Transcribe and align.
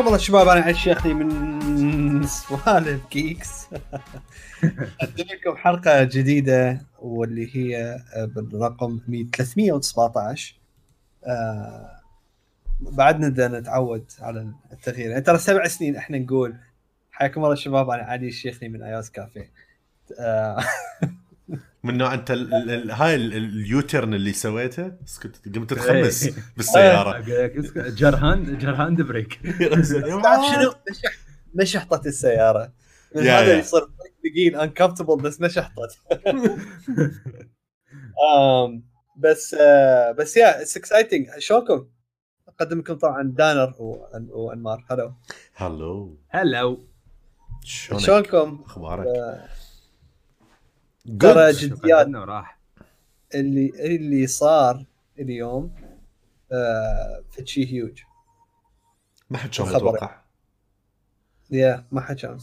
حياكم 0.00 0.08
الله 0.08 0.24
شباب 0.24 0.48
أنا 0.48 0.60
علي 0.60 0.76
الشيخني 0.76 1.14
من 1.14 2.26
سوالف 2.26 3.00
جيكس 3.12 3.66
اقدم 5.00 5.24
لكم 5.24 5.56
حلقة 5.56 6.04
جديدة 6.04 6.80
واللي 6.98 7.56
هي 7.56 7.98
بالرقم 8.16 9.00
317 9.36 10.60
آه 11.24 12.00
بعدنا 12.80 13.28
بدنا 13.28 13.60
نتعود 13.60 14.04
على 14.20 14.52
التغيير. 14.72 15.10
يعني 15.10 15.22
ترى 15.22 15.38
سبع 15.38 15.66
سنين 15.66 15.96
إحنا 15.96 16.18
نقول 16.18 16.56
حياكم 17.10 17.44
الله 17.44 17.54
شباب 17.54 17.90
أنا 17.90 18.02
علي 18.02 18.28
الشيخني 18.28 18.68
من 18.68 18.82
آياس 18.82 19.10
كافيه. 19.10 19.50
آه 20.20 20.64
من 21.82 21.98
نوع 21.98 22.14
أنت 22.14 22.30
ال 22.30 22.70
ال 22.70 22.90
هاي 22.90 23.14
ال 23.14 23.28
U-turn 23.28 24.14
اللي 24.14 24.32
سويته؟ 24.32 24.92
كنت 25.22 25.56
قمت 25.56 25.74
تخمس 25.74 26.30
بالسيارة. 26.56 27.18
جر 27.90 28.13
hand 28.13 28.58
جر 28.58 28.94
hand 28.94 29.14
brake 29.14 29.40
شنو؟ 30.52 30.74
نشحطت 31.54 32.06
السيارة. 32.06 32.72
هذا 33.16 33.58
يصير 33.58 33.80
ثقيل 34.22 34.56
uncomfortable 34.56 35.16
بس 35.16 35.40
نشحطت 35.40 35.98
بس 39.16 39.54
uh, 39.54 39.58
بس 40.18 40.36
yeah 40.36 40.62
it's 40.62 40.76
exciting 40.76 41.26
شلونكم؟ 41.38 41.86
اقدم 42.48 42.78
لكم 42.78 42.94
طبعا 42.94 43.22
دانر 43.36 43.74
وأنمار. 43.78 44.84
هلو. 44.88 45.14
هلو. 45.50 46.18
هلو 46.28 46.86
شلونكم؟ 47.64 48.62
أخبارك؟ 48.66 49.06
ترى 51.20 51.52
جديات 51.52 52.06
اللي 53.34 53.72
اللي 53.96 54.26
صار 54.26 54.84
اليوم 55.18 55.74
آه 56.52 57.22
في 57.30 57.46
شيء 57.46 57.68
هيوج 57.68 58.02
ما 59.30 59.38
حد 59.38 59.50
كان 59.50 59.66
متوقع 59.66 60.20
yeah 61.50 61.86
ما 61.92 62.00
حد 62.00 62.16
كان 62.16 62.38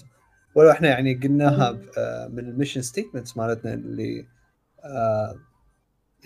ولو 0.55 0.72
إحنا 0.72 0.89
يعني 0.89 1.14
قلناها 1.14 1.80
آه 1.97 2.27
من 2.27 2.39
ال 2.39 2.45
mission 2.45 2.81
statements 2.81 3.38
مالتنا 3.38 3.73
اللي 3.73 4.27
آه 4.83 5.36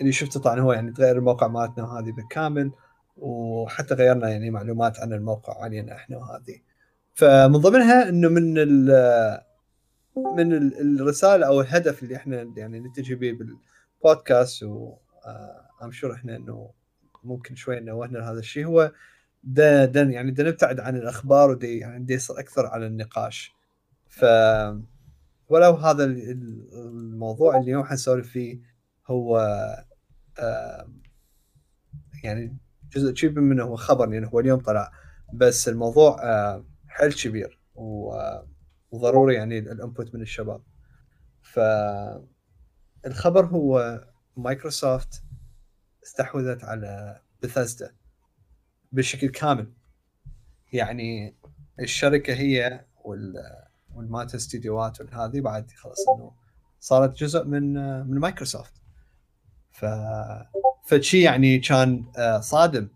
اللي 0.00 0.12
شفته 0.12 0.40
طبعا 0.40 0.60
هو 0.60 0.72
يعني 0.72 0.92
تغير 0.92 1.16
الموقع 1.18 1.46
مالتنا 1.46 1.84
وهذه 1.84 2.12
بالكامل 2.12 2.72
وحتى 3.16 3.94
غيرنا 3.94 4.28
يعني 4.28 4.50
معلومات 4.50 5.00
عن 5.00 5.12
الموقع 5.12 5.62
علينا 5.62 5.94
إحنا 5.94 6.16
وهذه. 6.16 6.60
فمن 7.14 7.56
ضمنها 7.58 8.08
إنه 8.08 8.28
من 8.28 8.54
من 10.16 10.52
الرسالة 11.00 11.46
أو 11.46 11.60
الهدف 11.60 12.02
اللي 12.02 12.16
إحنا 12.16 12.52
يعني 12.56 12.80
نتجه 12.80 13.14
به 13.14 13.32
بالبودكاست 13.32 14.62
و 14.62 14.94
ام 15.82 15.92
شور 15.92 16.14
إحنا 16.14 16.36
إنه 16.36 16.70
ممكن 17.24 17.54
شوي 17.54 17.80
نوهنا 17.80 18.30
هذا 18.30 18.38
الشيء 18.38 18.66
هو 18.66 18.92
ده, 19.44 19.84
ده 19.84 20.02
يعني 20.02 20.30
ده 20.30 20.44
نبتعد 20.44 20.80
عن 20.80 20.96
الأخبار 20.96 21.50
ودي 21.50 21.78
يعني 21.78 22.04
دي 22.04 22.14
يصير 22.14 22.38
أكثر 22.38 22.66
على 22.66 22.86
النقاش. 22.86 23.52
ف 24.08 24.24
ولو 25.48 25.72
هذا 25.72 26.04
الموضوع 26.04 27.54
اللي 27.56 27.64
اليوم 27.64 27.84
حنسولف 27.84 28.28
فيه 28.28 28.60
هو 29.06 29.38
يعني 32.24 32.56
جزء 32.92 33.12
كبير 33.12 33.40
منه 33.40 33.64
هو 33.64 33.76
خبر 33.76 34.12
يعني 34.12 34.26
هو 34.26 34.40
اليوم 34.40 34.60
طلع. 34.60 34.92
بس 35.32 35.68
الموضوع 35.68 36.16
حيل 36.88 37.12
كبير 37.12 37.58
و 37.74 38.12
وضروري 38.92 39.34
يعني 39.34 39.58
ال 39.58 39.67
input 39.67 40.14
من 40.14 40.22
الشباب. 40.22 40.62
فالخبر 41.42 42.26
هو 43.46 44.00
مايكروسوفت 44.36 45.22
استحوذت 46.04 46.64
على 46.64 47.20
بثزدا 47.42 47.94
بشكل 48.92 49.28
كامل. 49.28 49.72
يعني 50.72 51.36
الشركة 51.80 52.34
هي 52.34 52.84
وال 53.04 53.34
والمات 53.94 54.34
استديوهات 54.34 55.00
وهذه 55.00 55.40
بعد 55.40 55.70
خلاص 55.70 56.08
إنه 56.08 56.32
صارت 56.80 57.16
جزء 57.16 57.44
من 57.44 57.74
من 58.06 58.18
مايكروسوفت 58.18 58.72
ف 59.70 59.86
فشي 60.86 61.22
يعني 61.22 61.58
كان 61.58 62.04
صادم. 62.40 62.88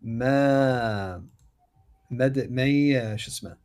ما 0.00 1.16
ما 2.10 2.32
ما 2.48 3.16
شو 3.16 3.30
اسمه 3.30 3.63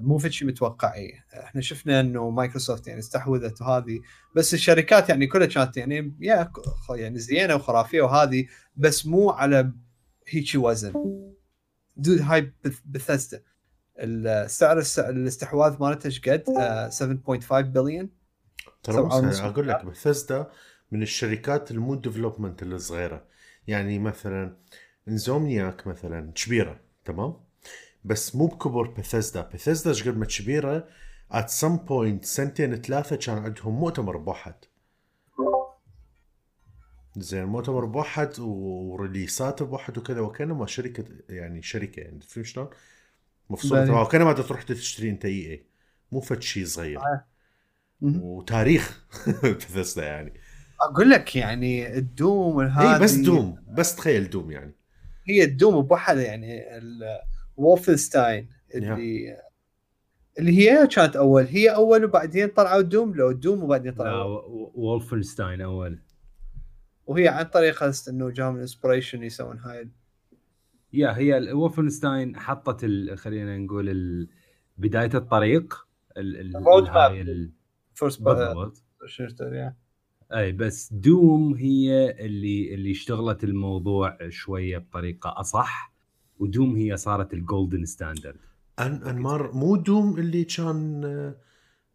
مو 0.00 0.18
في 0.18 0.32
شيء 0.32 0.48
متوقع 0.48 0.94
إحنا 1.34 1.60
شفنا 1.60 2.00
انه 2.00 2.30
مايكروسوفت 2.30 2.86
يعني 2.86 2.98
استحوذت 2.98 3.62
وهذه 3.62 4.00
بس 4.36 4.54
الشركات 4.54 5.08
يعني 5.08 5.26
كلها 5.26 5.46
كانت 5.46 5.76
يعني 5.76 6.16
يا 6.20 6.52
يعني 6.90 7.18
زينة 7.18 7.54
وخرافية 7.54 8.02
وهذه 8.02 8.46
بس 8.76 9.06
مو 9.06 9.30
على 9.30 9.72
هيك 10.28 10.46
وزن. 10.54 10.92
dude 11.96 12.20
هاي 12.20 12.52
بثزدا 12.84 13.42
السعر 13.98 14.82
الاستحواذ 14.98 15.76
مالته 15.80 16.06
إيش 16.06 16.20
قد؟ 16.20 16.44
7.5 17.46 17.52
بليون 17.54 18.10
ترى 18.82 18.98
أقول 18.98 19.68
لك 19.68 19.84
بثزدا 19.84 20.50
من 20.92 21.02
الشركات 21.02 21.70
المو 21.70 21.94
development 21.94 22.62
الصغيره 22.62 23.26
يعني 23.66 23.98
مثلا 23.98 24.56
إنسومنياك 25.08 25.86
مثلا 25.86 26.32
كبيرة 26.32 26.80
تمام؟ 27.04 27.43
بس 28.04 28.36
مو 28.36 28.46
بكبر 28.46 28.86
بثزدا 28.86 29.50
بثزدا 29.54 30.10
قد 30.10 30.18
ما 30.18 30.26
كبيرة 30.26 30.88
at 31.30 31.50
some 31.50 31.76
point 31.76 32.24
سنتين 32.24 32.76
ثلاثة 32.76 33.16
كان 33.16 33.38
عندهم 33.38 33.80
مؤتمر 33.80 34.16
بوحد 34.16 34.54
زين 37.16 37.44
مؤتمر 37.44 37.84
بوحد 37.84 38.38
و 38.38 38.52
release 38.52 39.48
ات 39.48 39.62
بوحد 39.62 39.98
وكذا 39.98 40.20
وكانما 40.20 40.66
شركة 40.66 41.04
يعني 41.28 41.62
شركة 41.62 42.00
يعني 42.00 42.20
فهمت 42.20 42.46
شلون؟ 42.46 42.68
مفصوله 43.50 44.02
وكانما 44.02 44.32
تروح 44.32 44.62
تشتري 44.62 45.10
أنت 45.10 45.24
EA. 45.24 45.66
مو 46.12 46.20
فد 46.20 46.42
شيء 46.42 46.66
صغير. 46.66 47.00
آه. 47.00 47.24
وتاريخ 48.02 49.06
بثزدا 49.44 50.04
يعني. 50.06 50.34
أقول 50.80 51.10
لك 51.10 51.36
يعني 51.36 51.98
الدوم 51.98 52.60
هذه 52.60 53.02
بس 53.02 53.14
دوم. 53.14 53.64
بس 53.68 53.96
تخيل 53.96 54.30
دوم 54.30 54.50
يعني. 54.50 54.74
هي 55.28 55.44
الدوم 55.44 55.82
بوحدها 55.82 56.22
يعني 56.22 56.62
وولفنستاين 57.56 58.48
اللي 58.74 59.36
yeah. 59.36 59.44
اللي 60.38 60.58
هي 60.58 60.86
كانت 60.86 61.16
أول. 61.16 61.44
هي 61.44 61.68
أول 61.74 62.04
وبعدين 62.04 62.48
طلعوا 62.48 62.82
دوم 62.82 63.14
لو 63.14 63.32
دوم 63.32 63.62
وبعدين 63.62 63.92
طلعوا. 63.92 64.40
وولفنستاين 64.74 65.60
أول. 65.60 65.98
وهي 67.06 67.28
عن 67.28 67.44
طريق 67.44 67.82
إنه 68.08 68.30
جاهم 68.30 68.56
inspiration 68.56 69.22
يسوون 69.22 69.58
هاي. 69.58 69.90
yeah 70.92 71.16
هي 71.16 71.52
وولفنستاين 71.52 72.36
حطت 72.36 72.84
خلينا 73.14 73.58
نقول 73.58 74.28
بداية 74.78 75.10
الطريق 75.14 75.86
ال 76.16 76.31
road 76.31 76.90
map 76.90 77.50
first 77.94 78.22
أي 80.32 80.52
بس 80.52 80.92
دوم 80.92 81.54
هي 81.54 82.10
اللي 82.10 82.74
اللي 82.74 82.90
اشتغلت 82.90 83.44
الموضوع 83.44 84.18
شوية 84.28 84.78
بطريقة 84.78 85.40
أصح. 85.40 85.93
ودوم 86.38 86.76
هي 86.76 86.96
صارت 86.96 87.34
ال 87.34 87.41
golden 87.41 87.84
standard 87.84 88.40
أن 88.78 89.02
أنمار 89.02 89.52
مو 89.52 89.76
دوم 89.76 90.18
اللي 90.18 90.44
كان 90.44 91.04
آه، 91.04 91.36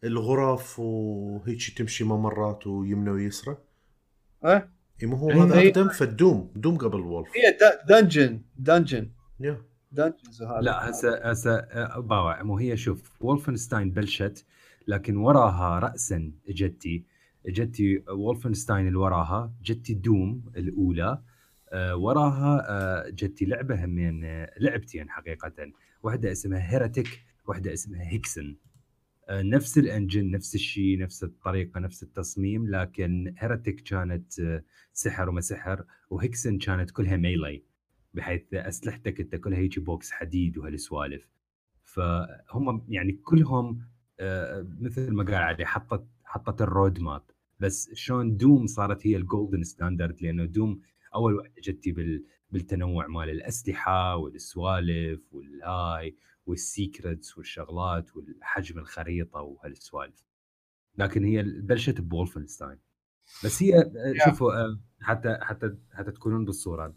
الغرف 0.04 0.78
وهيك 0.78 1.78
تمشي 1.78 2.04
ممرات 2.04 2.66
ويمنى 2.66 3.10
ويسرى؟ 3.10 3.56
إي 5.02 5.06
مو 5.06 5.16
هو 5.16 5.30
هذا 5.30 5.58
أقدم؟ 5.58 5.88
فالدوم 5.88 6.52
Doom 6.56 6.78
قبل 6.78 7.00
Wolf 7.00 7.28
هي 7.36 7.58
dungeon 7.88 8.42
dungeon 8.56 9.10
لا 10.60 10.90
هسه 10.90 11.30
هسه 11.30 11.54
آه، 11.54 12.00
باوع. 12.00 12.42
مو 12.42 12.58
هي 12.58 12.76
شوف 12.76 13.12
Wolfenstein 13.20 13.90
بلشت 13.90 14.46
لكن 14.88 15.16
وراها 15.16 15.78
راسا 15.78 16.32
اجتي 16.48 17.04
اجتي 17.46 18.04
Wolfenstein 18.08 18.86
اللي 18.86 18.98
وراها 18.98 19.52
جتي 19.62 19.94
Doom 19.94 20.44
الأولى. 20.56 21.02
آه، 21.02 21.22
وراها 21.74 22.66
آه، 22.68 23.10
جتي 23.10 23.44
لعبة 23.44 23.84
همين 23.84 24.24
آه، 24.24 24.50
لعبتين 24.58 25.10
حقيقة. 25.10 25.52
واحدة 26.02 26.32
اسمها 26.32 26.72
Heretic 26.72 27.24
واحدة 27.46 27.72
اسمها 27.72 28.10
Hexen 28.10 28.56
نفس 29.30 29.78
ال 29.78 29.85
engine 29.85 30.30
نفس 30.30 30.54
الشيء 30.54 30.98
نفس 30.98 31.24
الطريقة 31.24 31.80
نفس 31.80 32.02
التصميم 32.02 32.70
لكن 32.70 33.34
Heretic 33.38 33.80
كانت 33.80 34.62
سحر 34.92 35.28
وما 35.28 35.40
سحر 35.40 35.84
و 36.10 36.18
Hexen 36.18 36.58
كانت 36.58 36.90
كلها 36.90 37.16
melee 37.16 37.62
بحيث 38.14 38.54
أسلحتك 38.54 39.20
أنت 39.20 39.36
كلها 39.36 39.58
هيجي 39.58 39.80
بوكس 39.80 40.10
حديد 40.10 40.58
وهالسوالف. 40.58 41.28
فهم 41.84 42.86
يعني 42.88 43.12
كلهم 43.12 43.80
مثل 44.80 45.10
ما 45.12 45.24
قال 45.24 45.34
علي 45.34 45.66
حطت 45.66 46.06
حطت 46.24 46.62
ال 46.62 46.70
road 46.70 47.00
map 47.00 47.22
بس 47.60 47.90
شلون 47.94 48.36
Doom 48.36 48.66
صارت 48.66 49.06
هي 49.06 49.16
ال 49.16 49.23
golden 49.23 49.62
standard 49.62 50.22
لأنه 50.22 50.44
Doom 50.44 50.80
اول 51.14 51.34
وحده 51.34 51.54
جتي 51.62 51.92
بال 51.92 52.24
بالتنوع 52.50 53.06
مال 53.06 53.30
الأسلحة 53.30 54.16
والسوالف 54.16 55.34
والهاي 55.34 56.16
وال 56.46 56.66
secrets 56.66 57.38
والشغلات 57.38 58.16
والحجم 58.16 58.78
الخريطة 58.78 59.40
وهالسوالف. 59.40 60.24
لكن 60.98 61.24
هي 61.24 61.42
بلشت 61.42 62.00
ب 62.00 62.06
Wolfenstein. 62.06 62.78
بس 63.44 63.62
هي 63.62 63.92
شوفوا 64.24 64.52
آه، 64.52 64.80
حتى 65.00 65.38
حتى 65.42 65.76
حتى 65.92 66.10
تكونون 66.10 66.44
بالصورة. 66.44 66.94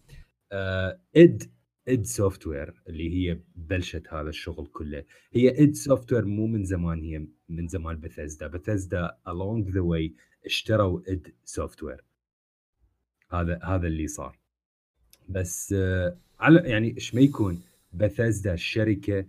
id 1.15 1.51
id 1.87 2.03
Software 2.03 2.83
اللي 2.87 3.09
هي 3.15 3.39
بلشت 3.55 4.07
هذا 4.13 4.29
الشغل 4.29 4.67
كله. 4.67 5.03
هي 5.33 5.63
id 5.63 5.73
Software 5.73 6.25
مو 6.25 6.47
من 6.47 6.63
زمان 6.63 7.01
هي 7.01 7.27
من 7.49 7.67
زمان 7.67 7.99
Bethesda 7.99 8.47
Bethesda 8.47 9.17
along 9.27 9.71
the 9.71 9.81
way 9.81 10.15
اشتروا 10.45 11.01
id 11.07 11.33
Software 11.43 12.03
هذا 13.33 13.59
هذا 13.63 13.87
اللي 13.87 14.07
صار. 14.07 14.37
بس 15.29 15.73
آه، 15.77 16.17
على 16.39 16.69
يعني 16.69 16.95
إيش 16.95 17.15
ما 17.15 17.21
يكون 17.21 17.61
بثزدا 17.93 18.53
الشركة 18.53 19.25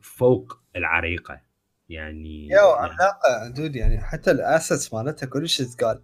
فوق 0.00 0.58
العريقة. 0.76 1.40
يعني 1.88 2.48
يا 2.48 2.60
علاقه 2.60 3.48
دود 3.48 3.76
يعني 3.76 4.00
حتى 4.00 4.30
الأسيتس 4.30 4.94
مالتها 4.94 5.26
كل 5.26 5.48
شيء 5.48 5.66
تقال 5.66 6.02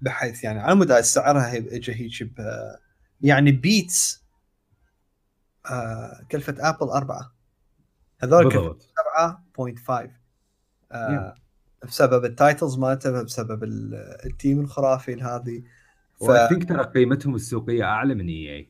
بحيث 0.00 0.44
يعني 0.44 0.60
على 0.60 0.74
مدى 0.74 1.02
سعرها 1.02 1.56
اجى 1.56 1.92
هيك 1.92 2.30
يعني 3.20 3.52
بيتس 3.52 4.24
آه 5.70 6.26
كلفة 6.30 6.54
آبل 6.58 6.86
أربعة. 6.86 7.32
هذول 8.20 8.52
كلفة 8.52 8.78
7.5 9.88 10.10
آه 10.92 11.34
بسبب 11.84 12.24
التايتلز 12.24 12.78
مالته 12.78 13.22
بسبب 13.22 13.64
التيم 14.24 14.60
الخرافي 14.60 15.22
هذه 15.22 15.62
ف... 16.20 16.48
ثينك 16.48 16.68
ترى 16.68 16.84
قيمتهم 16.84 17.34
السوقية 17.34 17.84
أعلى 17.84 18.14
من 18.14 18.28
إي 18.28 18.56
إي. 18.56 18.68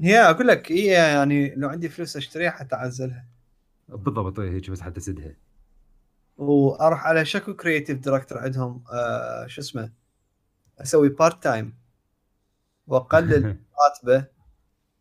هي 0.00 0.18
أقول 0.18 0.46
لك 0.48 0.70
إي 0.70 0.84
يعني 0.86 1.54
لو 1.54 1.68
عندي 1.68 1.88
فلوس 1.88 2.16
أشتريها 2.16 2.50
حتى 2.50 2.76
اعزلها 2.76 3.26
بالضبط 3.88 4.38
هيك 4.40 4.70
بس 4.70 4.80
حتى 4.80 5.00
سدها 5.00 5.36
وأروح 6.36 7.06
على 7.06 7.24
شكو 7.24 7.54
creative 7.54 7.98
director 7.98 8.38
عندهم 8.38 8.84
آه 8.92 9.46
شو 9.46 9.60
اسمه 9.60 9.92
أسوي 10.78 11.08
part 11.08 11.42
time 11.42 11.74
وأقلل 12.86 13.44
راتبه. 13.84 14.26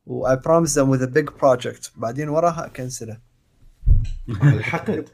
و 0.05 0.35
I 0.35 0.40
promise 0.41 0.77
them 0.79 0.89
with 0.89 1.03
a 1.03 1.05
big 1.05 1.29
project 1.29 1.91
بعدين 1.95 2.29
وراها 2.29 2.65
أكنسله. 2.65 3.21
الحقد 4.29 5.09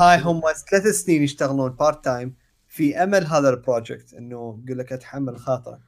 هاي 0.00 0.20
هم 0.20 0.40
ثلاث 0.70 0.86
سنين 0.86 1.22
يشتغلون 1.22 1.70
part 1.70 2.04
time 2.04 2.34
في 2.76 3.02
أمل 3.02 3.26
هذا 3.26 3.48
ال 3.50 3.58
project 3.58 4.14
إنه 4.14 4.62
يقول 4.64 4.78
لك 4.78 4.92
أتحمل 4.92 5.38
خاطره 5.38 5.80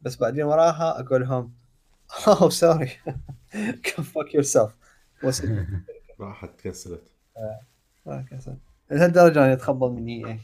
بس 0.00 0.16
بعدين 0.16 0.44
وراها 0.44 1.00
أقول 1.00 1.22
لهم 1.22 1.54
oh 2.28 2.50
sorry 2.50 2.90
fuck 4.14 4.34
yourself 4.34 4.72
راحت 6.20 6.60
كنسلت 6.60 7.02
آه 8.06 8.22
كنسلت 8.30 8.58
لهالدرجه 8.90 9.40
يعني 9.40 9.52
يتخبل 9.52 9.90
مني 9.90 10.26
اي 10.26 10.40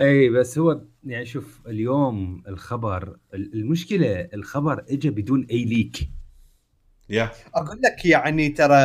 أي 0.00 0.28
بس 0.28 0.58
هو 0.58 0.80
يعني 1.04 1.26
شوف 1.26 1.66
اليوم 1.66 2.42
الخبر 2.48 3.18
المشكلة 3.34 4.20
الخبر 4.34 4.84
اجى 4.88 5.10
بدون 5.10 5.46
أي 5.50 5.64
leak 5.64 6.10
yeah. 7.08 7.30
أقول 7.54 7.80
لك 7.82 8.04
يعني 8.04 8.48
ترى 8.48 8.76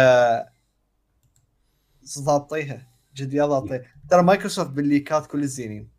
ضابطيها 2.20 2.88
جد 3.19 3.33
يا 3.33 3.45
ضابطيها 3.45 3.81
ترى 4.10 4.24
مايكروسوفت 4.24 4.69
بالليكات 4.69 5.27
كل 5.27 5.44
الزينين. 5.44 5.89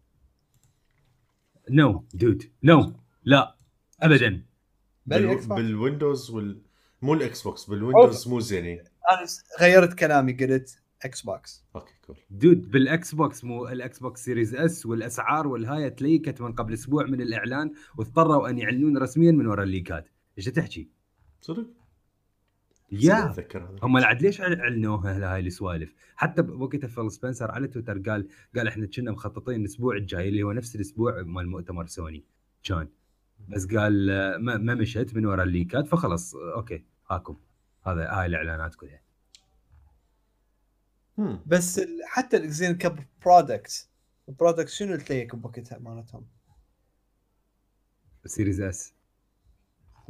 no 1.70 2.04
dude 2.14 2.42
no 2.62 2.92
لا 3.24 3.56
ابدا. 4.00 4.44
بال 5.06 5.34
Windows 5.34 6.30
وال 6.30 6.62
مو 7.02 7.14
ال 7.14 7.42
Xbox 7.42 7.64
بال 7.64 7.78
Windows 7.78 8.28
مو 8.28 8.40
زينين. 8.40 8.78
أنا 8.78 9.26
غيرت 9.60 9.94
كلامي 9.94 10.32
قلت 10.32 10.82
Xbox 11.02 11.64
okay 11.76 11.94
cool 12.06 12.16
dude 12.30 12.70
بال 12.70 13.14
Xbox 13.14 13.44
مو 13.44 13.68
ال 13.68 13.98
Xbox 13.98 14.24
Series 14.24 14.54
S 14.54 14.86
والأسعار 14.86 15.46
والهاي 15.46 15.90
تليكت 15.90 16.40
من 16.40 16.52
قبل 16.52 16.74
أسبوع 16.74 17.06
من 17.06 17.20
الإعلان 17.20 17.72
واضطروا 17.96 18.48
أن 18.48 18.58
يعلنون 18.58 18.98
رسميا 18.98 19.32
من 19.32 19.46
وراء 19.46 19.64
الليكات. 19.64 20.08
إيش 20.38 20.44
تحكي؟ 20.44 20.88
صدق؟ 21.40 21.66
yeah. 22.92 23.34
هم 23.82 23.96
العد 23.96 24.22
ليش 24.22 24.40
اعلنوها 24.40 25.34
هاي 25.34 25.40
السوالف؟ 25.40 25.94
حتى 26.16 26.42
وقتها 26.42 26.88
فيل 26.88 27.10
سبنسر 27.10 27.50
على 27.50 27.68
تويتر 27.68 27.98
قال 27.98 28.28
قال 28.56 28.68
إحنا 28.68 28.86
كنا 28.86 29.10
مخططين 29.10 29.60
الأسبوع 29.60 29.96
الجاي 29.96 30.28
اللي 30.28 30.42
هو 30.42 30.52
نفس 30.52 30.76
الأسبوع 30.76 31.22
مال 31.22 31.48
مؤتمر 31.48 31.86
سوني 31.86 32.24
كان 32.62 32.88
بس 33.48 33.66
قال 33.66 34.06
ما, 34.40 34.56
ما 34.56 34.74
مشت 34.74 35.14
من 35.14 35.26
وراء 35.26 35.46
الليكات 35.46 35.86
فخلص 35.88 36.34
أوكي 36.34 36.84
هاكم. 37.10 37.36
هذا 37.86 38.10
هاي 38.10 38.26
الإعلانات 38.26 38.74
كلها. 38.74 39.02
بس 41.46 41.80
حتى 42.04 42.36
الاكزين 42.36 42.76
كاب 42.76 43.04
برودكت 43.24 43.88
البرودكت 44.28 44.68
شنو 44.68 44.96
تليك 44.96 45.36
بوقتها 45.36 45.78
مالتهم؟ 45.78 46.26
سيريز 48.26 48.60
اس 48.60 48.94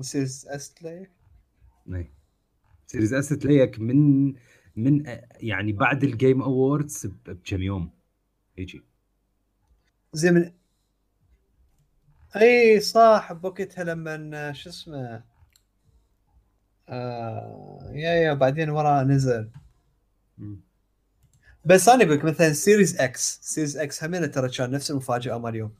سيريز 0.00 0.46
اس 0.48 0.74
تليك؟ 0.74 1.10
إي. 1.94 2.12
سيريز 2.90 3.14
اس 3.14 3.28
تليك 3.28 3.80
من 3.80 4.32
من 4.76 5.04
يعني 5.40 5.72
بعد 5.72 6.04
الجيم 6.04 6.42
اووردز 6.42 7.06
بكم 7.06 7.62
يوم؟ 7.62 7.90
يجي 8.58 8.82
زي 10.12 10.30
من 10.30 10.52
اي 12.36 12.80
صح 12.80 13.32
بوقتها 13.32 13.84
لما 13.84 14.52
شو 14.52 14.70
اسمه 14.70 15.24
آه 16.88 17.90
يا 17.94 18.14
يا 18.14 18.34
بعدين 18.34 18.70
وراه 18.70 19.02
نزل. 19.02 19.50
بس 21.64 21.88
أنا 21.88 22.04
أقول 22.04 22.16
لك 22.16 22.24
مثلا 22.24 22.52
سيريز 22.52 23.00
إكس 23.00 23.38
سيريز 23.42 23.76
إكس 23.76 24.04
همينة 24.04 24.26
ترى 24.26 24.48
كان 24.48 24.70
نفس 24.70 24.90
المفاجأة 24.90 25.38
مال 25.38 25.50
اليوم 25.50 25.74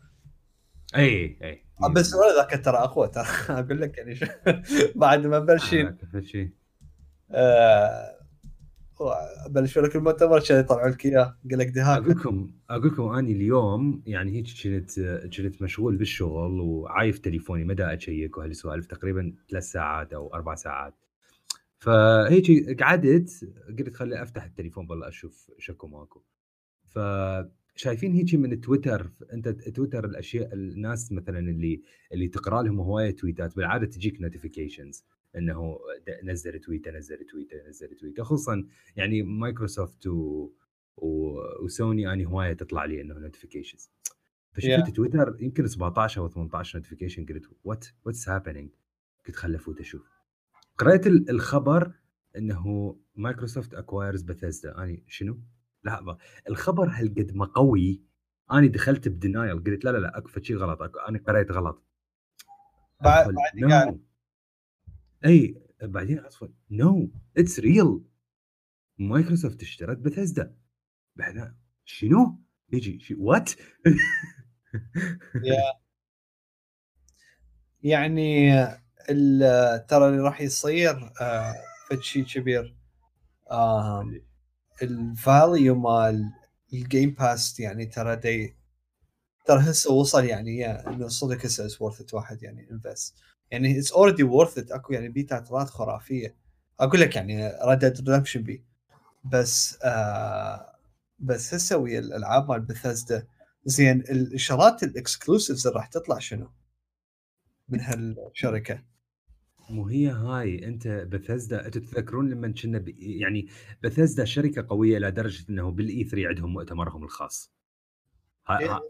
اي 0.97 1.39
اي 1.43 1.65
بس 1.95 2.15
ذاك 2.37 2.65
ترى 2.65 2.77
أقوى 2.77 3.09
ترى 3.09 3.27
أقول 3.61 3.81
لك 3.81 3.99
يعني 3.99 4.19
بعد 5.03 5.27
ما 5.27 5.39
بلشين. 5.39 5.97
بلشوا 9.51 9.83
لك 9.83 9.97
المؤتمر 9.97 10.37
عشان 10.37 10.61
يطلعوا 10.61 10.89
لك 10.89 11.07
إياه. 11.07 11.39
قال 11.51 11.59
لك 11.59 11.67
دهاك. 11.67 12.03
أقول 12.03 12.11
لكم 12.11 12.51
أقول 12.71 12.87
لكم 12.87 13.03
أني 13.03 13.33
اليوم 13.33 14.03
يعني 14.07 14.33
هيك 14.33 14.47
كنت 14.63 15.01
كنت 15.37 15.63
مشغول 15.63 15.97
بالشغل 15.97 16.61
وعايف 16.61 17.19
تليفوني 17.19 17.65
ما 17.65 17.75
دا 17.75 17.95
اشيك 17.95 18.39
وهالسوالف 18.39 18.87
تقريبا 18.87 19.35
ثلاث 19.51 19.65
ساعات 19.65 20.13
أو 20.13 20.35
أربع 20.35 20.55
ساعات. 20.55 20.95
فهيك 21.79 22.81
قعدت 22.83 23.31
قلت 23.79 23.95
خلي 23.95 24.23
أفتح 24.23 24.45
التليفون 24.45 24.87
بالله 24.87 25.09
أشوف 25.09 25.51
شكو 25.59 25.87
ماكو. 25.87 26.23
فشايفين 26.85 28.13
هيك 28.13 28.35
من 28.35 28.61
تويتر 28.61 29.11
أنت 29.33 29.49
تويتر 29.49 30.05
الأشياء 30.05 30.55
الناس 30.55 31.13
مثلا 31.13 31.39
اللي 31.39 31.83
اللي 32.13 32.29
تقرأ 32.29 32.63
لهم 32.63 32.81
هواية 32.81 33.17
تويتات 33.17 33.57
بالعادة 33.57 33.87
تجيك 33.87 34.21
notifications 34.21 35.05
إنه 35.37 35.79
نزل 36.25 36.61
تويتة 36.61 36.91
نزل 36.91 37.27
تويتة 37.27 37.69
نزل 37.69 37.97
تويتة. 37.97 38.23
خصوصا 38.23 38.67
يعني 38.97 39.23
مايكروسوفت 39.23 40.07
و... 40.07 40.51
و... 40.97 41.39
وسوني 41.65 42.13
اني 42.13 42.27
هواية 42.27 42.53
تطلع 42.53 42.85
لي 42.85 43.01
إنه 43.01 43.15
notifications 43.15 43.91
فشفت 44.53 44.85
yeah. 44.85 44.93
تويتر 44.93 45.37
يمكن 45.41 45.67
17 45.67 46.21
أو 46.21 46.29
18 46.29 46.79
notification 46.79 47.27
قلت 47.27 47.51
what 47.65 47.87
what's 48.05 48.29
happening 48.29 48.71
قلت 49.27 49.37
خل 49.37 49.55
أفوت 49.55 49.81
أشوف. 49.81 50.03
قرأت 50.79 51.07
الخبر 51.07 51.93
إنه 52.37 52.97
مايكروسوفت 53.15 53.75
acquires 53.75 54.23
Bethesda 54.23 54.83
أني 54.83 55.05
شنو؟ 55.09 55.41
لحظة. 55.85 56.19
الخبر 56.49 56.89
هالقد 56.89 57.33
ما 57.35 57.45
قوي. 57.45 58.03
أني 58.53 58.69
دخلت 58.69 59.09
ب 59.09 59.17
denial 59.17 59.65
قلت 59.65 59.85
لا 59.85 59.91
لا 59.91 59.99
لا 59.99 60.19
أكو 60.19 60.41
شيء 60.41 60.57
غلط 60.57 60.83
أنا 61.09 61.19
قريت 61.19 61.53
غلط. 61.53 61.83
بعد 63.01 63.35
بعد 63.69 64.01
أي 65.25 65.63
بعدين 65.83 66.19
اصفر 66.19 66.51
no 66.71 67.11
it's 67.37 67.61
real 67.61 68.01
مايكروسوفت 68.99 69.63
اشترت 69.63 69.99
بثيسدا 69.99 70.57
بعدين 71.17 71.55
شنو؟ 71.85 72.41
يجي 72.73 73.15
what؟ 73.19 73.51
يعني 77.83 78.51
ترى 79.89 80.09
اللي 80.09 80.21
راح 80.21 80.41
يصير 80.41 81.13
آه 81.21 81.55
فد 81.89 82.01
شيء 82.01 82.25
كبير. 82.25 82.77
الفاليو 84.83 85.75
مال 85.75 86.31
الجيم 86.73 87.11
باس 87.11 87.61
يعني 87.61 87.87
ترى 87.87 88.17
دي 88.17 88.57
ترى 89.47 89.61
هسه 89.61 89.93
وصل 89.93 90.25
يعني 90.25 90.67
إنه 90.67 91.09
صدق 91.09 91.45
هسه 91.45 91.85
ورث 91.85 92.15
واحد 92.15 92.43
يعني 92.43 92.71
انفست 92.71 93.17
يعني 93.51 93.79
اتس 93.79 93.93
اوريدي 93.93 94.23
ورث 94.23 94.73
أكو 94.73 94.93
يعني 94.93 95.09
بيتات 95.09 95.49
خرافية. 95.49 96.37
أقول 96.81 97.01
لك 97.01 97.17
يعني 97.17 97.53
ريد 97.65 97.85
ريدمشن 97.85 98.43
بي 98.43 98.65
بس 99.25 99.79
آه 99.85 100.77
بس 101.19 101.55
هسه 101.55 101.77
ويا 101.77 101.99
الألعاب 101.99 102.51
مال 102.51 102.61
بثزدا 102.61 103.27
زين 103.65 104.01
الشغلات 104.11 104.83
الإكسكلوسيفز 104.83 105.67
اللي 105.67 105.79
راح 105.79 105.87
تطلع 105.87 106.19
شنو؟ 106.19 106.51
من 107.69 107.81
هالشركة. 107.81 108.83
مو 109.71 109.87
هي 109.87 110.09
هاي. 110.09 110.67
أنت 110.67 110.89
بثزدا 110.89 111.67
أنتم 111.67 111.81
تتذكرون 111.81 112.31
لما 112.31 112.53
كنا 112.53 112.85
يعني 112.99 113.49
بثزدا 113.83 114.25
شركة 114.25 114.67
قوية 114.69 114.99
لدرجه 114.99 115.45
إنه 115.51 115.71
بال 115.71 116.05
E3 116.05 116.29
عندهم 116.29 116.53
مؤتمرهم 116.53 117.05
الخاص. 117.05 117.53
ها 118.47 118.59
إيه. 118.59 118.81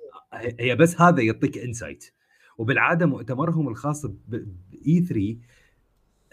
هي 0.61 0.77
بس 0.77 1.01
هذا 1.01 1.23
يعطيك 1.23 1.59
insight 1.59 2.05
وبالعادة 2.61 3.07
مؤتمرهم 3.07 3.69
الخاص 3.69 4.07
ب 4.07 5.01
E3 5.09 5.37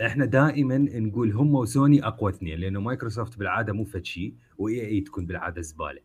إحنا 0.01 0.25
دائما 0.25 0.77
نقول 0.77 1.31
هم 1.31 1.55
وسوني 1.55 2.07
أقوى 2.07 2.31
اثنين 2.31 2.59
لأنه 2.59 2.79
مايكروسوفت 2.79 3.39
بالعادة 3.39 3.73
مو 3.73 3.83
فد 3.83 4.05
شيء 4.05 4.33
و 4.57 4.87
EA 4.87 5.01
تكون 5.01 5.25
بالعادة 5.25 5.61
زبالة. 5.61 5.99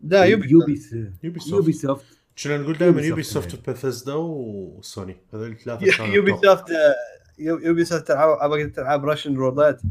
لا 0.00 0.24
يوبي 0.24 0.50
يوبي 0.50 0.80
يوبيسوفت 1.22 1.52
يوبيسوفت 1.52 2.20
كنا 2.44 2.58
نقول 2.58 2.78
دائما؟ 2.78 3.02
يوبيسوفت 3.02 3.68
وبثزدا 3.68 4.14
وسوني. 4.14 5.16
هذول 5.34 5.50
الثلاثة 5.50 6.04
يوبي. 6.04 6.32
سوفت 6.42 6.66
يوبي 7.38 7.84
سوفت 7.84 8.08
تلعب 8.08 8.72
تلعب 8.72 9.04
راشن 9.04 9.36
رولات 9.36 9.82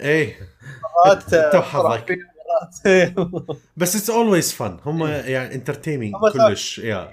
إيه. 0.00 0.36
تو 1.52 1.60
حظك. 1.60 2.18
مرات 2.86 3.58
بس 3.76 3.96
اتس 3.96 4.10
اولويز 4.10 4.52
فن 4.52 4.78
هم 4.84 5.06
يعني 5.06 5.54
انترتيننج 5.54 6.14
كلش 6.32 6.78
يا 6.78 7.10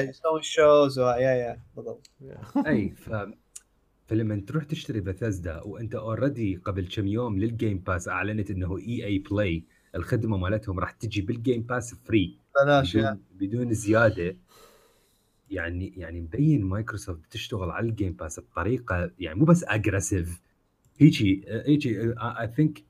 يسوون 0.00 0.42
شوز 0.42 0.98
يا 0.98 1.16
يا 1.18 1.60
بالضبط. 1.76 2.10
أي 2.66 2.88
ف 3.04 3.10
فلما 4.06 4.42
تروح 4.46 4.64
تشتري 4.64 5.00
بثزدا 5.00 5.60
وأنت 5.62 5.94
اوريدي 5.94 6.56
قبل 6.56 6.88
كم 6.88 7.06
يوم 7.06 7.38
للجيم 7.38 7.78
باس 7.78 8.08
أعلنت 8.08 8.50
إنه 8.50 8.78
إي 8.78 9.04
إي 9.04 9.18
بلاي 9.18 9.64
الخدمة 9.94 10.36
مالتهم 10.36 10.80
راح 10.80 10.90
تجي 10.90 11.20
بالجيم 11.20 11.62
باس 11.62 11.94
فري 11.94 12.38
بلاش. 12.64 12.96
بدون, 12.96 13.20
بدون 13.32 13.74
زيادة. 13.74 14.36
يعني 15.50 15.92
يعني 15.96 16.20
مبين 16.20 16.64
مايكروسوفت 16.64 17.20
بتشتغل 17.20 17.70
على 17.70 17.88
ال 17.88 17.93
Game 17.93 18.12
Pass 18.12 18.40
بطريقة 18.40 19.10
يعني 19.18 19.38
مو 19.38 19.44
بس 19.44 19.64
aggressive 19.64 20.40
هيجي 20.98 21.44
هيجي 21.48 22.14
I 22.18 22.52
think 22.56 22.84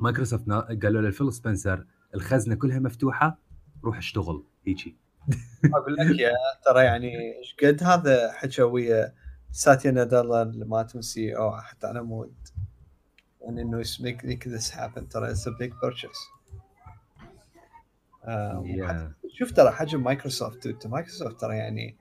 مايكروسوفت 0.00 0.50
قالوا 0.50 1.02
لفيل 1.02 1.32
سبنسر 1.32 1.86
الخزنة 2.14 2.54
كلها 2.54 2.78
مفتوحة 2.78 3.38
روح 3.84 3.98
اشتغل 3.98 4.44
هيجي. 4.66 4.96
أقول 5.74 5.96
لك 5.96 6.20
يا 6.20 6.32
ترى 6.64 6.84
يعني 6.84 7.38
إيش 7.38 7.56
قد 7.62 7.82
هذا 7.82 8.32
حكى 8.32 8.62
ويا 8.62 9.14
ساتيا 9.52 9.90
نادالا 9.90 10.42
اللي 10.42 10.64
مالتهم 10.64 11.02
CEO 11.02 11.56
حتى 11.56 11.86
على 11.86 12.02
مود 12.02 12.34
يعني 13.40 13.62
إنه 13.62 13.82
make 14.00 14.24
make 14.24 14.48
this 14.48 14.74
happen 14.74 15.08
ترى 15.08 15.30
it's 15.30 15.48
a 15.48 15.50
big 15.50 15.72
Yeah. 18.24 19.10
شوف 19.38 19.52
ترى 19.52 19.70
حجم 19.70 20.04
مايكروسوفت 20.04 20.86
مايكروسوفت 20.86 21.40
ترى 21.40 21.56
يعني 21.56 21.96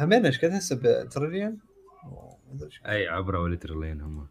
همين 0.00 0.26
إيش 0.26 0.44
قد 0.44 0.50
هسه 0.50 0.76
بتريليون؟ 0.82 1.58
أي 2.86 3.08
عبروا 3.08 3.48
لتريليون 3.48 4.00
هم. 4.00 4.28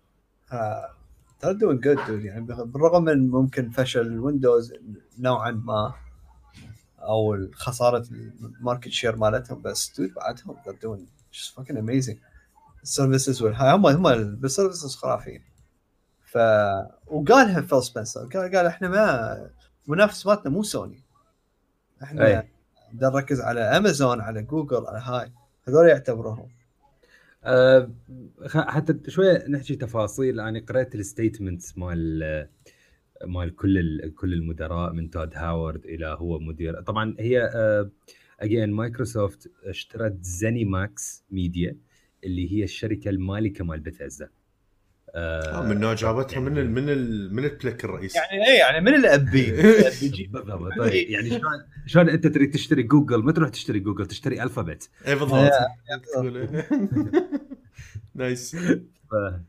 ترى 1.45 1.53
doing 1.53 1.79
good 1.79 2.25
يعني 2.25 2.45
بالرغم 2.45 3.03
من 3.03 3.29
ممكن 3.29 3.69
فشل 3.69 4.01
ال 4.01 4.10
Windows 4.10 4.73
نوعا 5.19 5.51
ما 5.51 5.93
أو 6.99 7.47
خسارة 7.53 8.05
ال 8.11 8.22
market 8.22 8.89
share 8.89 9.15
مالتهم 9.15 9.61
بس 9.61 9.99
dude 9.99 10.13
بعدهم 10.13 10.55
they're 10.55 10.81
doing 10.85 11.05
just 11.37 11.55
fucking 11.55 11.77
amazing. 11.77 12.17
ال 12.83 12.90
services 12.90 13.41
والهاي 13.41 13.75
هم 13.75 13.85
هم 13.85 14.35
بال 14.35 14.47
services 14.47 14.95
خرافيين. 14.95 15.41
ف 16.25 16.37
وقالها 17.07 17.61
فيل 17.61 17.83
سبنسر 17.83 18.25
قال 18.25 18.55
قال 18.55 18.65
إحنا 18.65 18.89
ما 18.89 19.49
منافس 19.87 20.25
مالتنا 20.25 20.51
مو 20.51 20.63
سوني 20.63 21.03
إحنا. 22.03 22.47
بدنا 22.93 23.09
نركز 23.09 23.41
على 23.41 23.59
امازون 23.59 24.21
على 24.21 24.41
جوجل 24.41 24.85
على 24.87 24.99
هاي. 24.99 25.31
هذول 25.67 25.87
يعتبروهم. 25.87 26.49
أه 27.45 27.91
حتى 28.47 29.11
شوية 29.11 29.45
نحكي 29.47 29.75
تفاصيل. 29.75 30.39
أنا 30.39 30.59
قرأت 30.59 30.95
ال 30.95 31.03
statement 31.03 31.77
مال 31.77 32.47
مال 33.25 33.55
كل 33.55 34.09
كل 34.15 34.33
المدراء 34.33 34.93
من 34.93 35.09
تود 35.09 35.35
هاورد 35.35 35.85
إلى 35.85 36.05
هو 36.19 36.39
مدير. 36.39 36.81
طبعا 36.81 37.15
هي 37.19 37.49
again 38.39 38.71
مايكروسوفت 38.71 39.51
اشترت 39.63 40.23
زيني 40.23 40.65
ماكس 40.65 41.23
ميديا 41.31 41.77
اللي 42.23 42.51
هي 42.53 42.63
الشركة 42.63 43.09
المالكة 43.09 43.65
مال 43.65 43.79
بثزدا 43.79 44.29
آه، 45.17 45.61
من 45.67 45.79
نوع 45.79 45.93
جابتها 45.93 46.39
من 46.39 46.57
ال 46.57 46.71
من 46.71 46.89
ال 46.89 47.33
من 47.35 47.43
البلك 47.45 47.85
الرئيسي. 47.85 48.17
يعني 48.17 48.47
إيه 48.47 48.59
يعني 48.59 48.81
من 48.85 48.93
بالضبط. 50.31 50.77
طيب 50.79 51.09
يعني 51.09 51.29
شلون 51.29 51.41
شلون 51.85 52.09
أنت 52.09 52.27
تريد 52.27 52.51
تشتري 52.51 52.83
جوجل؟ 52.83 53.23
ما 53.23 53.31
تروح 53.31 53.49
تشتري 53.49 53.79
جوجل 53.79 54.05
تشتري 54.05 54.43
ألفابت 54.43 54.89
إي 55.07 55.15
بالضبط. 55.15 55.51
تقول 56.13 56.37
إيه. 56.37 56.67
nice. 58.15 58.55
ف- 58.55 59.39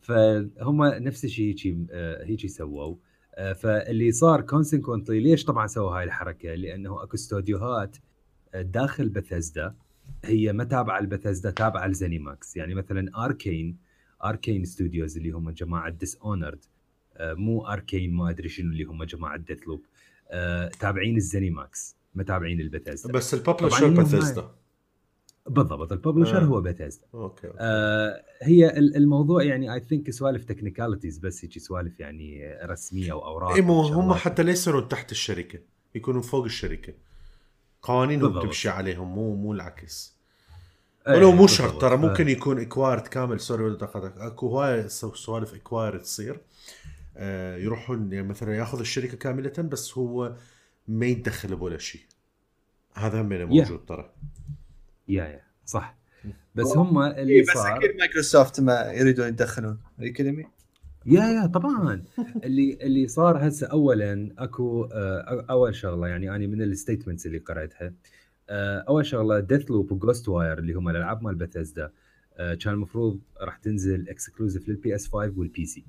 فهم 0.00 0.84
نفس 0.84 1.24
الشيء 1.24 1.46
هيجي 1.46 1.86
آه، 1.90 2.24
هيجي 2.24 2.48
سووا. 2.48 2.96
آه، 3.34 3.52
فاللي 3.52 4.12
صار 4.12 4.40
consequently 4.40 5.20
ليش 5.20 5.44
طبعا 5.44 5.66
سووا 5.66 5.90
هاي 5.98 6.04
الحركة؟ 6.04 6.54
لأنه 6.54 7.02
أكو 7.02 7.14
استوديوهات 7.14 7.96
آه، 8.54 8.62
داخل 8.62 9.08
بثزدا 9.08 9.74
هي 10.24 10.52
ما 10.52 10.64
تابعة 10.64 11.00
لبثزدا 11.00 11.50
تابعة 11.50 11.86
لزينيماكس 11.86 12.56
يعني 12.56 12.74
مثلا 12.74 13.10
Arkane 13.24 13.89
Arkane 14.24 14.64
Studios 14.64 15.16
اللي 15.16 15.30
هم 15.30 15.50
جماعة 15.50 15.90
Dishonored 15.90 16.64
مو 17.20 17.66
Arkane 17.66 18.12
ما 18.14 18.30
أدري 18.30 18.48
شنو 18.48 18.72
اللي 18.72 18.84
هم 18.84 19.04
جماعة 19.04 19.36
Deathloop 19.36 19.82
تابعين 20.80 21.16
الزينيماكس 21.16 21.96
ما 22.14 22.22
تابعين 22.22 22.60
البثزدا 22.60 23.12
بس 23.12 23.34
ال 23.34 23.39
publisher 23.39 23.88
بثزدا 23.90 24.50
بالضبط 25.46 25.92
ال 25.92 25.96
publisher 25.96 26.36
آه. 26.42 26.44
هو 26.44 26.60
بثزدا 26.60 27.06
okay 27.14 27.46
okay. 27.46 27.58
آه 27.60 28.24
هي 28.42 28.78
ال- 28.78 28.96
الموضوع 28.96 29.42
يعني 29.42 29.74
I 29.74 29.80
think 29.80 30.10
سوالف 30.10 30.44
technicalities 30.44 31.18
بس 31.18 31.44
هيجي 31.44 31.60
سوالف 31.60 32.00
يعني 32.00 32.54
رسمية 32.64 33.12
واوراق 33.12 33.50
إي 33.54 33.60
مو 33.60 33.80
هم. 33.80 34.12
حتى 34.14 34.42
لا 34.42 34.50
يصيرون 34.52 34.88
تحت 34.88 35.10
الشركة 35.12 35.58
يكونوا 35.94 36.22
فوق 36.22 36.44
الشركة 36.44 36.94
قوانينهم. 37.82 38.40
تمشي 38.40 38.68
عليهم 38.68 39.14
مو 39.14 39.34
مو 39.36 39.52
العكس 39.52 40.16
ولو 41.08 41.32
مو. 41.32 41.46
شرط 41.46 41.80
ترى 41.80 41.96
ممكن 41.96 42.28
يكون 42.28 42.60
اكوارد 42.60 43.02
كامل. 43.06 43.40
سوري 43.40 43.64
ولا 43.64 43.78
دخلتك 43.78 44.18
اكو 44.18 44.48
هواي 44.48 44.88
سو- 44.88 45.14
سوالف 45.14 45.54
اكوارد 45.54 46.00
تصير. 46.00 46.40
آه 47.16 47.56
يروحون 47.56 48.12
يعني 48.12 48.28
مثلا 48.28 48.56
ياخذ 48.56 48.78
الشركة 48.80 49.16
كاملة 49.16 49.52
بس 49.58 49.98
هو 49.98 50.34
ما 50.88 51.06
يتدخل 51.06 51.56
بولا 51.56 51.78
شيء. 51.78 52.00
هذا 52.94 53.20
هم 53.20 53.28
موجود 53.28 53.84
ترى. 53.86 54.12
يا 55.08 55.24
يا 55.24 55.40
صح. 55.66 55.96
بس 56.54 56.66
هم 56.76 56.98
إيه 56.98 57.22
اللي 57.22 57.40
بس 57.42 57.48
صار 57.48 57.76
أكيد 57.76 57.96
مايكروسوفت 57.96 58.60
ما 58.60 58.92
يريدون 58.92 59.28
يتدخلون 59.28 59.78
الاكاديمي 60.00 60.46
yeah 61.06 61.24
yeah 61.24 61.46
طبعا. 61.46 62.04
اللي 62.44 62.78
اللي 62.82 63.08
صار 63.08 63.48
هسه 63.48 63.66
اولا 63.66 64.34
أكو 64.38 64.84
آه، 64.84 65.46
أول 65.50 65.74
شغلة 65.74 66.08
يعني 66.08 66.30
أنا 66.36 66.46
من 66.46 66.62
ال 66.62 66.68
statements 66.68 67.26
اللي 67.26 67.38
قرأتها. 67.38 67.86
آه، 67.86 67.92
أول 68.88 69.06
شغله 69.06 69.40
Deathloop 69.40 69.92
و 69.92 70.28
Ghostwire 70.28 70.58
اللي 70.58 70.72
هم 70.72 70.88
الألعاب 70.88 71.22
مال 71.22 71.34
بثزدا 71.34 71.90
آه، 72.36 72.54
كان 72.54 72.74
المفروض 72.74 73.20
راح 73.40 73.56
تنزل 73.56 74.08
exclusive 74.08 74.68
لل 74.68 74.78
PS5 74.78 74.94
وال 74.94 75.08
PC 75.08 75.84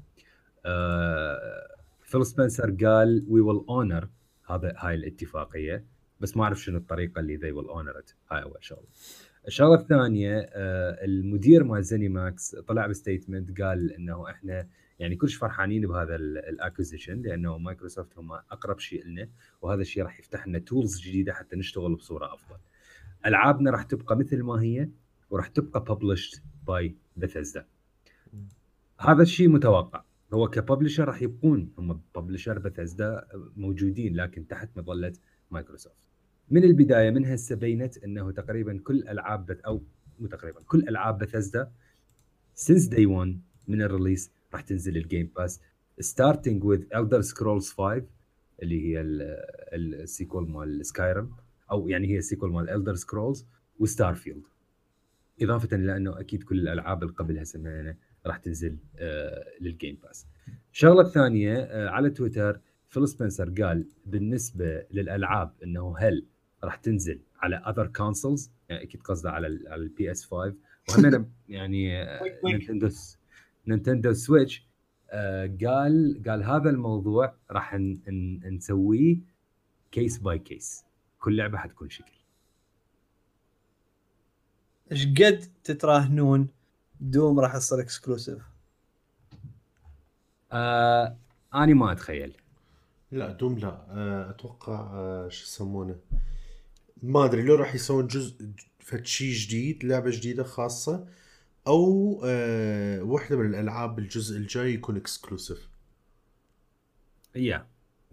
فيل 2.03 2.25
سبنسر 2.25 2.71
قال 2.85 3.25
we 3.27 3.41
will 3.41 3.65
honor 3.69 4.09
هذا 4.49 4.73
هاي 4.77 4.95
الاتفاقية 4.95 5.85
بس 6.19 6.37
ما 6.37 6.43
أعرف 6.43 6.61
شنو 6.61 6.77
الطريقة 6.77 7.19
اللي 7.19 7.35
they 7.35 7.51
will 7.51 7.67
honor 7.67 8.01
هاي 8.31 8.43
أول 8.43 8.57
شغلة. 8.59 8.87
الشغلة 9.47 9.75
الثانية 9.75 10.39
آه، 10.39 11.05
المدير 11.05 11.63
مال 11.63 11.83
زيني 11.83 12.09
ماكس 12.09 12.55
طلع 12.55 12.87
ب 12.87 12.95
statement 12.95 13.61
قال 13.61 13.91
إنه 13.91 14.29
إحنا 14.29 14.67
يعني 15.01 15.15
كلش 15.15 15.35
فرحانين 15.35 15.87
بهذا 15.87 16.15
ال 16.15 16.24
acquisition 16.24 17.21
لأنه 17.21 17.57
مايكروسوفت 17.57 18.17
هم 18.17 18.31
أقرب 18.31 18.79
شيء 18.79 19.05
لنا 19.05 19.29
وهذا 19.61 19.81
الشيء 19.81 20.03
راح 20.03 20.19
يفتح 20.19 20.47
لنا 20.47 20.59
tools 20.59 21.01
جديدة 21.01 21.33
حتى 21.33 21.55
نشتغل 21.55 21.95
بصورة 21.95 22.33
أفضل. 22.33 22.57
ألعابنا 23.25 23.71
راح 23.71 23.83
تبقى 23.83 24.17
مثل 24.17 24.41
ما 24.43 24.61
هي 24.61 24.89
وراح 25.29 25.47
تبقى 25.47 25.85
published 25.85 26.39
by 26.67 26.95
بثزدا. 27.17 27.65
هذا 28.99 29.21
الشيء 29.23 29.49
متوقع 29.49 30.03
هو 30.33 30.49
ك 30.49 30.55
publisher 30.55 31.05
راح 31.05 31.21
يبقون 31.21 31.73
هم 31.77 32.01
publisher 32.15 32.59
بثزدا 32.59 33.27
موجودين 33.55 34.15
لكن 34.15 34.47
تحت 34.47 34.77
مظلة 34.77 35.13
مايكروسوفت. 35.51 35.95
من 36.49 36.63
البداية 36.63 37.09
من 37.09 37.25
هسه 37.25 37.55
بينت 37.55 37.97
إنه 37.97 38.31
تقريبا 38.31 38.79
كل 38.83 39.07
ألعاب 39.07 39.51
أو 39.51 39.83
مو 40.19 40.27
تقريبا 40.27 40.61
كل 40.61 40.87
ألعاب 40.87 41.17
بثزدا 41.17 41.71
since 42.55 42.89
day 42.89 43.05
1 43.05 43.41
من 43.67 43.81
ال 43.81 43.87
release 43.88 44.31
راح 44.53 44.61
تنزل 44.61 44.97
ال 44.97 45.04
Game 45.04 45.31
Pass 45.35 45.61
starting 45.99 46.63
with 46.63 46.83
Elder 46.83 47.19
Scrolls 47.19 47.69
5 47.69 48.05
اللي 48.63 48.85
هي 48.85 49.01
ال- 49.01 50.01
ال 50.01 50.08
sequel 50.08 50.49
مال 50.51 50.85
سكايرم 50.85 51.31
أو 51.71 51.89
يعني 51.89 52.07
هي 52.07 52.17
ال 52.17 52.22
sequel 52.22 52.51
مال 52.51 52.67
Elder 52.69 52.93
Scrolls 52.95 53.45
و 53.79 54.13
Starfield 54.15 54.43
إضافة 55.41 55.75
إلى 55.77 55.97
إنه 55.97 56.19
أكيد 56.19 56.43
كل 56.43 56.59
الألعاب 56.59 57.03
اللي 57.03 57.13
قبلها 57.13 57.43
سمعنا 57.43 57.95
راح 58.25 58.37
تنزل 58.37 58.77
آه 58.99 59.43
لل 59.61 59.73
Game 59.73 59.97
Pass. 60.03 60.27
الشغله 60.73 61.01
الثانية 61.01 61.57
آه 61.59 61.89
على 61.89 62.09
تويتر 62.09 62.59
فيل 62.89 63.07
سبنسر 63.07 63.49
قال 63.63 63.85
بالنسبة 64.05 64.85
للألعاب 64.91 65.51
إنه 65.63 65.95
هل 65.97 66.25
راح 66.63 66.75
تنزل 66.75 67.19
على 67.39 67.55
other 67.55 67.87
consoles 67.87 68.51
يعني 68.69 68.83
أكيد 68.83 69.01
قصده 69.01 69.31
على 69.31 69.47
ال 69.47 69.67
على 69.67 69.81
ال 69.83 70.11
PS5 70.11 70.55
وهم 70.89 71.31
يعني 71.49 72.03
آه، 72.03 72.23
ويك 72.23 72.33
ويك. 72.43 72.55
نينتندو 72.55 72.89
س- 72.89 73.17
نينتندو 73.67 74.13
Switch 74.13 74.67
آه، 75.09 75.57
قال 75.65 76.21
قال 76.27 76.43
هذا 76.43 76.69
الموضوع 76.69 77.35
راح 77.51 77.75
نسويه 78.43 79.17
case 79.91 80.17
by 80.17 80.39
case 80.39 80.83
كل 81.19 81.37
لعبة 81.37 81.57
حتكون 81.57 81.89
شكل. 81.89 82.11
إيش 84.91 85.07
قد 85.07 85.47
تتراهنون 85.63 86.47
Doom 86.99 87.39
راح 87.39 87.55
يصير 87.55 87.79
exclusive 87.79 88.43
آه 90.51 91.17
أنا 91.53 91.73
ما 91.73 91.91
أتخيل. 91.91 92.37
لا 93.11 93.31
Doom 93.31 93.57
لا. 93.57 93.85
آه، 93.89 94.29
أتوقع 94.29 94.89
آه، 94.93 95.29
شو 95.29 95.43
يسمونه؟ 95.43 95.95
ما 97.03 97.25
أدري 97.25 97.41
لو 97.41 97.55
راح 97.55 97.75
يسوون 97.75 98.07
جزء 98.07 98.49
فد 98.79 99.05
شيء 99.05 99.33
جديد 99.33 99.83
لعبة 99.83 100.09
جديدة 100.09 100.43
خاصة 100.43 101.07
أو 101.67 102.21
آه 102.25 103.03
واحدة 103.03 103.37
من 103.37 103.45
الألعاب 103.45 103.99
الجزء 103.99 104.37
الجاي 104.37 104.73
يكون 104.73 104.97
exclusive 104.97 105.69
يا 107.35 107.67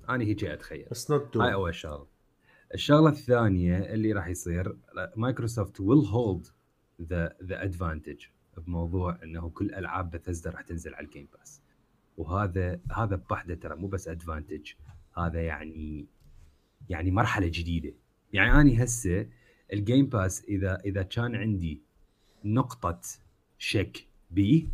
أنا 0.09 0.25
هيك 0.25 0.45
أتخيل. 0.45 0.87
بس 0.91 1.11
note 1.11 1.37
هاي 1.37 1.53
أول 1.53 1.75
شغله 1.75 2.07
الشغلة 2.75 3.09
الثانية 3.09 3.79
اللي 3.79 4.13
راح 4.13 4.29
يصير 4.29 4.77
مايكروسوفت 5.17 5.81
will 5.81 5.99
hold 5.99 6.47
the 7.03 7.37
the 7.43 7.65
advantage 7.65 8.25
بموضوع 8.57 9.19
إنه 9.23 9.51
كل 9.51 9.75
ألعاب 9.75 10.11
بثزدا 10.11 10.51
راح 10.51 10.61
تنزل 10.61 10.95
على 10.95 11.07
ال 11.07 11.11
Game 11.11 11.29
Pass 11.39 11.63
وهذا 12.17 12.81
هذا 12.93 13.17
بوحدة 13.17 13.55
ترى 13.55 13.77
مو 13.77 13.87
بس 13.89 14.09
advantage 14.09 14.73
هذا 15.19 15.43
يعني 15.43 16.07
يعني 16.89 17.11
مرحلة 17.11 17.47
جديدة. 17.47 17.95
يعني 18.33 18.61
اني 18.61 18.85
هسه 18.85 19.27
ال 19.73 19.79
Game 19.79 20.07
Pass 20.07 20.45
إذا 20.45 20.81
إذا 20.85 21.03
كان 21.03 21.35
عندي 21.35 21.83
نقطة 22.45 23.01
شك 23.59 24.07
بي. 24.31 24.69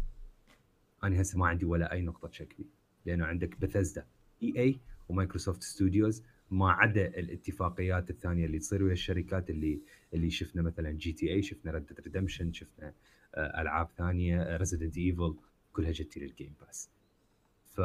أنا 1.05 1.21
هسه 1.21 1.39
ما 1.39 1.47
عندي 1.47 1.65
ولا 1.65 1.93
أي 1.93 2.03
نقطة 2.03 2.31
شك 2.33 2.55
بي 2.59 2.67
لأنه 3.07 3.25
عندك 3.25 3.61
بثزدا 3.61 4.07
EA 4.43 4.81
ومايكروسوفت 5.09 5.63
studios 5.63 6.23
ما 6.51 6.71
عدا 6.71 7.07
الاتفاقيات 7.07 8.11
الثانية 8.11 8.47
اللي 8.47 8.59
تصير 8.59 8.83
ويا 8.83 8.93
الشركات 8.93 9.51
اللي 9.51 9.81
اللي 10.15 10.31
شفنا 10.31 10.63
مثلا 10.63 10.91
GTA 10.91 11.43
شفنا 11.43 11.73
Red 11.73 11.93
Redemption 12.05 12.53
شفنا 12.53 12.93
آه، 13.35 13.63
ألعاب 13.63 13.89
ثانية 13.99 14.57
Resident 14.57 14.99
Evil 14.99 15.35
كلها 15.73 15.93
جت 15.93 16.17
لل 16.17 16.29
Game 16.29 16.55
Pass 16.61 16.91
ف 17.75 17.81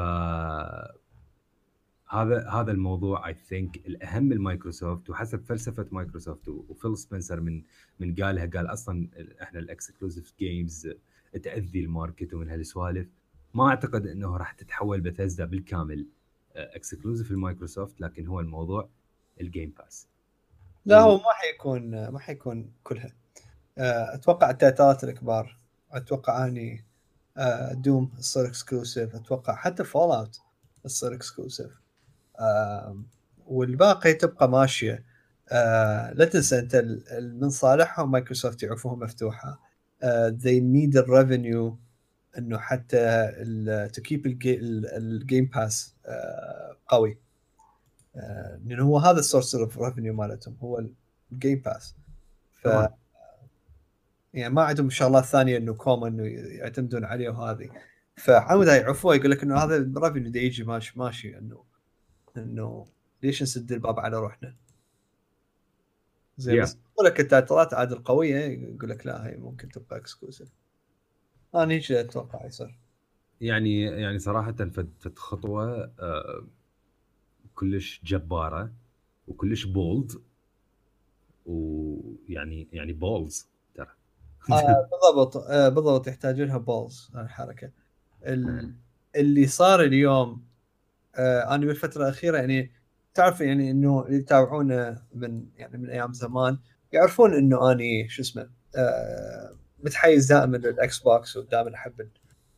هذا 2.12 2.50
هذا 2.50 2.72
الموضوع 2.72 3.28
I 3.28 3.34
think 3.34 3.78
الأهم 3.78 4.34
لمايكروسوفت 4.34 5.10
وحسب 5.10 5.44
فلسفة 5.44 5.86
مايكروسوفت 5.92 6.48
وفيل 6.48 6.98
سبنسر 6.98 7.40
من 7.40 7.64
من 8.00 8.16
قالها 8.16 8.46
قال 8.46 8.74
أصلا 8.74 9.08
إحنا 9.42 9.60
ال 9.60 9.67
exclusive 9.67 10.34
games 10.40 10.90
تأذي 11.44 11.80
ال 11.80 11.88
market 11.88 12.34
ومن 12.34 12.50
هالسوالف. 12.50 13.08
ما 13.54 13.68
أعتقد 13.70 14.08
إنه 14.08 14.38
راح 14.38 14.52
تتحول 14.52 15.02
بثزدا 15.02 15.46
بالكامل 15.46 16.08
exclusive 16.56 17.32
لمايكروسوفت 17.32 18.02
لكن 18.02 18.28
هو 18.28 18.40
الموضوع 18.40 18.90
ال 19.42 19.48
Game 19.48 19.74
Pass 19.78 20.08
لا 20.86 21.00
هو 21.00 21.18
ما 21.18 21.34
حيكون 21.34 22.10
ما 22.10 22.20
حيكون 22.20 22.72
كلها. 22.84 23.14
آه، 23.78 24.14
أتوقع 24.14 24.50
ال 24.50 24.58
title 24.58 24.96
ات 24.96 25.04
الكبار 25.04 25.58
أتوقع 25.92 26.46
أني 26.46 26.86
Doom 27.72 28.06
تصير 28.06 28.48
exclusive 28.48 29.16
أتوقع 29.16 29.56
حتى 29.56 29.84
Fallout 29.84 30.42
تصير 30.84 31.14
exclusive 31.14 31.80
والباقي 33.46 34.14
تبقى 34.14 34.50
ماشية. 34.50 35.04
آه 35.52 36.14
لا 36.14 36.26
تنسى 36.26 36.60
أنت 36.60 36.86
من 37.20 37.50
صالحهم 37.50 38.12
مايكروسوفت 38.12 38.64
يعرفوها 38.64 38.96
مفتوحة. 38.96 39.60
آه 40.04 40.30
they 40.30 40.60
need 40.60 40.94
the 41.00 41.06
revenue 41.06 41.74
إنه 42.38 42.58
حتى 42.58 43.32
to 43.94 44.02
keep 44.02 44.26
ال 44.26 44.50
Game 44.50 45.46
Pass 45.46 45.96
قوي. 46.88 47.18
آه 48.16 48.60
لأنه 48.66 48.84
هو 48.84 48.98
هذا 48.98 49.20
ال 49.20 49.25
source 49.25 49.56
of 49.56 49.80
revenue 49.80 50.14
مالتهم 50.14 50.58
هو 50.62 50.86
ال 51.32 51.37
Game 51.37 51.60
Pass 51.66 51.96
ف 52.52 52.68
يعني 54.34 54.54
ما 54.54 54.62
عندهم 54.64 54.90
شغلات 54.90 55.26
ثانية 55.26 55.58
إنه 55.58 55.74
كوم 55.74 56.06
إنه 56.06 56.24
يعتمدون 56.28 57.06
عليه 57.06 57.30
وهذه. 57.30 57.70
فعمود 58.16 58.68
يعرفوه 58.68 59.16
يقول 59.16 59.32
لك 59.32 59.44
إنه 59.44 59.58
هذا 59.58 59.76
ال 59.76 59.83
revenue 59.83 60.32
يجي 60.36 60.64
ماشي 60.64 61.00
ماشي 61.00 61.38
إنه 61.38 61.69
انه 62.44 62.86
ليش 63.24 63.44
نسد 63.44 63.72
الباب 63.72 64.00
على 64.00 64.18
روحنا؟ 64.18 64.56
زين 66.38 66.60
yeah. 66.60 66.64
بس 66.64 66.78
لك 67.06 67.20
ال 67.20 67.27
title 67.27 67.66
ات 67.66 67.74
عاد 67.74 67.92
القوية 67.92 68.36
يقول 68.38 68.90
لك 68.90 69.06
لا 69.06 69.28
هي 69.28 69.38
ممكن 69.38 69.70
تبقى 69.70 69.98
exclusive 69.98 70.50
أنا 71.56 71.74
هيك 71.74 71.92
أتوقع 71.92 72.46
يصير. 72.46 72.80
يعني 73.42 73.82
يعني 73.82 74.20
صراحة 74.20 74.52
فد 74.52 75.14
خطوة 75.16 75.92
آه 76.00 76.44
كلش 77.56 78.02
جبارة 78.04 78.72
وكلش 79.28 79.64
bold 79.66 80.12
ويعني 81.46 82.68
يعني 82.74 82.94
balls 82.94 83.48
ترى. 83.76 83.88
آه 84.52 84.90
بالضبط 84.92 85.38
آه 85.38 85.70
بالضبط 85.70 86.08
يحتاج 86.08 86.42
لها 86.42 86.58
balls 86.58 87.12
الحركة. 87.16 87.72
اللي 89.16 89.48
صار 89.48 89.82
اليوم 89.82 90.49
آه 91.16 91.56
أنا 91.56 91.66
بالفترة 91.66 92.04
الأخيرة 92.04 92.38
يعني 92.38 92.72
تعرف 93.14 93.42
يعني 93.42 93.72
إنه 93.72 94.06
اللي 94.06 94.18
يتابعونا 94.18 95.06
من 95.14 95.46
يعني 95.56 95.78
من 95.78 95.90
أيام 95.90 96.14
زمان 96.14 96.60
يعرفون 96.92 97.34
إنه 97.34 97.72
أني 97.72 98.10
شو 98.10 98.22
اسمه 98.22 98.50
آه 98.76 99.60
متحيز 99.84 100.34
دائما 100.34 100.58
لل 100.58 101.00
Xbox 101.00 101.38
ودائما 101.38 101.76
أحب 101.76 102.10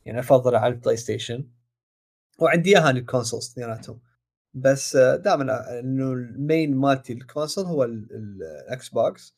يعني 0.05 0.19
أفضل 0.19 0.55
على 0.55 0.73
ال 0.73 0.97
PlayStation. 0.97 1.47
وعندي 2.39 2.69
إياها 2.77 2.89
ال 2.89 2.96
consoles 2.96 3.49
اثنيناتهم. 3.51 3.99
بس 4.53 4.95
آه، 4.95 5.15
دائما 5.15 5.79
إنه 5.79 6.13
ال 6.13 6.25
main 6.25 6.75
مالتي 6.77 7.13
ال 7.13 7.20
console 7.20 7.65
هو 7.65 7.83
ال 7.83 8.89
Xbox 8.89 9.35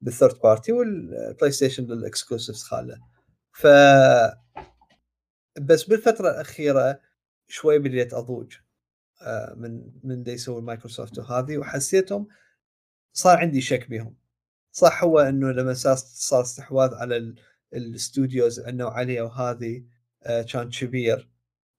بال 0.00 0.11
third 0.11 0.38
party 0.44 0.72
وال 0.72 1.50
PlayStation 1.50 1.84
لل 1.84 1.97
exclusives 1.97 2.62
خالة. 2.62 2.98
ف 3.52 3.66
بس 5.60 5.84
بالفترة 5.84 6.30
الأخيرة 6.30 7.00
شوي 7.48 7.78
بديت 7.78 8.14
أضوج 8.14 8.56
آه، 9.22 9.54
من 9.54 9.90
من 10.04 10.14
اللي 10.14 10.32
يسوي 10.32 10.62
مايكروسوفت 10.62 11.18
وهذه 11.18 11.58
وحسيتهم 11.58 12.28
صار 13.12 13.38
عندي 13.38 13.60
شك 13.60 13.90
بهم. 13.90 14.16
صح 14.72 15.04
هو 15.04 15.18
إنه 15.20 15.52
لما 15.52 15.74
صار 15.74 16.42
استحواذ 16.42 16.94
على 16.94 17.34
ال 17.74 17.85
studios 17.85 18.60
النوعيه 18.60 19.22
وهذه 19.22 19.84
آه، 20.22 20.42
كان 20.42 20.70
كبير 20.70 21.28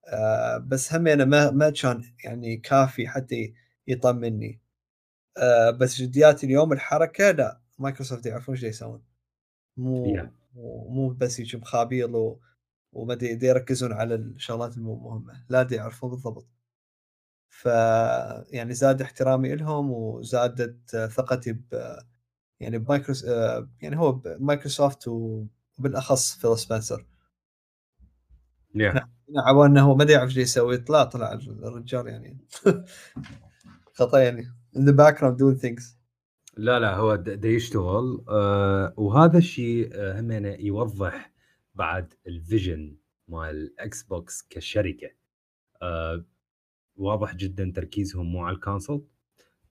آه، 0.07 0.57
بس 0.57 0.93
هم 0.93 1.07
أنا 1.07 1.25
ما 1.25 1.51
ما 1.51 1.69
كان 1.69 2.03
يعني 2.23 2.57
كافي 2.57 3.07
حتى 3.07 3.53
يطمني. 3.87 4.61
بس 5.79 6.01
جديات 6.01 6.43
اليوم 6.43 6.73
الحركة 6.73 7.31
لا 7.31 7.61
مايكروسوفت 7.79 8.25
يعرفون 8.25 8.55
إيش 8.55 8.63
يسوون 8.63 9.03
مو 9.77 10.17
yeah. 10.17 10.27
مو 10.89 11.09
بس 11.09 11.39
يجي 11.39 11.57
مخابيل 11.57 12.15
و... 12.15 12.39
وما 12.93 13.17
يركزون 13.21 13.93
على 13.93 14.15
الشغلات 14.15 14.77
المو 14.77 14.95
مهمة 14.95 15.45
لا 15.49 15.63
دي 15.63 15.75
يعرفون 15.75 16.09
بالضبط. 16.09 16.47
ف 17.49 17.65
يعني 18.51 18.73
زاد 18.73 19.01
احترامي 19.01 19.55
لهم 19.55 19.91
وزادت 19.91 20.95
ثقتي 20.95 21.53
ب 21.53 21.97
يعني 22.59 22.77
بمايكروس 22.77 23.23
يعني 23.81 23.97
هو 23.97 24.11
بمايكروسوفت 24.11 25.07
وبالأخص 25.07 26.35
فيل 26.35 26.57
سبنسر. 26.57 27.05
Yeah. 28.77 29.07
يعني 29.29 29.59
إنه 29.65 29.81
هو 29.81 29.95
ما 29.95 30.03
يعرف 30.03 30.29
إيش 30.29 30.37
يسوي 30.37 30.77
طلع 30.77 31.03
طلع 31.03 31.33
الرجال 31.33 32.07
يعني. 32.07 32.37
خطأ 33.97 34.19
يعني 34.19 34.43
in 34.75 34.79
the 34.79 34.93
background 34.93 35.37
doing 35.37 35.61
things. 35.61 35.97
لا 36.57 36.79
لا 36.79 36.95
هو 36.95 37.15
دا 37.15 37.49
يشتغل 37.49 38.25
آه 38.29 38.93
وهذا 38.97 39.37
الشيء 39.37 39.89
آه 39.93 40.19
هم 40.19 40.45
يوضح 40.45 41.31
بعد 41.77 42.13
ال 42.27 42.37
vision 42.37 42.97
مال 43.27 43.49
ال 43.49 44.03
Xbox 44.03 44.47
كشركة. 44.49 45.11
آه 45.81 46.25
واضح 46.95 47.35
جدا 47.35 47.71
تركيزهم 47.75 48.25
مو 48.31 48.43
على 48.43 48.55
ال 48.55 48.62
console 48.62 49.07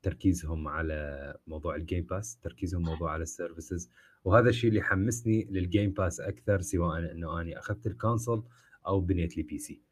تركيزهم 0.03 0.69
على 0.69 1.39
موضوع 1.47 1.77
ال 1.77 1.82
Game 1.82 2.05
Pass 2.05 2.39
تركيزهم 2.41 2.83
موضوع 2.83 3.11
على 3.13 3.23
ال 3.23 3.30
services. 3.30 3.91
وهذا 4.25 4.49
الشيء 4.49 4.71
اللي 4.71 4.83
حمسني 4.83 5.45
لل 5.51 5.64
Game 5.64 5.91
Pass 5.91 6.21
أكثر 6.21 6.61
سواء 6.61 7.13
إنه 7.13 7.41
أني 7.41 7.59
أخذت 7.59 7.87
ال 7.87 7.95
console 7.95 8.49
أو 8.87 9.01
بنيت 9.01 9.37
لي 9.37 9.43
PC 9.43 9.83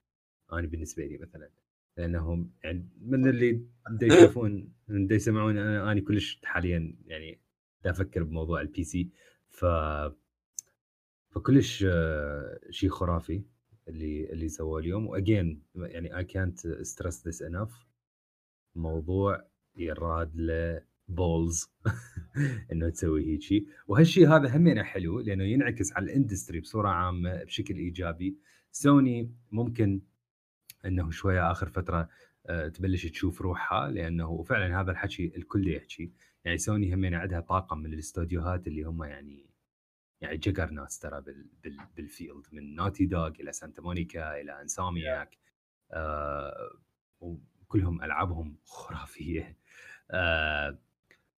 أنا 0.52 0.66
بالنسبة 0.66 1.04
لي 1.04 1.18
مثلا. 1.18 1.50
لأنهم 1.96 2.52
يعني 2.64 2.88
من 3.00 3.28
اللي 3.28 3.66
دا 3.90 4.06
يشوفون 4.06 4.72
من 4.88 5.06
دا 5.06 5.14
يسمعون 5.14 5.58
أنا 5.58 5.92
أني 5.92 6.00
كلش 6.00 6.40
حاليا 6.44 6.96
يعني 7.06 7.40
دا 7.84 7.90
أفكر 7.90 8.22
بموضوع 8.22 8.60
ال 8.60 8.84
PC 8.84 9.10
ف 9.48 9.64
فكلش 11.34 11.84
آه، 11.88 12.60
شيء 12.70 12.90
خرافي 12.90 13.42
اللي 13.88 14.32
اللي 14.32 14.48
سووه 14.48 14.80
اليوم. 14.80 15.06
و 15.06 15.16
again 15.16 15.62
يعني 15.76 16.16
اي 16.16 16.24
كانت 16.24 16.66
ستريس 16.68 17.28
ذس 17.28 17.42
انف 17.42 17.86
موضوع 18.74 19.44
يراد 19.76 20.36
له 20.36 20.82
balls 21.08 21.70
إنه 22.72 22.88
تسوي 22.88 23.26
هيك 23.26 23.42
شيء 23.42 23.68
وهالشيء 23.86 24.28
هذا 24.28 24.56
همينه 24.56 24.82
حلو 24.82 25.20
لأنه 25.20 25.44
ينعكس 25.44 25.92
على 25.92 26.04
ال 26.04 26.10
industry 26.10 26.60
بصورة 26.60 26.88
عامة 26.88 27.44
بشكل 27.44 27.74
إيجابي. 27.74 28.38
سوني 28.72 29.32
ممكن 29.52 30.00
إنه 30.84 31.10
شوية 31.10 31.50
آخر 31.50 31.68
فترة 31.68 32.08
آه، 32.46 32.68
تبلش 32.68 33.06
تشوف 33.06 33.40
روحها 33.42 33.90
لأنه 33.90 34.42
فعلا 34.42 34.80
هذا 34.80 34.90
الحكي 34.90 35.32
الكل 35.36 35.68
يحكي. 35.68 36.12
يعني 36.44 36.58
سوني 36.58 36.94
همين 36.94 37.14
عندها 37.14 37.40
طاقم 37.40 37.78
من 37.78 37.92
الاستوديوهات 37.92 38.66
اللي 38.66 38.82
هم 38.82 39.04
يعني 39.04 39.53
يعني 40.24 40.36
جقر 40.36 40.70
ناس 40.70 40.98
ترى 40.98 41.20
بال 41.20 41.46
بال 41.64 41.76
بال 41.96 42.11
field 42.11 42.46
من 42.52 42.74
Naughty 42.74 43.06
Dog 43.06 43.28
إلى 43.40 43.52
Santa 43.52 43.82
Monica 43.82 44.40
إلى 44.40 44.60
Insomniac 44.62 45.38
آه 45.92 46.78
وكلهم 47.20 48.02
ألعابهم 48.02 48.56
خرافية 48.64 49.56
آه 50.10 50.78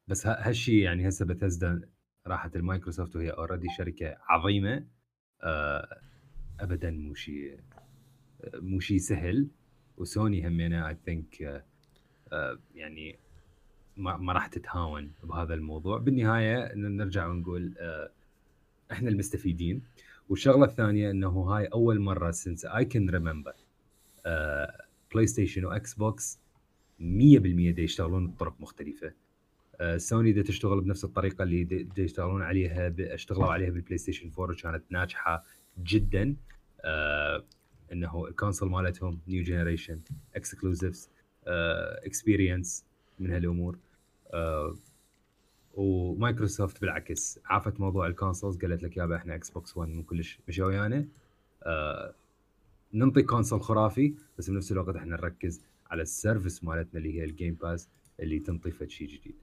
بس 0.09 0.27
هالشيء 0.27 0.83
يعني 0.83 1.09
هسه 1.09 1.25
بثزدا 1.25 1.89
راحت 2.27 2.57
المايكروسوفت 2.57 3.17
وهي 3.17 3.31
already 3.31 3.69
شركة 3.79 4.17
عظيمة 4.29 4.87
آه 5.43 6.01
ابدا 6.61 6.91
مو 6.91 7.15
شيء 7.15 7.61
مو 8.55 8.81
شيء 8.81 8.99
سهل 8.99 9.49
وسوني 9.97 10.49
همينه 10.49 10.89
I 10.89 10.97
think 11.05 11.65
يعني 12.75 13.19
ما, 13.97 14.17
ما 14.17 14.33
راح 14.33 14.47
تتهاون 14.47 15.13
بهذا 15.23 15.55
الموضوع. 15.55 15.99
بالنهاية 15.99 16.75
نرجع 16.75 17.27
ونقول 17.27 17.75
uh, 17.77 18.16
إحنا 18.93 19.09
المستفيدين. 19.11 19.83
والشغلة 20.29 20.65
الثانية 20.65 21.11
إنه 21.11 21.29
هاي 21.29 21.67
أول 21.67 22.01
مرة 22.01 22.31
since 22.31 22.65
I 22.65 22.85
can 22.85 23.11
remember 23.11 23.55
بلاي 25.15 25.27
ستيشن 25.27 25.65
واكس 25.65 25.95
بوكس 25.95 26.39
100% 27.01 27.01
دي 27.01 27.83
يشتغلون 27.83 28.27
بطرق 28.29 28.61
مختلفة. 28.61 29.13
سوني 29.97 30.33
دي 30.33 30.43
تشتغل 30.43 30.81
بنفس 30.81 31.05
الطريقة 31.05 31.43
اللي 31.43 31.65
دي 31.65 32.03
يشتغلون 32.03 32.43
عليها 32.43 32.95
اشتغلوا 32.99 33.47
عليها 33.47 33.71
بالبلاي 33.71 33.99
ستيشن 33.99 34.31
4 34.39 34.51
وكانت 34.51 34.85
ناجحة 34.91 35.45
جدا. 35.85 36.37
uh, 36.79 37.43
إنه 37.93 38.27
ال 38.29 38.34
console 38.34 38.71
مالتهم 38.71 39.21
new 39.29 39.43
generation 39.43 40.01
exclusives 40.37 41.11
experience 41.47 42.85
من 43.19 43.31
هالأمور. 43.31 43.79
uh, 44.27 44.77
ومايكروسوفت 45.77 46.81
بالعكس 46.81 47.39
عافت 47.45 47.81
موضوع 47.81 48.07
ال 48.07 48.12
consoles 48.12 48.57
قالت 48.57 48.83
لك 48.83 48.97
يابا 48.97 49.17
إحنا 49.17 49.35
إكس 49.35 49.51
بوكس 49.51 49.77
1 49.77 49.91
مو 49.91 50.03
كلش 50.03 50.39
مشى 50.49 50.63
ويانا 50.63 51.05
uh, 51.63 52.13
ننطي 52.95 53.23
console 53.23 53.61
خرافي 53.61 54.15
بس 54.39 54.51
بنفس 54.51 54.73
الوقت 54.73 54.97
إحنا 54.97 55.17
نركز 55.17 55.61
على 55.91 56.03
ال 56.03 56.10
service 56.11 56.65
مالتنا 56.65 56.99
اللي 57.01 57.19
هي 57.19 57.25
ال 57.25 57.31
Game 57.31 57.55
Pass 57.55 57.89
اللي 58.21 58.39
تنطي 58.39 58.71
فد 58.71 58.91
شيء 58.91 59.09
جديد. 59.09 59.35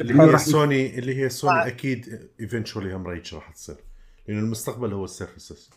اللي 0.00 0.22
هي 0.22 0.38
سوني 0.38 0.98
اللي 0.98 1.16
هي 1.16 1.28
سوني 1.28 1.58
آه. 1.58 1.66
أكيد 1.66 2.28
eventually 2.40 2.94
هم 2.94 3.06
reach 3.06 3.34
راح 3.34 3.50
تصير 3.50 3.76
لأن 4.28 4.38
المستقبل 4.38 4.92
هو 4.92 5.04
ال 5.04 5.11
services 5.11 5.70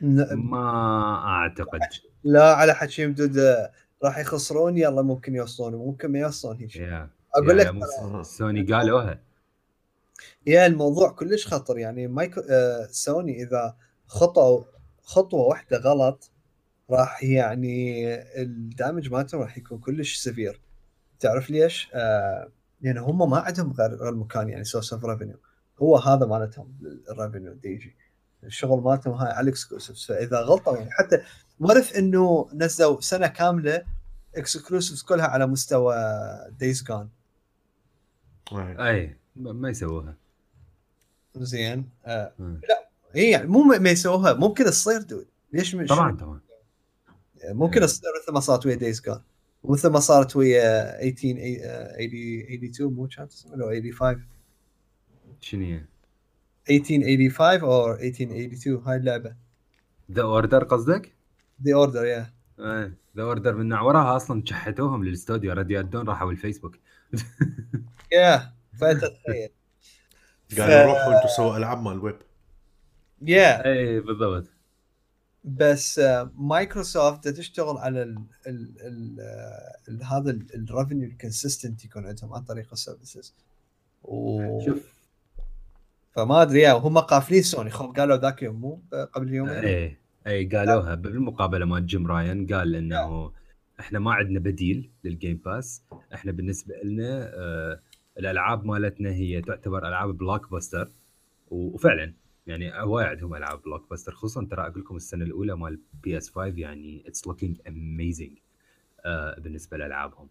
ما 0.00 1.24
أعتقد. 1.24 1.80
لا 2.24 2.54
على 2.54 2.74
حكي 2.74 3.06
مدود 3.06 3.38
راح 4.04 4.18
يخسرون 4.18 4.78
يلا 4.78 5.02
ممكن 5.02 5.34
يوصلون 5.34 5.74
ممكن 5.74 6.12
ما 6.12 6.18
يوصلون 6.18 6.56
هيك 6.56 6.72
yeah. 6.72 7.15
أقول 7.36 7.58
لك 7.58 7.72
سوني 8.22 8.62
قالوها 8.62 9.20
yeah 10.46 10.66
الموضوع 10.66 11.10
كلش 11.10 11.46
خطر. 11.46 11.78
يعني 11.78 12.06
مايكرو 12.06 12.44
آه 12.50 12.88
سوني 12.90 13.42
إذا 13.42 13.76
خطوا 14.06 14.64
خطوة 15.02 15.40
واحدة 15.40 15.78
غلط 15.78 16.30
راح 16.90 17.22
يعني 17.24 18.14
ال 18.42 18.52
damage 18.52 19.10
مالتهم 19.10 19.40
راح 19.40 19.58
يكون 19.58 19.78
كلش 19.78 20.16
severe. 20.16 20.60
تعرف 21.20 21.50
ليش؟ 21.50 21.90
آه 21.94 22.48
يعني 22.82 23.00
هم 23.00 23.30
ما 23.30 23.38
عندهم 23.38 23.72
غير 23.72 23.94
غير 23.94 24.14
مكان 24.14 24.48
يعني 24.48 24.64
source 24.64 24.92
of 24.92 25.04
revenue 25.04 25.36
هو 25.78 25.96
هذا 25.96 26.26
مالتهم 26.26 26.78
ال 27.10 27.15
revenue 27.15 27.52
دي 27.52 27.68
يجي 27.68 27.96
الشغل 28.44 28.80
مالتهم 28.82 29.14
هاي 29.14 29.32
على 29.32 29.44
ال 29.44 29.50
exclusives 29.50 30.04
فإذا 30.04 30.40
غلطوا 30.40 30.76
يعني 30.76 30.90
حتى 30.90 31.22
ورث 31.60 31.96
إنه 31.96 32.48
نزلوا 32.54 33.00
سنة 33.00 33.26
كاملة 33.26 33.82
exclusives 34.36 35.02
كلها 35.02 35.26
على 35.26 35.46
مستوى 35.46 35.96
Days 36.60 36.82
Gone 36.82 37.08
أي 38.52 39.16
ما 39.36 39.68
يسووها. 39.70 40.16
زين. 41.36 41.88
آه. 42.06 42.32
لا 42.38 42.88
هي 43.12 43.30
يعني 43.30 43.46
مو 43.46 43.62
ما 43.62 43.90
يسووها 43.90 44.32
ممكن 44.32 44.64
تصير 44.64 45.02
dude 45.02 45.26
ليش 45.52 45.74
مش 45.74 45.88
طبعا 45.88 46.16
طبعا. 46.16 46.40
ممكن 47.44 47.80
تصير 47.80 48.10
مثل 48.22 48.32
ما 48.32 48.40
صارت 48.40 48.66
ويا 48.66 48.74
Days 48.74 49.02
Gone 49.02 49.22
ومثل 49.62 49.88
ما 49.88 50.00
صارت 50.00 50.36
ويا 50.36 51.02
1882 51.02 52.92
مو 52.92 53.06
كانت 53.06 53.32
اسمها 53.32 53.56
85 53.56 54.24
شنو 55.40 55.64
هي؟ 55.64 55.84
1885 56.70 57.70
أو 57.70 57.92
1882 57.92 58.82
هاي 58.86 58.96
اللعبة. 58.96 59.36
The 60.12 60.22
Order 60.22 60.64
قصدك؟ 60.64 61.12
ذا 61.62 61.74
اوردر 61.74 62.04
يا 62.04 62.32
إيه 62.58 62.94
ذا 63.16 63.22
اوردر 63.22 63.54
من 63.54 63.72
وراها 63.72 64.16
أصلا 64.16 64.42
شحتوهم 64.44 65.04
للاستوديو 65.04 65.52
يدون 65.52 66.08
راحوا 66.08 66.30
الفيسبوك 66.30 66.78
yeah 68.12 68.52
فتتخيل 68.80 69.48
قالوا 70.58 70.82
روحوا 70.82 71.16
أنتم 71.16 71.28
سووا 71.36 71.56
ألعاب 71.56 71.82
مال 71.82 71.92
ال 71.92 71.98
web 71.98 72.16
yeah. 73.22 73.66
اي 73.66 74.00
بالضبط. 74.00 74.44
بس 75.44 76.00
مايكروسوفت 76.34 77.28
تشتغل 77.28 77.78
على 77.78 78.02
ال 78.02 78.18
ال 78.46 79.20
ال 79.88 80.04
هذا 80.04 80.30
ال 80.30 80.40
revenue 80.40 81.08
ال 81.08 81.15
consistent 81.15 81.84
يكون 81.84 82.06
عندهم 82.06 82.34
عن 82.34 82.42
طريق 82.42 82.68
ال 82.72 82.78
services. 82.78 83.34
شوف. 84.66 84.96
فما 86.12 86.42
أدري 86.42 86.60
yeah 86.60 86.72
هم 86.72 86.98
قافلين 86.98 87.42
سوني. 87.42 87.70
خب 87.70 87.96
قالوا 87.96 88.16
ذاك 88.16 88.42
يوم 88.42 88.60
مو 88.60 88.82
قبل 89.12 89.34
يومين؟ 89.34 89.54
إيه 89.54 90.00
اي 90.26 90.46
قالوها. 90.46 90.94
بالمقابلة 90.94 91.66
مال 91.66 91.86
جيم 91.86 92.06
رايان 92.06 92.46
قال 92.46 92.74
إنه 92.74 93.32
إحنا 93.80 93.98
ما 93.98 94.12
عندنا 94.12 94.38
بديل 94.40 94.90
لل 95.04 95.15
Game 95.15 95.36
Pass 95.36 95.82
إحنا 96.14 96.32
بالنسبة 96.32 96.74
لنا 96.84 97.30
آه 97.34 97.80
الألعاب 98.18 98.64
مالتنا 98.64 99.10
هي 99.10 99.42
تعتبر 99.42 99.88
ألعاب 99.88 100.18
blockbuster 100.18 100.90
وفعلا 101.50 102.12
يعني 102.46 102.72
هواي 102.80 103.04
عندهم 103.04 103.34
ألعاب 103.34 103.62
blockbuster 103.62 104.12
خصوصا 104.12 104.44
ترى 104.44 104.62
أقول 104.66 104.80
لكم 104.80 104.96
السنة 104.96 105.24
الأولى 105.24 105.56
مال 105.56 105.80
PS 106.02 106.30
5 106.30 106.58
يعني 106.58 107.04
it's 107.08 107.26
looking 107.26 107.60
amazing 107.68 108.38
بالنسبة 109.38 109.76
لألعابهم. 109.76 110.28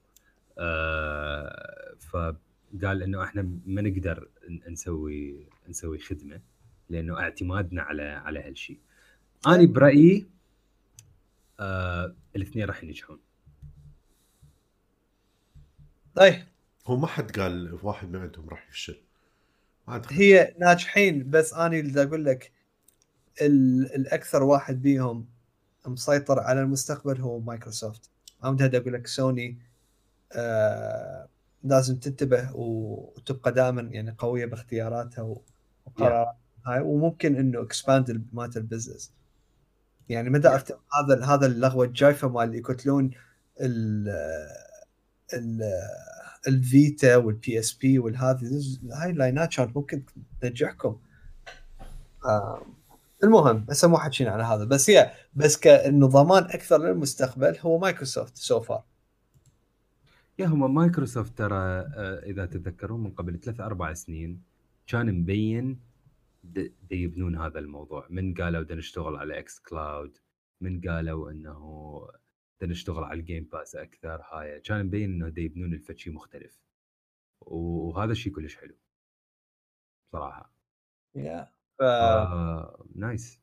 آه 0.57 1.95
فقال 1.99 3.03
إنه 3.03 3.23
إحنا 3.23 3.41
ما 3.65 3.81
نقدر 3.81 4.29
نسوي 4.69 5.47
نسوي 5.69 5.99
خدمة 5.99 6.41
لأنه 6.89 7.19
اعتمادنا 7.19 7.81
على 7.81 8.03
على 8.03 8.39
هالشيء 8.39 8.79
أنا 9.47 9.65
برأيي 9.65 10.25
آه 11.59 12.15
الاثنين 12.35 12.65
راح 12.65 12.83
ينجحون. 12.83 13.19
طيب. 16.15 16.43
هو 16.87 16.97
ما 16.97 17.07
حد 17.07 17.39
قال 17.39 17.79
واحد 17.83 18.09
من 18.09 18.19
عندهم 18.21 18.49
راح 18.49 18.67
يفشل. 18.69 19.01
هي 20.11 20.55
ناجحين 20.59 21.29
بس 21.29 21.53
أنا 21.53 21.77
اللي 21.79 22.03
أقول 22.03 22.25
لك 22.25 22.51
الأكثر 23.41 24.43
واحد 24.43 24.81
بيهم 24.81 25.25
مسيطر 25.87 26.39
على 26.39 26.61
المستقبل 26.61 27.21
هو 27.21 27.39
مايكروسوفت. 27.39 28.09
أنا 28.43 28.77
أقول 28.77 28.93
لك 28.93 29.07
سوني 29.07 29.59
آه 30.33 31.27
لازم 31.63 31.95
تنتبه 31.95 32.51
وتبقى 32.55 33.51
دائما 33.51 33.81
يعني 33.81 34.15
قوية 34.17 34.45
باختياراتها 34.45 35.41
وقراراتها. 35.85 36.37
هاي 36.65 36.79
وممكن 36.79 37.35
إنه 37.35 37.61
expand 37.61 38.27
مالت 38.33 38.57
ال 38.57 38.63
business. 38.63 39.13
يعني 40.09 40.29
مدى 40.29 40.47
افتح 40.47 40.75
هذا 40.99 41.25
هذا 41.25 41.45
اللغوة 41.45 41.85
الجايفة 41.85 42.27
مال 42.27 42.55
يقتلون 42.55 43.11
ال 46.47 47.15
Vita 47.15 47.59
وال 47.59 47.73
PSP 47.73 47.99
والهذه 47.99 48.61
هاي 48.93 49.09
اللاينات 49.09 49.55
كانت 49.55 49.77
ممكن 49.77 50.03
تنجحكم. 50.41 50.99
آه 52.25 52.65
المهم 53.23 53.65
هسه 53.69 53.87
مو 53.87 53.97
حكينا 53.97 54.31
على 54.31 54.43
هذا. 54.43 54.63
بس 54.65 54.89
هي 54.89 55.11
بس 55.33 55.57
كانه 55.57 56.07
ضمان 56.07 56.43
أكثر 56.43 56.77
للمستقبل 56.77 57.57
هو 57.61 57.77
مايكروسوفت 57.79 58.37
سو 58.37 58.59
فار 58.61 58.83
يا 60.39 60.45
هم 60.45 60.75
مايكروسوفت 60.75 61.37
ترى 61.37 61.55
آه، 61.55 62.23
إذا 62.25 62.45
تتذكرون 62.45 63.03
من 63.03 63.11
قبل 63.11 63.39
ثلاث 63.39 63.59
أربع 63.59 63.93
سنين 63.93 64.41
كان 64.87 65.19
مبين 65.19 65.79
يبنون 66.91 67.37
هذا 67.37 67.59
الموضوع. 67.59 68.07
من 68.09 68.33
قالوا 68.33 68.61
بدنا 68.61 68.77
نشتغل 68.77 69.15
على 69.15 69.39
xCloud 69.39 70.17
من 70.61 70.81
قالوا 70.81 71.31
إنه 71.31 71.57
نشتغل 72.63 73.03
على 73.03 73.19
ال 73.19 73.25
Game 73.25 73.49
Pass 73.51 73.75
أكثر 73.75 74.21
هاي 74.31 74.59
كان 74.59 74.85
مبين 74.85 75.13
إنه 75.13 75.29
دا 75.29 75.41
يبنون 75.41 75.73
الفد 75.73 75.97
شيء 75.97 76.13
مختلف. 76.13 76.59
وهذا 77.41 78.11
الشيء 78.11 78.33
كلش 78.33 78.55
حلو. 78.55 78.75
صراحة. 80.11 80.53
yeah 81.15 81.51
ف... 81.79 81.83
nice 82.95 83.39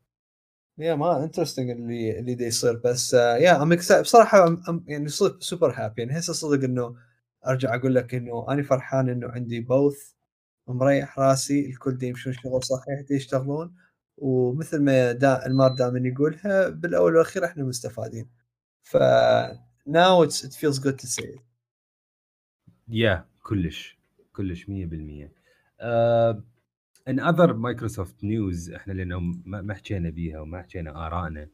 yeah 0.79 0.95
ما 0.95 1.25
interesting 1.25 1.71
اللي 1.71 2.19
اللي 2.19 2.35
دا 2.35 2.47
يصير. 2.47 2.81
بس 2.85 3.15
yeah 3.15 3.63
I'm 3.63 3.77
بصراحة 4.01 4.57
يعني 4.87 5.09
super 5.09 5.71
happy 5.71 6.03
يعني 6.03 6.19
هسه 6.19 6.33
صدق 6.33 6.65
إنه 6.65 6.97
أرجع 7.47 7.75
أقول 7.75 7.95
لك 7.95 8.15
إنه 8.15 8.47
أنا 8.49 8.63
فرحان 8.63 9.09
إنه 9.09 9.29
عندي 9.29 9.61
both 9.61 10.13
مريح 10.69 11.19
راسي 11.19 11.67
الكل 11.67 11.99
دي 11.99 12.07
يمشون 12.07 12.33
شغل 12.33 12.63
صحيح 12.63 13.05
يشتغلون. 13.11 13.77
ومثل 14.17 14.83
ما 14.83 15.13
دا 15.13 15.47
المار 15.47 15.75
دائما 15.75 16.09
يقولها 16.09 16.69
بالأول 16.69 17.13
والأخير 17.13 17.45
إحنا 17.45 17.65
مستفادين. 17.65 18.42
ف 18.83 18.97
now 19.89 20.23
it's, 20.23 20.45
it 20.45 20.55
feels 20.55 20.79
good 20.79 20.99
to 20.99 21.07
say 21.07 21.25
it. 21.25 21.41
yeah, 22.91 23.21
كلش 23.43 23.99
كلش 24.33 24.65
100% 24.65 24.69
uh, 24.69 26.37
in 27.09 27.21
other 27.21 27.53
مايكروسوفت 27.53 28.25
news 28.25 28.71
إحنا 28.71 28.93
لأنه 28.93 29.21
ما 29.45 29.75
حكينا 29.75 30.11
بيها 30.11 30.41
وما 30.41 30.63
حكينا 30.63 31.07
آرائنا. 31.07 31.49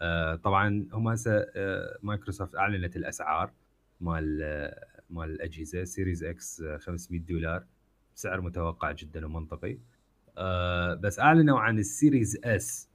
آه 0.00 0.34
طبعا 0.34 0.88
هم 0.92 1.08
هسه 1.08 1.46
آه 1.56 1.98
مايكروسوفت 2.02 2.54
أعلنت 2.54 2.96
الأسعار 2.96 3.52
مال 4.00 4.40
آه 4.42 4.86
مال 5.10 5.30
الأجهزة 5.30 5.84
Series 5.84 6.24
X 6.24 6.62
500 6.78 7.20
دولار. 7.20 7.64
سعر 8.14 8.40
متوقع 8.40 8.92
جدا 8.92 9.26
ومنطقي. 9.26 9.78
آه 10.38 10.94
بس 10.94 11.18
أعلنوا 11.18 11.60
عن 11.60 11.78
ال 11.78 11.87
Series 11.87 12.38
S 12.44 12.88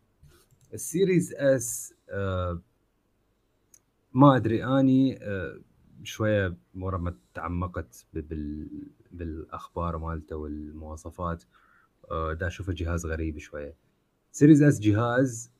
ال 0.73 0.82
Series 0.82 1.33
S 1.33 1.93
آه 2.09 2.61
ما 4.13 4.35
أدري 4.35 4.65
أني 4.65 5.19
آه 5.23 5.59
شوية 6.03 6.57
ورا 6.75 6.97
ما 6.97 7.15
تعمقت 7.33 8.05
بالأخبار 9.11 9.97
مالته 9.97 10.35
والمواصفات 10.35 11.43
آه 12.11 12.33
دا 12.33 12.47
أشوفه 12.47 12.73
جهاز 12.73 13.05
غريب 13.05 13.37
شوية. 13.37 13.73
Series 14.31 14.63
S 14.63 14.79
جهاز 14.79 15.51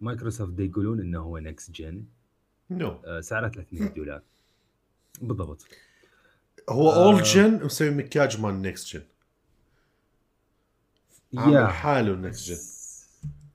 مايكروسوفت 0.00 0.52
دا 0.52 0.64
يقولون 0.64 1.00
إنه 1.00 1.18
هو 1.18 1.38
next 1.38 1.70
gen 1.70 2.04
no 2.70 3.20
سعره 3.20 3.48
300 3.48 3.88
دولار. 3.88 4.22
بالضبط. 5.22 5.66
هو 6.68 6.92
اول 6.92 7.14
آه 7.14 7.22
gen 7.22 7.64
مسوي 7.64 7.90
مكياج 7.90 8.40
مال 8.40 8.62
next 8.62 8.92
gen 8.92 9.02
عامل 11.38 11.68
حاله 11.68 12.16
next 12.16 12.48
gen 12.50 12.58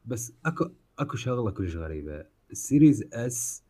بس 0.05 0.33
أكو 0.45 0.69
أكو 0.99 1.17
شغلة 1.17 1.51
كلش 1.51 1.75
غريبة. 1.75 2.25
السيريز 2.51 3.03
اس 3.13 3.64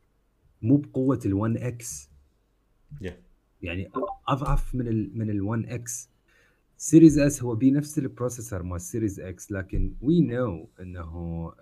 مو 0.62 0.78
بقوة 0.78 1.20
ال 1.19 1.63
One 1.63 1.98
X 1.98 2.10
yeah. 3.04 3.12
يعني 3.62 3.91
أضعف 4.28 4.76
من 4.76 4.88
ال 4.88 5.18
من 5.18 5.28
ال 5.28 5.71
One 5.71 6.00
X 6.00 6.10
series 6.78 7.19
S 7.19 7.43
هو 7.44 7.56
بنفس 7.56 8.00
ال 7.99 8.06
processor 8.06 8.63
مال 8.63 8.82
Series 8.82 9.19
X 9.19 9.51
لكن 9.52 9.94
we 10.01 10.21
know 10.21 10.69
إنه 10.80 11.54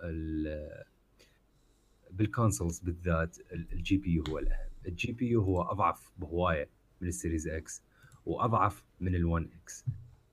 بال 2.10 2.24
consoles 2.24 2.78
بالذات 2.78 3.36
ال 3.52 3.96
GPU 3.96 4.24
هو 4.28 4.38
الأهم. 4.38 4.68
ال 4.86 5.12
GPU 5.12 5.42
هو 5.42 5.62
أضعف 5.62 6.12
بهواية 6.18 6.68
من 7.00 7.08
ال 7.08 7.14
Series 7.14 7.48
X 7.48 7.82
وأضعف 8.26 8.84
من 9.00 9.12
ال 9.12 9.48
One 9.62 9.79
X 9.79 9.84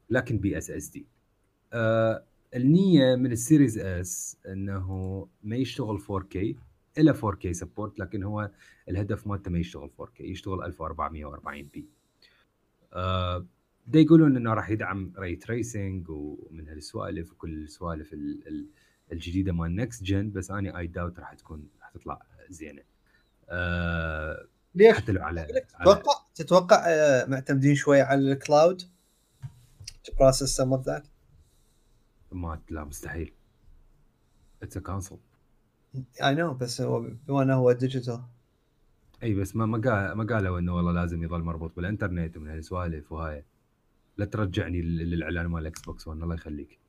لكن 0.10 0.38
بي 0.38 0.58
SSD 0.58 1.06
النية 2.56 3.16
من 3.16 3.32
ال 3.32 3.38
Series 3.38 3.78
S 3.78 4.38
إنه 4.48 5.28
ما 5.44 5.56
يشتغل 5.56 6.00
4K 6.00 6.38
إلى 6.98 7.14
4K 7.14 7.52
support 7.52 8.00
لكن 8.00 8.24
هو 8.24 8.52
الهدف 8.90 9.28
مالته 9.28 9.52
ما 9.52 9.60
يشتغل 9.60 9.92
4K 10.02 10.22
يشتغل 10.22 10.64
1440 10.64 11.64
p. 11.64 11.90
آه 12.94 13.46
دا 13.88 14.00
يقولون 14.00 14.36
إنه 14.36 14.54
راح 14.54 14.70
يدعم 14.70 15.14
ray 15.18 15.36
tracing 15.36 16.10
ومن 16.10 16.68
هالسوالف 16.70 17.32
وكل 17.32 17.54
السوالف 17.64 18.16
الجديدة 19.12 19.52
مال 19.52 19.76
next 19.76 20.04
gen 20.04 20.32
بس 20.32 20.52
أنا 20.52 20.78
اي 20.78 20.88
داوت 20.88 21.20
راح 21.20 21.34
تكون 21.34 21.70
راح 21.82 21.90
تطلع 21.90 22.22
زينة. 22.50 22.82
آه 23.50 24.48
ليش؟ 24.76 24.98
حتى 24.98 25.12
لو 25.12 25.22
على 25.22 25.48
تتوقع 25.80 26.12
على... 26.12 26.30
تتوقع 26.36 26.84
آه، 26.88 27.26
معتمدين 27.26 27.76
شوي 27.76 28.02
على 28.02 28.32
ال 28.32 28.40
cloud 28.40 28.82
to 30.08 30.12
process 30.12 30.62
some 30.62 30.78
of 30.80 30.86
that 30.86 31.08
ما 32.32 32.62
لا 32.70 32.84
مستحيل. 32.84 33.34
It's 34.64 34.78
console 34.78 35.20
I 35.96 36.36
know 36.36 36.54
بس 36.54 36.82
هو 36.82 37.02
بما 37.28 37.42
إنه 37.44 37.54
هو 37.54 37.72
digital 37.72 38.22
إي 39.24 39.34
بس 39.34 39.56
ما 39.56 39.66
ما 39.66 39.78
قال 39.78 40.12
ما 40.14 40.24
قالوا 40.36 40.60
إنه 40.60 40.76
والله 40.76 40.92
لازم 40.92 41.24
يظل 41.24 41.42
مربوط 41.44 41.76
بالإنترنت 41.76 42.38
ومن 42.38 42.48
هالسوالف 42.50 43.12
وهاي. 43.12 43.46
لا 44.18 44.26
ترجعني 44.26 44.82
للإعلان 44.82 45.48
مال 45.48 45.66
Xbox 45.66 46.08
One 46.08 46.22
الله 46.24 46.36
يخليك. 46.36 46.80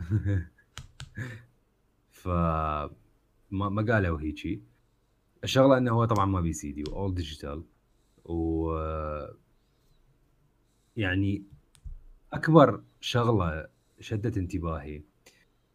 ف 2.10 2.28
ما 3.50 3.68
ما 3.68 3.92
قالوا 3.92 4.20
هيجي. 4.20 4.62
الشغلة 5.44 5.78
إنه 5.78 5.92
هو 5.92 6.04
طبعا 6.04 6.26
ما 6.26 6.40
بي 6.40 6.52
سي 6.52 6.72
دي 6.72 6.84
واول 6.90 7.14
ديجيتال 7.14 7.64
و 8.24 8.72
يعني 10.96 11.42
أكبر 12.32 12.82
شغلة 13.00 13.68
شدت 14.00 14.38
انتباهي 14.38 15.02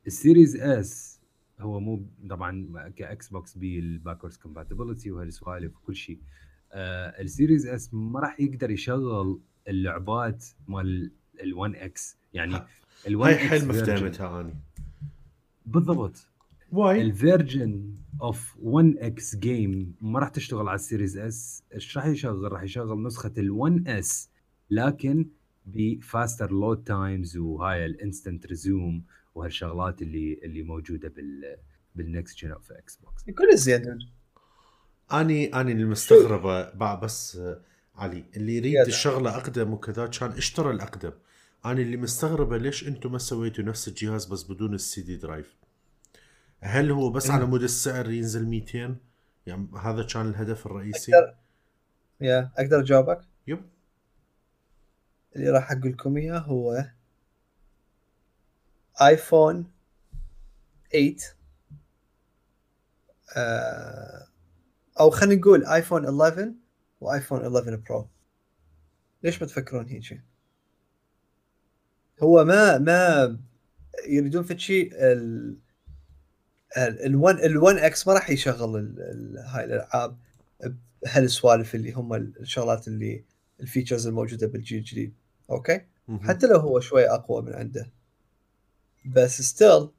السيريز 0.08 0.56
اس 0.56 1.20
هو 1.60 1.80
مو 1.80 2.06
طبعا 2.30 2.90
كاكس 2.96 3.30
بوكس 3.30 3.58
بي 3.58 3.80
الباكورز 3.80 4.38
كومباتيبلتي 4.38 5.12
وهالسوالف 5.12 5.76
وكل 5.78 5.96
شيء. 5.96 6.20
آه 6.72 7.22
السيريز 7.22 7.68
اس 7.68 7.94
ما 7.94 8.20
راح 8.20 8.40
يقدر 8.40 8.72
يشغل 8.72 9.40
اللعبات 9.68 10.46
مال 10.68 11.12
ال 11.38 11.76
One 11.76 12.07
X 12.07 12.18
يعني 12.34 12.58
ال1 13.08 13.22
هاي 13.22 13.38
حلم 13.38 13.70
افتهمتها 13.70 14.42
اني 14.42 14.54
بالضبط. 15.66 16.28
واي 16.72 17.02
ال 17.02 17.13
version 17.14 17.96
of 18.22 18.96
One 18.98 19.26
X 19.26 19.36
game 19.36 19.96
ما 20.02 20.20
راح 20.20 20.30
تشتغل 20.30 20.68
على 20.68 20.76
ال 20.76 20.82
Series 20.82 21.18
S. 21.18 21.64
إيش 21.74 21.98
راح 21.98 22.06
يشغل؟ 22.06 22.52
راح 22.52 22.64
يشغل 22.64 23.04
نسخة 23.04 23.34
ال 23.38 23.90
One 23.90 24.20
S 24.20 24.30
لكن 24.70 25.26
ب 25.66 25.78
faster 25.78 26.52
load 26.52 26.84
times 26.84 27.38
وهاي 27.38 27.86
ال 27.86 27.93
instant 27.93 28.46
resume 28.46 29.04
وهالشغلات 29.38 30.02
اللي 30.02 30.40
اللي 30.44 30.64
موجودة 30.64 31.10
بال 31.10 31.58
بال 31.96 32.38
next 32.38 32.52
gen 32.52 32.72
of 32.72 32.96
Xbox 32.96 33.24
كل 33.24 33.58
زين 33.58 34.00
أني 35.14 35.46
أني 35.48 35.72
المستغربه 35.72 36.96
بس 36.96 37.40
علي 37.96 38.26
اللي 38.36 38.56
يريد 38.58 38.88
الشغلة 38.88 39.38
أقدم 39.38 39.74
وكذا 39.74 40.08
كان 40.08 40.32
اشترى 40.32 40.72
الأقدم. 40.72 41.12
أنا 41.66 41.82
اللي 41.82 41.98
مستغربة 41.98 42.58
ليش 42.58 42.88
أنتم 42.88 43.12
ما 43.12 43.18
سويتوا 43.18 43.64
نفس 43.64 43.88
الجهاز 43.88 44.26
بس 44.26 44.44
بدون 44.44 44.74
ال 44.74 45.02
CD 45.02 45.16
drive 45.16 45.56
هل 46.60 46.92
هو 46.92 47.10
بس 47.10 47.30
على 47.30 47.46
مود 47.46 47.64
السعر 47.64 48.12
ينزل 48.12 48.46
200 48.48 48.96
يعني 49.48 49.68
هذا 49.82 50.04
كان 50.04 50.30
الهدف 50.30 50.66
الرئيسي. 50.66 51.16
أقدر... 51.16 51.36
يا 52.22 52.52
أقدر 52.58 52.80
أجاوبك؟ 52.80 53.22
Yep. 53.48 53.62
اللي 55.36 55.50
راح 55.50 55.72
أقول 55.72 55.92
لكم 55.92 56.18
إياه 56.18 56.40
هو 56.40 56.86
iPhone 59.02 59.72
8 60.92 61.16
آه 63.38 64.28
أو 65.00 65.10
خلينا 65.10 65.36
نقول 65.42 65.66
iPhone 65.66 66.06
11 66.06 66.54
و 67.02 67.08
iPhone 67.08 67.42
11 67.42 67.76
Pro 67.76 68.08
ليش 69.24 69.42
ما 69.42 69.48
تفكرون 69.48 69.88
هيك 69.88 70.22
هو 72.24 72.46
ما 72.46 72.78
ما 72.78 73.38
يريدون 74.08 74.44
في 74.44 74.60
شيء 74.60 74.92
ال 74.94 75.58
ال 76.78 77.40
One 77.40 77.73
ال 77.73 77.84
One 77.84 78.02
X 78.02 78.08
ما 78.08 78.14
راح 78.14 78.30
يشغل 78.30 78.96
هاي 79.46 79.64
الألعاب 79.64 80.18
بهالسوالف 81.04 81.76
اللي 81.76 81.92
هم 81.92 82.14
الشغلات 82.14 82.88
اللي 82.88 83.26
ال 83.60 83.65
features 83.65 84.08
الموجودة 84.08 84.48
بالجيل 84.48 84.78
الجديد. 84.80 85.14
Okay؟ 85.50 85.82
حتى 86.22 86.48
لو 86.48 86.58
هو 86.58 86.80
شوي 86.80 87.10
أقوى 87.10 87.42
من 87.42 87.54
عنده. 87.54 87.92
بس 89.06 89.42
still 89.42 89.90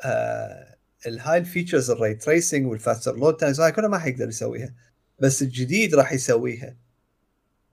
آه 0.00 0.76
الهاي 1.06 1.38
ال 1.38 1.44
features 1.44 1.90
ال 1.90 1.96
ray 1.96 2.14
tracing 2.14 2.66
وال 2.66 2.78
faster 2.78 3.16
load 3.16 3.36
times 3.36 3.60
هاي 3.60 3.72
كلها 3.72 3.88
ما 3.88 3.98
حيقدر 3.98 4.28
يسويها. 4.28 4.74
بس 5.20 5.42
الجديد 5.42 5.94
راح 5.94 6.12
يسويها. 6.12 6.76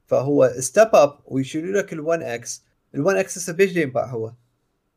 فهو 0.08 0.54
step 0.60 0.96
up 0.96 1.20
ويشيلوا 1.26 1.82
لك 1.82 1.96
ال 1.96 2.24
One 2.24 2.54
X 2.54 2.64
ال 2.98 3.08
One 3.08 3.30
X 3.30 3.38
هسه 3.38 3.54
بيش 3.54 3.76
ينباع 3.76 4.06
هو؟ 4.06 4.34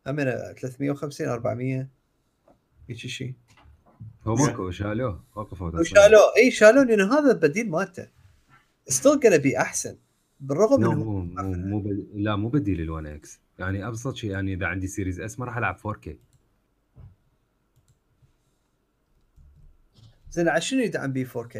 همنا 0.06 0.52
350 0.52 1.28
400 1.28 1.88
هيك 2.88 2.98
شيء 2.98 3.34
هو 4.24 4.34
ماكو 4.34 4.70
شالوه. 4.70 5.24
وقفوا 5.36 5.82
شالوه 5.82 6.36
إي 6.36 6.50
شالوه 6.50 6.84
لأن 6.84 7.00
هذا 7.00 7.30
البديل 7.32 7.70
مالته. 7.70 8.06
Still 8.88 9.20
gonna 9.20 9.40
be 9.40 9.58
أحسن. 9.58 9.96
بالرغم 10.40 10.84
no, 10.84 10.88
مو 10.88 11.20
مو, 11.20 11.42
مو 11.42 12.04
لا 12.14 12.36
مو 12.36 12.48
بديل 12.48 12.86
ال 12.86 13.06
One 13.06 13.30
X 13.30 13.38
يعني 13.58 13.86
أبسط 13.86 14.16
شيء 14.16 14.30
يعني 14.30 14.54
إذا 14.54 14.66
عندي 14.66 14.86
Series 14.86 15.20
S 15.20 15.38
ما 15.38 15.44
راح 15.46 15.56
ألعب 15.56 15.78
4K 15.78 16.10
زين 20.30 20.48
على 20.48 20.60
شنو 20.60 20.80
يدعم 20.80 21.12
بي 21.12 21.26
4K؟ 21.26 21.58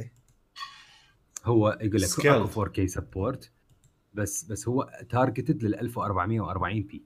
هو 1.45 1.79
يقول 1.81 2.01
لك 2.01 2.27
أكو 2.27 2.67
4K 2.67 2.87
support 2.87 3.53
بس 4.15 4.45
بس 4.45 4.69
هو 4.69 4.91
targeted 5.11 5.63
لل 5.63 5.75
1440 5.75 6.83
p 6.83 7.05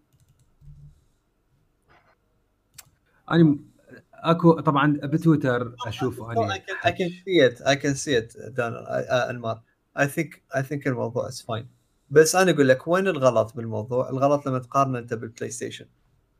أنا 3.30 3.58
أكو 4.14 4.60
طبعا 4.60 5.00
بتويتر 5.02 5.74
أشوف 5.86 6.20
اني 6.20 6.52
I 6.86 6.92
can 6.92 7.10
see 7.24 7.46
it 7.46 7.60
I 7.60 7.76
can 7.76 7.94
see 7.94 8.18
it 8.18 8.36
done 8.36 8.72
انمار 9.30 9.62
I 9.98 10.08
think 10.08 10.42
I 10.56 10.62
think 10.62 10.86
الموضوع 10.86 11.28
is 11.28 11.42
fine 11.42 11.68
بس 12.12 12.36
أنا 12.36 12.50
أقول 12.50 12.68
لك 12.68 12.88
وين 12.88 13.08
الغلط 13.08 13.56
بالموضوع؟ 13.56 14.10
الغلط 14.10 14.46
لما 14.46 14.58
تقارن 14.58 14.96
أنت 14.96 15.14
بال 15.14 15.50
PlayStation 15.50 15.86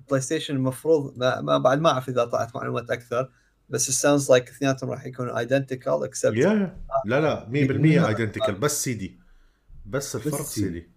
ال 0.00 0.20
PlayStation 0.20 0.56
المفروض 0.56 1.18
ما, 1.18 1.40
ما 1.40 1.58
بعد 1.58 1.80
ما 1.80 1.90
أعرف 1.90 2.08
إذا 2.08 2.24
طلعت 2.24 2.56
معلومات 2.56 2.90
أكثر 2.90 3.30
بس 3.70 3.88
ال 3.88 3.94
sounds 3.94 4.30
like 4.30 4.48
اثنيناتهم 4.48 4.90
راح 4.90 5.06
يكونوا 5.06 5.38
identical 5.38 6.04
except 6.04 6.36
لا 6.36 7.20
لا 7.20 7.46
100% 7.46 7.50
ايدنتيكال 7.50 8.54
بس 8.54 8.84
سي 8.84 8.94
دي 8.94 9.18
بس 9.86 10.16
الفرق 10.16 10.42
سي 10.42 10.68
دي 10.68 10.90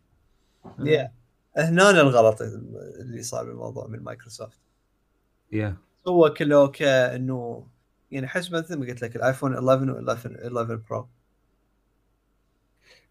يا 0.80 1.12
هنا 1.58 1.90
الغلط 1.90 2.42
اللي 2.42 3.24
صار 3.24 3.46
بالموضوع 3.46 3.88
من 3.88 4.00
مايكروسوفت 4.00 4.60
يا 5.52 5.78
yeah. 6.06 6.08
هو 6.08 6.34
كله 6.34 6.68
كانه 6.68 7.68
يعني 8.12 8.28
حس 8.28 8.52
مثل 8.52 8.76
ما 8.76 8.86
قلت 8.86 9.02
لك 9.02 9.16
ال 9.16 9.21
iPhone 9.21 9.54
11 9.54 9.92
و 9.92 9.96
11 9.96 10.48
11 10.48 10.76
Pro 10.76 11.08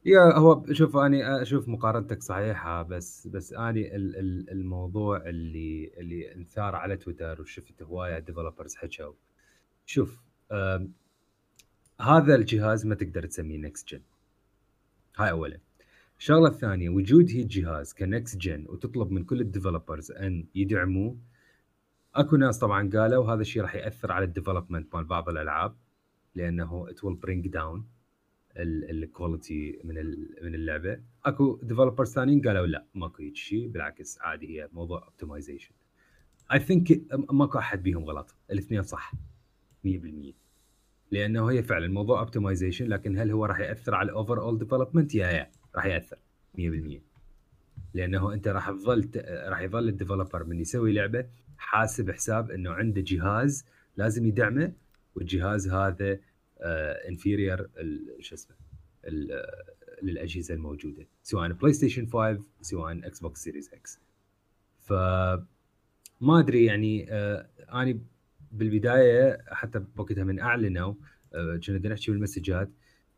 yeah 0.04 0.38
هو 0.38 0.64
شوف 0.72 0.96
أني 0.96 1.42
أشوف 1.42 1.68
مقارنتك 1.68 2.22
صحيحة 2.22 2.82
بس 2.82 3.26
بس 3.26 3.52
أني 3.52 3.96
الموضوع 4.52 5.16
اللي 5.28 5.90
اللي 5.96 6.34
انثار 6.34 6.74
على 6.74 6.96
تويتر 6.96 7.40
وشفت 7.40 7.82
هواية 7.82 8.18
developers 8.18 8.76
حكوا 8.76 9.12
شوف 9.86 10.22
هذا 12.00 12.34
الجهاز 12.34 12.86
ما 12.86 12.94
تقدر 12.94 13.26
تسميه 13.26 13.58
next 13.58 13.88
gen 13.88 14.00
هاي 15.16 15.30
اولا. 15.30 15.58
الشغله 16.18 16.48
الثانية 16.48 16.90
وجود 16.90 17.30
هي 17.30 17.42
الجهاز 17.42 17.92
ك 17.92 18.01
next 18.01 18.36
gen 18.36 18.66
وتطلب 18.68 19.10
من 19.10 19.24
كل 19.24 19.40
ال 19.40 19.47
developers 19.47 20.10
أن 20.12 20.46
يدعموه. 20.54 21.16
أكو 22.14 22.36
ناس 22.36 22.58
طبعا 22.58 22.90
قالوا 22.90 23.32
هذا 23.32 23.40
الشيء 23.40 23.62
راح 23.62 23.74
يأثر 23.74 24.12
على 24.12 24.24
ال 24.24 24.30
development 24.30 24.94
مال 24.94 25.04
بعض 25.04 25.28
الألعاب 25.28 25.76
لأنه 26.34 26.86
it 26.90 27.04
will 27.04 27.14
bring 27.16 27.48
down 27.48 27.93
ال 28.56 28.72
quality 28.72 29.80
من 29.84 29.94
من 30.42 30.54
اللعبة. 30.54 31.00
أكو 31.24 31.60
developers 31.62 32.12
ثانيين 32.12 32.42
قالوا 32.42 32.66
لا 32.66 32.84
ماكو 32.94 33.22
هيك 33.22 33.36
شيء 33.36 33.68
بالعكس 33.68 34.18
عادي 34.20 34.48
هي 34.48 34.68
موضوع 34.72 35.04
optimization 35.04 35.74
I 36.52 36.60
think 36.60 37.00
ماكو 37.32 37.58
أحد 37.58 37.82
بيهم 37.82 38.04
غلط. 38.04 38.34
الاثنين 38.50 38.82
صح 38.82 39.12
100% 39.86 39.88
لأنه 41.10 41.50
هي 41.50 41.62
فعلا 41.62 41.88
موضوع 41.88 42.20
optimization 42.20 42.88
لكن 42.88 43.18
هل 43.18 43.30
هو 43.30 43.44
راح 43.44 43.60
يأثر 43.60 43.94
على 43.94 44.06
ال 44.06 44.40
overall 44.40 44.58
development 44.58 45.14
yeah 45.14 45.28
yeah 45.30 45.50
راح 45.76 45.86
يأثر 45.86 46.18
100% 46.58 46.60
لأنه 47.94 48.32
أنت 48.32 48.48
راح 48.48 48.70
تظل 48.70 49.10
راح 49.26 49.60
يظل 49.60 49.88
ال 49.88 49.94
developer 49.94 50.44
من 50.44 50.60
يسوي 50.60 50.92
لعبة 50.92 51.26
حاسب 51.58 52.10
حساب 52.10 52.50
إنه 52.50 52.70
عنده 52.70 53.00
جهاز 53.06 53.64
لازم 53.96 54.26
يدعمه 54.26 54.72
والجهاز 55.14 55.68
هذا 55.68 56.18
inferior 57.08 57.68
شو 58.20 58.34
اسمه 58.34 58.56
للأجهزة 60.02 60.54
الموجودة 60.54 61.06
سواء 61.22 61.52
PlayStation 61.52 62.06
5 62.06 62.38
سواء 62.60 63.06
Xbox 63.06 63.44
Series 63.44 63.70
X 63.74 64.00
ف 64.80 64.92
ما 66.20 66.38
أدري 66.38 66.64
يعني 66.64 67.12
آه 67.12 67.48
أني 67.72 68.00
بالبداية 68.52 69.44
حتى 69.48 69.78
بوقتها 69.78 70.24
من 70.24 70.40
أعلنوا 70.40 70.94
آه 71.34 71.56
كنا 71.56 71.88
نحكي 71.88 72.10
بالمسجات 72.10 72.68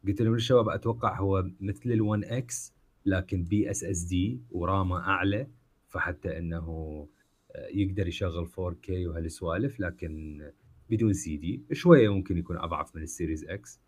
قلت 0.07 0.23
لهم 0.23 0.35
للشباب 0.35 0.69
أتوقع 0.69 1.19
هو 1.19 1.51
مثل 1.61 1.99
ال1 1.99 2.33
X 2.33 2.73
لكن 3.07 3.45
ب 3.45 3.71
SSD 3.71 3.85
و 3.85 4.01
RAM 4.01 4.41
ه 4.51 4.99
أعلى 4.99 5.47
فحتى 5.89 6.39
إنه 6.39 7.09
يقدر 7.57 8.09
يشغل 8.09 8.49
4K 8.49 8.91
وهالسوالف 8.91 9.81
لكن 9.81 10.43
بدون 10.91 11.13
سي 11.13 11.37
دي 11.37 11.63
شوية 11.73 12.09
ممكن 12.09 12.39
يكون 12.39 12.57
أضعف 12.57 12.97
من 12.97 13.03
ال 13.03 13.09
Series 13.09 13.45
X 13.45 13.81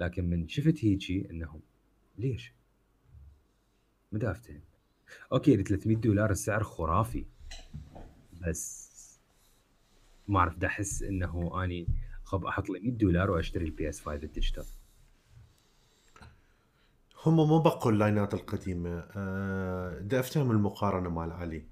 لكن 0.00 0.30
من 0.30 0.48
شفت 0.48 0.84
هيجي 0.84 1.30
انه 1.30 1.60
ليش؟ 2.18 2.52
افتهم 4.14 4.60
okay 5.32 5.62
300 5.62 5.96
دولار 5.96 6.30
السعر 6.30 6.62
خرافي. 6.62 7.24
بس 8.42 8.94
ما 10.28 10.38
أعرف 10.38 10.64
أحس 10.64 11.02
إنه 11.02 11.64
أني 11.64 11.86
خب 12.24 12.44
أحط 12.46 12.70
لي 12.70 12.80
100 12.80 12.90
دولار 12.92 13.30
وأشتري 13.30 13.64
ال 13.64 13.88
PS 13.88 14.00
5 14.00 14.14
ال 14.22 14.27
digital. 14.27 14.64
هم 17.26 17.36
مو 17.36 17.58
بقوا 17.58 17.92
ال 17.92 17.99
line 17.99 18.27
ات 18.27 18.34
القديمة 18.34 19.00
بدي 20.00 20.20
أفتهم 20.20 20.50
المقارنة 20.50 21.10
مال 21.10 21.32
علي. 21.32 21.64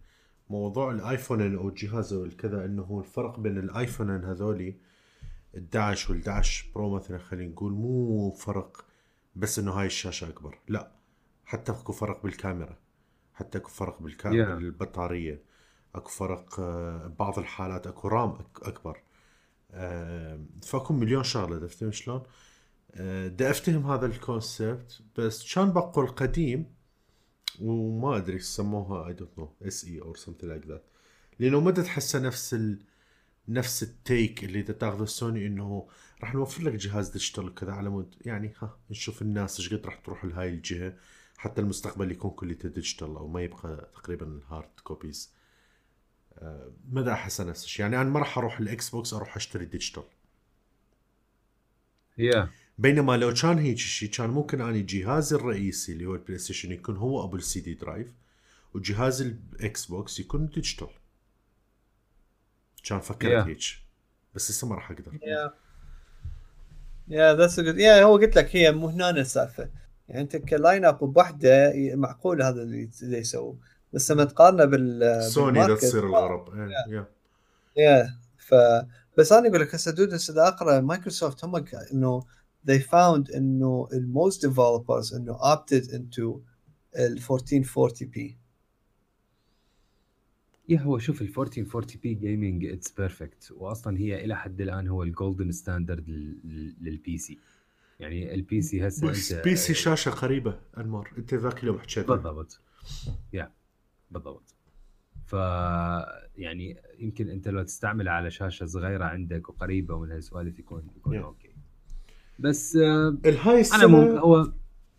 موضوع 0.53 0.91
الآيفون 0.91 1.57
أو 1.57 1.69
الجهاز 1.69 2.13
والكذا 2.13 2.65
إنه 2.65 3.03
الفرق 3.05 3.41
بين 3.41 3.59
الآيفون 3.59 4.25
هذولي 4.25 4.77
ال 5.55 5.67
11 5.75 6.13
وال 6.13 6.21
11 6.21 6.67
Pro 6.75 6.95
مثلا 6.95 7.19
خلينا 7.19 7.53
نقول 7.53 7.73
مو 7.73 8.31
فرق 8.31 8.85
بس 9.37 9.59
إنه 9.59 9.73
هاي 9.73 9.87
الشاشة 9.87 10.29
أكبر 10.29 10.59
لا 10.69 10.93
حتى 11.45 11.73
أكو 11.73 11.93
فرق 11.93 12.23
بالكاميرا 12.23 12.77
حتى 13.35 13.59
أكو 13.59 13.69
فرق 13.69 14.03
بالكاميرا 14.03 14.55
yeah. 14.55 14.63
البطاريه 14.63 15.43
أكو 15.95 16.11
فرق 16.11 16.61
آه، 16.61 17.07
ببعض 17.07 17.39
الحالات 17.39 17.87
أكو 17.87 18.09
RAM 18.09 18.39
أكبر 18.63 19.03
آه، 19.71 20.41
فأكو 20.63 20.95
مليون 20.95 21.23
شغلة 21.23 21.59
تفتهم 21.59 21.93
شلون؟ 21.93 22.23
آه، 22.95 23.29
دا 23.29 23.51
افتهم 23.51 23.91
هذا 23.91 24.07
ال 24.07 24.19
concept 24.19 25.03
بس 25.17 25.55
كان 25.55 25.73
بقوا 25.73 26.03
القديم 26.03 26.82
وما 27.61 28.17
أدري 28.17 28.39
سموها 28.39 29.09
I 29.09 29.13
don't 29.13 29.39
know 29.39 29.53
SE 29.63 29.85
or 29.85 30.17
something 30.17 30.53
like 30.53 30.67
that 30.67 30.85
لأنه 31.39 31.61
ما 31.61 31.71
تحسها 31.71 32.21
نفس 32.21 32.55
ال... 32.55 32.83
نفس 33.49 33.83
ال 33.83 33.95
take 33.95 34.45
اللي 34.45 34.63
تاخذه 34.63 35.05
سوني 35.05 35.47
إنه 35.47 35.89
راح 36.21 36.35
نوفر 36.35 36.63
لك 36.63 36.73
جهاز 36.73 37.09
digital 37.09 37.45
وكذا 37.45 37.73
على 37.73 37.91
مود. 37.91 38.15
يعني 38.21 38.55
ها 38.63 38.79
نشوف 38.91 39.23
الناس 39.23 39.61
إيش 39.61 39.75
قد 39.75 39.87
راح 39.87 39.97
تروح 39.97 40.25
لهاي 40.25 40.49
الجهة 40.49 40.97
حتى 41.37 41.61
المستقبل 41.61 42.13
يكون 42.13 42.31
كله 42.31 42.55
digital 42.55 43.17
أو 43.17 43.29
ما 43.29 43.43
يبقى 43.43 43.91
تقريبا 43.95 44.27
ال 44.27 44.37
hard 44.37 44.81
copies 44.85 45.33
دا 46.93 47.13
احس 47.13 47.41
نفس 47.41 47.65
الشيء. 47.65 47.83
يعني 47.85 48.01
أنا 48.01 48.11
ما 48.11 48.19
راح 48.19 48.39
أروح 48.39 48.61
الإكس 48.61 48.91
بوكس 48.91 49.15
أروح 49.15 49.37
أشتري 49.37 49.65
digital. 49.65 50.05
Yeah. 52.19 52.47
بينما 52.79 53.17
لو 53.17 53.35
كان 53.35 53.59
هيك 53.59 53.79
شيء 53.79 54.11
كان 54.11 54.31
ممكن 54.31 54.61
اني 54.61 54.83
جهازي 54.83 55.37
الرئيسي 55.37 55.93
اللي 55.93 56.07
هو 56.07 56.15
البلاي 56.15 56.39
ستيشن 56.39 56.73
يكون 56.73 56.97
هو 56.97 57.25
أبو 57.25 57.37
ال 57.37 57.61
CD 57.61 57.75
drive 57.75 58.13
وجهاز 58.75 59.23
الإكس 59.23 59.87
بوكس 59.87 60.21
يكون 60.21 60.47
digital. 60.47 60.89
كان 62.85 63.01
فكرت 63.01 63.45
yeah. 63.45 63.49
هيك 63.49 63.61
بس 64.35 64.51
لسه 64.51 64.69
ما 64.69 64.75
راح 64.75 64.91
أقدر. 64.91 65.19
yeah 67.09 67.35
that's 67.35 67.61
good 67.61 67.79
yeah 67.79 68.03
هو 68.03 68.17
قلت 68.17 68.37
لك 68.37 68.57
هي 68.57 68.73
مو 68.73 68.89
هنا 68.89 69.11
السالفه 69.11 69.69
يعني 70.09 70.23
أنت 70.23 70.37
ك 70.37 70.46
line 70.46 70.85
up 70.85 70.99
بوحده 70.99 71.73
معقول 71.95 72.43
هذا 72.43 72.63
اللي 72.63 72.91
يسووه 73.03 73.57
بس 73.93 74.11
لما 74.11 74.25
تقارنه 74.25 74.65
بال 74.65 75.23
سوني 75.25 75.67
لا 75.67 75.75
تصير 75.75 76.07
الغرب. 76.07 76.55
yeah 76.89 77.07
yeah 77.77 78.15
ف 78.39 78.55
بس 79.19 79.33
أنا 79.33 79.49
أقول 79.49 79.61
لك 79.61 79.75
هسه 79.75 79.91
dude 79.91 80.15
هسه 80.15 80.49
أقرأ 80.49 80.81
مايكروسوفت 80.81 81.45
هم 81.45 81.65
إنه 81.93 82.25
they 82.67 82.81
found 82.81 83.35
إنه 83.37 83.89
most 84.15 84.39
developers 84.39 85.15
إنه 85.15 85.39
opted 85.39 85.85
into 85.85 86.41
ال 86.97 87.23
1440p 87.23 88.33
yeah 90.69 90.81
هو 90.81 90.99
شوف 90.99 91.23
ال 91.23 91.27
1440 91.27 92.01
p 92.03 92.15
gaming 92.15 92.65
it's 92.65 92.91
perfect 92.91 93.53
واصلا 93.57 93.99
هي 93.99 94.25
إلى 94.25 94.37
حد 94.37 94.61
الآن 94.61 94.89
هو 94.89 95.03
ال 95.03 95.10
golden 95.10 95.53
standard 95.53 96.09
لل 96.81 97.19
PC 97.19 97.39
يعني 98.01 98.35
ال 98.35 98.63
PC 98.63 98.87
هسه 98.89 99.11
بس 99.11 99.33
PC 99.33 99.75
شاشة 99.75 100.11
قريبة 100.11 100.59
انمار 100.79 101.13
أنت 101.19 101.35
ذاك 101.35 101.63
اليوم 101.63 101.79
حكيت. 101.79 102.09
بالضبط. 102.09 102.61
yeah 103.33 103.53
بالضبط. 104.11 104.55
ف 105.25 105.33
يعني 106.37 106.77
يمكن 106.99 107.29
أنت 107.29 107.49
لو 107.49 107.63
تستعمل 107.63 108.09
على 108.09 108.31
شاشة 108.31 108.67
صغيرة 108.67 109.05
عندك 109.05 109.49
وقريبة 109.49 109.99
من 109.99 110.11
هالسوالف 110.13 110.59
يكون 110.59 110.89
يكون 110.97 111.21
yeah. 111.21 111.25
okay. 111.25 111.42
بس 112.43 112.77
الهاي 113.27 113.61
السنة 113.61 113.79
أنا 113.79 113.87
مم... 113.87 114.19
هو 114.19 114.53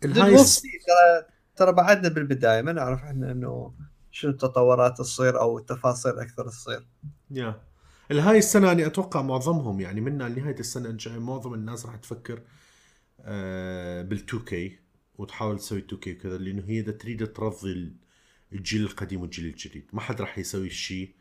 الهاي 0.04 0.36
ترى 0.36 1.26
ترى 1.56 1.72
بعدنا 1.72 2.08
بالبداية 2.08 2.62
ما 2.62 2.72
نعرف 2.72 3.02
إحنا 3.02 3.32
إنه 3.32 3.74
شنو 4.10 4.30
التطورات 4.30 4.98
تصير 4.98 5.40
أو 5.40 5.58
التفاصيل 5.58 6.18
أكثر 6.18 6.48
تصير. 6.48 6.86
yeah. 7.30 7.60
الهاي 8.10 8.38
السنة 8.38 8.72
أنا 8.72 8.86
أتوقع 8.86 9.22
معظمهم 9.22 9.80
يعني 9.80 10.00
منا 10.00 10.24
لنهايه 10.24 10.58
السنة 10.60 10.88
الجايه 10.88 11.18
معظم 11.18 11.54
الناس 11.54 11.86
راح 11.86 11.96
تفكر 11.96 12.42
آه، 13.20 14.02
بال 14.02 14.18
2 14.18 14.42
K 14.44 14.78
وتحاول 15.18 15.58
تسوي 15.58 15.78
2 15.78 16.00
K 16.00 16.12
وكذا 16.12 16.38
لأنه 16.38 16.62
هي 16.66 16.80
إذا 16.80 16.92
تريد 16.92 17.32
ترضي 17.32 17.92
الجيل 18.52 18.82
القديم 18.82 19.20
والجيل 19.22 19.46
الجديد. 19.46 19.84
ما 19.92 20.00
حد 20.00 20.20
راح 20.20 20.38
يسوي 20.38 20.70
شيء 20.70 21.14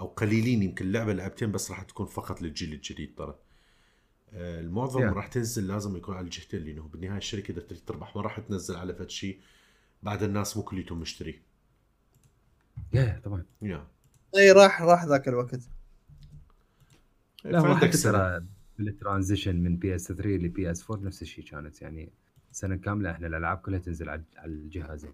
أو 0.00 0.06
قليلين 0.06 0.62
يمكن 0.62 0.92
لعبه 0.92 1.12
لعبتين 1.12 1.52
بس 1.52 1.70
راح 1.70 1.82
تكون 1.82 2.06
فقط 2.06 2.42
للجيل 2.42 2.72
الجديد 2.72 3.14
ترى. 3.16 3.38
المعظم 4.32 5.00
yeah. 5.00 5.14
راح 5.14 5.26
تنزل 5.26 5.66
لازم 5.66 5.96
يكون 5.96 6.16
على 6.16 6.24
الجهتين 6.24 6.64
لأنه 6.64 6.82
بالنهاية 6.82 7.18
الشركة 7.18 7.52
إذا 7.52 7.60
تريد 7.60 7.80
تربح 7.86 8.16
ما 8.16 8.22
راح 8.22 8.40
تنزل 8.40 8.76
على 8.76 8.94
فد 8.94 9.10
شيء 9.10 9.40
بعد 10.02 10.22
الناس 10.22 10.56
مو 10.56 10.62
كليتهم 10.62 11.00
مشتري. 11.00 11.42
yeah 12.92 13.20
طبعا. 13.24 13.44
يا 13.62 13.86
إي 14.36 14.52
راح 14.52 14.82
راح 14.82 15.04
ذاك 15.04 15.28
الوقت. 15.28 15.60
لا 17.44 17.58
هو 17.58 17.76
حتى 17.76 17.98
ترى 17.98 18.46
بال 18.78 18.91
transition 18.91 19.56
من 19.56 19.76
PS 19.76 20.12
3 20.12 20.28
ل 20.28 20.70
PS 20.70 20.90
4 20.90 21.04
نفس 21.04 21.22
الشيء 21.22 21.44
كانت 21.44 21.82
يعني 21.82 22.12
سنة 22.52 22.76
كاملة 22.76 23.10
إحنا 23.10 23.26
الألعاب 23.26 23.58
كلها 23.58 23.78
تنزل 23.78 24.08
على 24.08 24.22
الجهازين 24.44 25.12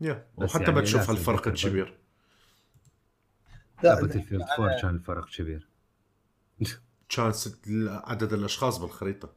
yeah 0.00 0.26
وحتى 0.36 0.64
يعني 0.64 0.80
بتشوف 0.80 1.10
الفرق 1.10 1.48
الكبير. 1.48 1.98
لا 3.82 4.00
Battlefield 4.00 4.42
4 4.58 4.80
كان 4.82 4.94
الفرق 4.94 5.28
كبير. 5.28 5.68
كان 7.08 7.32
عدد 7.88 8.32
الأشخاص 8.32 8.78
بالخريطة. 8.78 9.32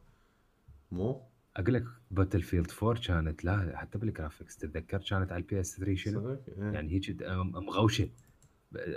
مو؟ 0.92 1.22
أقول 1.56 1.74
لك 1.74 1.84
Battlefield 2.10 2.70
4 2.82 3.02
كانت 3.02 3.44
لا 3.44 3.72
حتى 3.76 3.98
بال 3.98 4.10
graphics 4.10 4.56
تتذكر 4.56 4.98
كانت 4.98 5.32
على 5.32 5.42
ال 5.42 5.60
PS 5.60 5.76
3 5.76 5.94
شنو؟ 5.94 6.30
إيه. 6.30 6.40
يعني 6.58 6.92
هيك 6.94 7.22
مغوشة. 7.54 8.08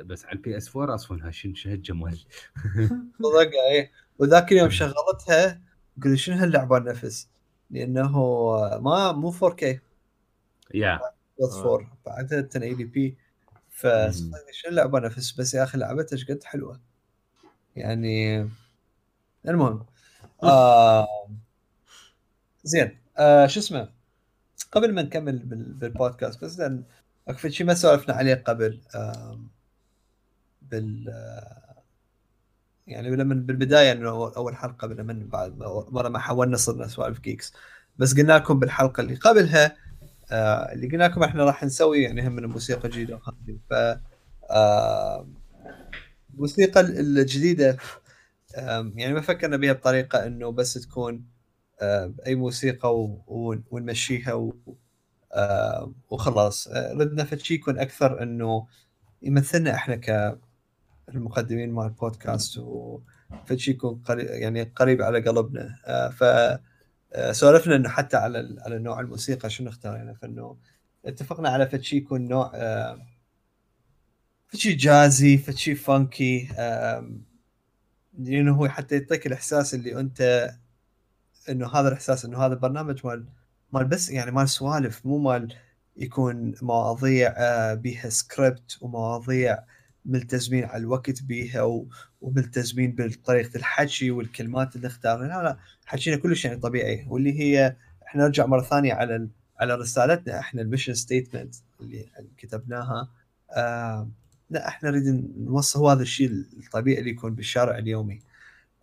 بس 0.04 0.26
على 0.26 0.36
البي 0.36 0.58
اس 0.58 0.76
4 0.76 0.96
أصلا 0.96 1.32
شن 1.32 1.54
شهجه 1.56 1.94
مهج 1.94 2.26
صدق 3.24 3.52
إيه. 3.72 3.92
وذاك 4.20 4.52
اليوم 4.52 4.70
شغلتها 4.70 5.62
قلت 6.04 6.16
شنو 6.16 6.36
هاللعبة 6.36 6.78
النفس؟ 6.78 7.30
لأنه 7.70 8.12
ما 8.80 9.12
مو 9.12 9.32
4K 9.32 9.64
يا. 10.74 11.00
بلس 11.40 11.56
آه. 11.56 11.74
4 11.74 11.98
بعدها 12.06 12.40
1080 12.40 12.88
بي 12.88 13.18
فشنو 13.70 14.32
اللعبة 14.68 15.00
نفس 15.00 15.32
بس 15.32 15.54
يا 15.54 15.64
أخي 15.64 15.78
لعبتها 15.78 16.16
إيش 16.16 16.32
قد 16.32 16.44
حلوة. 16.44 16.80
يعني 17.76 18.50
المهم 19.48 19.86
آه 20.44 21.08
زين 22.64 22.98
آه 23.18 23.48
شو 23.48 23.60
اسمه؟ 23.60 23.90
قبل 24.72 24.94
ما 24.94 25.02
نكمل 25.02 25.40
بال- 25.40 25.74
بالبودكاست 25.74 26.44
بس 26.46 26.60
لأن 26.60 26.84
أكو 27.28 27.50
شيء 27.50 27.68
ما 27.68 27.74
سولفنا 27.74 28.14
عليه 28.16 28.36
قبل 28.48 28.82
بال 30.62 31.10
آه، 31.10 31.76
يعني 32.88 33.10
لما 33.10 33.34
بالبداية 33.36 33.92
انه 33.92 34.10
أول 34.10 34.56
حلقة 34.56 34.88
لما 34.88 35.14
بعد 35.32 35.58
مره 35.92 36.10
ما 36.10 36.20
حولنا 36.20 36.58
صرنا 36.58 36.88
سوالف 36.88 37.20
جيكس 37.20 37.54
بس 37.98 38.14
قلنا 38.18 38.34
لكم 38.34 38.60
بالحلقة 38.60 39.02
اللي 39.02 39.16
قبلها 39.16 39.76
آه 40.32 40.72
اللي 40.74 40.88
قلنا 40.88 41.04
لكم 41.04 41.24
إحنا 41.24 41.44
راح 41.46 41.64
نسوي 41.64 42.04
يعني 42.04 42.28
هم 42.28 42.32
من 42.36 42.44
الموسيقى 42.44 42.86
الجديدة 42.88 43.20
ف 43.70 43.74
آه 44.52 45.28
الموسيقى 46.34 46.82
الجديدة 46.82 47.78
يعني 48.96 49.14
ما 49.14 49.22
فكرنا 49.22 49.58
بها 49.58 49.74
بطريقة 49.74 50.26
إنه 50.28 50.52
بس 50.52 50.74
تكون 50.74 51.26
آه، 51.82 52.14
أي 52.28 52.36
موسيقى 52.36 53.18
ونمشيها 53.72 54.52
آه، 55.34 55.94
وخلاص. 56.10 56.68
آه، 56.68 56.94
ردنا 56.94 57.24
فشي 57.24 57.54
يكون 57.54 57.80
أكثر 57.80 58.24
إنه 58.24 58.68
يمثلنا 59.22 59.76
إحنا 59.76 59.96
كالمقدمين 61.08 61.72
مال 61.72 61.86
البودكاست 61.86 62.58
وفشي 62.58 63.72
يكون 63.72 64.02
قريب 64.06 64.28
يعني 64.28 64.64
قريب 64.64 65.02
على 65.02 65.20
قلبنا. 65.20 65.76
آه، 65.86 66.10
ف 66.10 66.24
آه، 67.14 67.32
سولفنا 67.32 67.76
إنه 67.76 67.90
حتى 67.90 68.18
على 68.18 68.56
على 68.66 68.80
نوع 68.80 69.00
الموسيقى 69.00 69.50
شنو 69.50 69.70
اختارينا 69.70 70.14
فإنه 70.14 70.58
اتفقنا 71.06 71.50
على 71.50 71.68
فشي 71.68 71.98
يكون 71.98 72.28
نوع 72.28 72.52
آه، 72.56 73.02
فشي 74.48 74.74
جازي 74.74 75.38
فشي 75.38 75.76
فانكي 75.76 76.48
لأنه 78.24 78.56
هو 78.56 78.68
حتى 78.68 78.96
يعطيك 78.96 79.28
الإحساس 79.28 79.74
اللي 79.74 80.00
أنت 80.00 80.52
إنه 81.50 81.68
هذا 81.68 81.88
الإحساس 81.88 82.26
إنه 82.26 82.46
هذا 82.46 82.54
البرنامج 82.54 83.06
مال 83.06 83.26
مال 83.74 83.86
بس 83.86 84.10
يعني 84.10 84.32
مال 84.32 84.50
سوالف 84.50 85.06
مو 85.06 85.18
مال 85.18 85.56
يكون 85.98 86.56
مواضيع 86.62 87.34
آه، 87.38 87.74
بيها 87.74 88.10
سكريبت 88.10 88.78
ومواضيع 88.82 89.58
ملتزمين 90.06 90.64
على 90.64 90.78
الوقت 90.78 91.24
بيها 91.24 91.84
وملتزمين 92.22 92.96
بطريقه 92.98 93.58
الحكي 93.58 94.12
والكلمات 94.12 94.76
اللي 94.76 94.88
اختارنا 94.88 95.26
لا 95.28 95.44
لا 95.44 95.58
حكينا 95.86 96.18
كلش 96.18 96.46
يعني 96.46 96.60
طبيعي 96.60 97.06
واللي 97.10 97.40
هي 97.40 97.76
إحنا 98.08 98.24
نرجع 98.24 98.46
مرة 98.46 98.62
ثانية 98.62 98.94
على 98.94 99.28
على 99.60 99.76
رسالتنا 99.76 100.40
إحنا 100.40 100.62
ال 100.62 100.66
mission 100.66 100.94
statement 100.94 101.56
اللي 101.82 102.06
كتبناها. 102.38 103.10
آه 103.52 104.10
لا 104.52 104.68
إحنا 104.68 104.90
نريد 104.92 105.34
نوصل 105.38 105.80
هو 105.80 105.90
هذا 105.90 106.02
الشيء 106.02 106.30
الطبيعي 106.32 107.00
اللي 107.00 107.10
يكون 107.10 107.36
بالشارع 107.36 107.78
اليومي. 107.78 108.20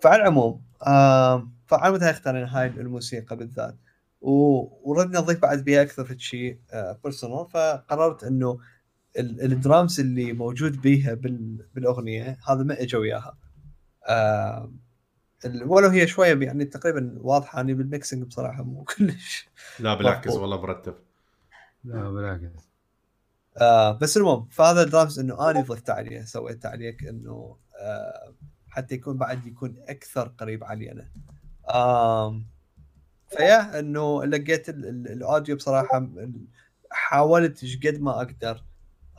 فعلى 0.03 0.23
العموم 0.23 0.62
آه 0.87 1.49
فعلى 1.66 1.91
مود 1.93 2.03
هاي 2.03 2.11
اختارينا 2.11 2.59
هاي 2.61 2.66
الموسيقى 2.66 3.37
بالذات؟ 3.37 3.77
وردنا 4.21 5.21
نضيف 5.21 5.39
بعد 5.43 5.64
بها 5.64 5.83
أكثر 5.83 6.05
في 6.05 6.19
شيء 6.19 6.59
personal 7.05 7.47
فقررت 7.51 8.25
إنه 8.25 8.59
ال- 9.19 9.41
الدرامز 9.53 10.01
اللي 10.01 10.33
موجود 10.33 10.81
بيها 10.81 11.14
بال- 11.14 11.66
بالأغنية 11.75 12.39
هذا 12.49 12.62
ما 12.62 12.83
اجى 12.83 12.97
وياها. 12.97 13.37
آه 14.09 14.73
ولو 15.64 15.89
هي 15.89 16.07
شوية 16.07 16.41
يعني 16.47 16.64
تقريبا 16.64 17.14
واضحة 17.21 17.61
اني 17.61 17.75
بال 17.74 17.87
mixing 17.87 18.22
بصراحة 18.25 18.62
مو 18.62 18.85
كلش 18.99 19.49
لا 19.81 19.95
بالعكس. 19.95 20.31
والله 20.33 20.61
مرتب. 20.62 20.95
لا 21.85 22.11
بالعكس. 22.11 22.68
آه 23.61 23.93
بس 23.93 24.17
المهم 24.17 24.49
فهذا 24.51 24.83
الدرامز 24.83 25.19
إنه 25.19 25.51
أنا 25.51 25.61
ضفت 25.61 25.91
عليه 25.91 26.23
سويت 26.23 26.63
تعليق 26.63 26.97
إنه 27.09 27.57
آه 27.81 28.35
حتى 28.69 28.95
يكون 28.95 29.17
بعد 29.19 29.47
يكون 29.47 29.77
أكثر 29.89 30.29
قريب 30.29 30.65
علي 30.65 30.93
أنا. 30.93 31.09
ف 33.29 33.39
yeah 33.39 33.79
إنه 33.79 34.25
لقيت 34.25 34.69
ال- 34.69 34.87
ال- 34.89 35.13
ال 35.12 35.20
audio 35.20 35.57
بصراحة 35.57 36.09
حاولت 36.91 37.63
إيش 37.63 37.77
قد 37.87 38.01
ما 38.01 38.11
أقدر 38.23 38.65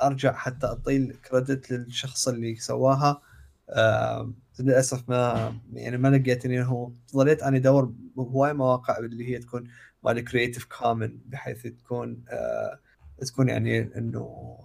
أرجع 0.02 0.34
حتى 0.34 0.68
اعطي 0.68 0.98
ال 0.98 1.08
credit 1.08 1.72
للشخص 1.72 2.28
اللي 2.28 2.56
سواها. 2.56 3.22
آم، 3.70 4.36
للأسف 4.60 5.10
ما 5.10 5.54
يعني 5.74 5.98
ما 5.98 6.08
لقيت 6.18 6.46
إني 6.46 6.64
هو 6.64 6.92
ظليت 7.14 7.44
أنا 7.44 7.58
أدور 7.58 7.94
بهواي 8.16 8.54
مواقع 8.54 8.98
اللي 8.98 9.30
هي 9.30 9.40
تكون 9.40 9.70
مال 10.04 10.24
Creative 10.26 10.66
Common 10.66 11.18
بحيث 11.26 11.68
تكون 11.68 12.24
آه 12.30 12.80
تكون 13.26 13.50
يعني 13.50 13.98
إنه 13.98 14.56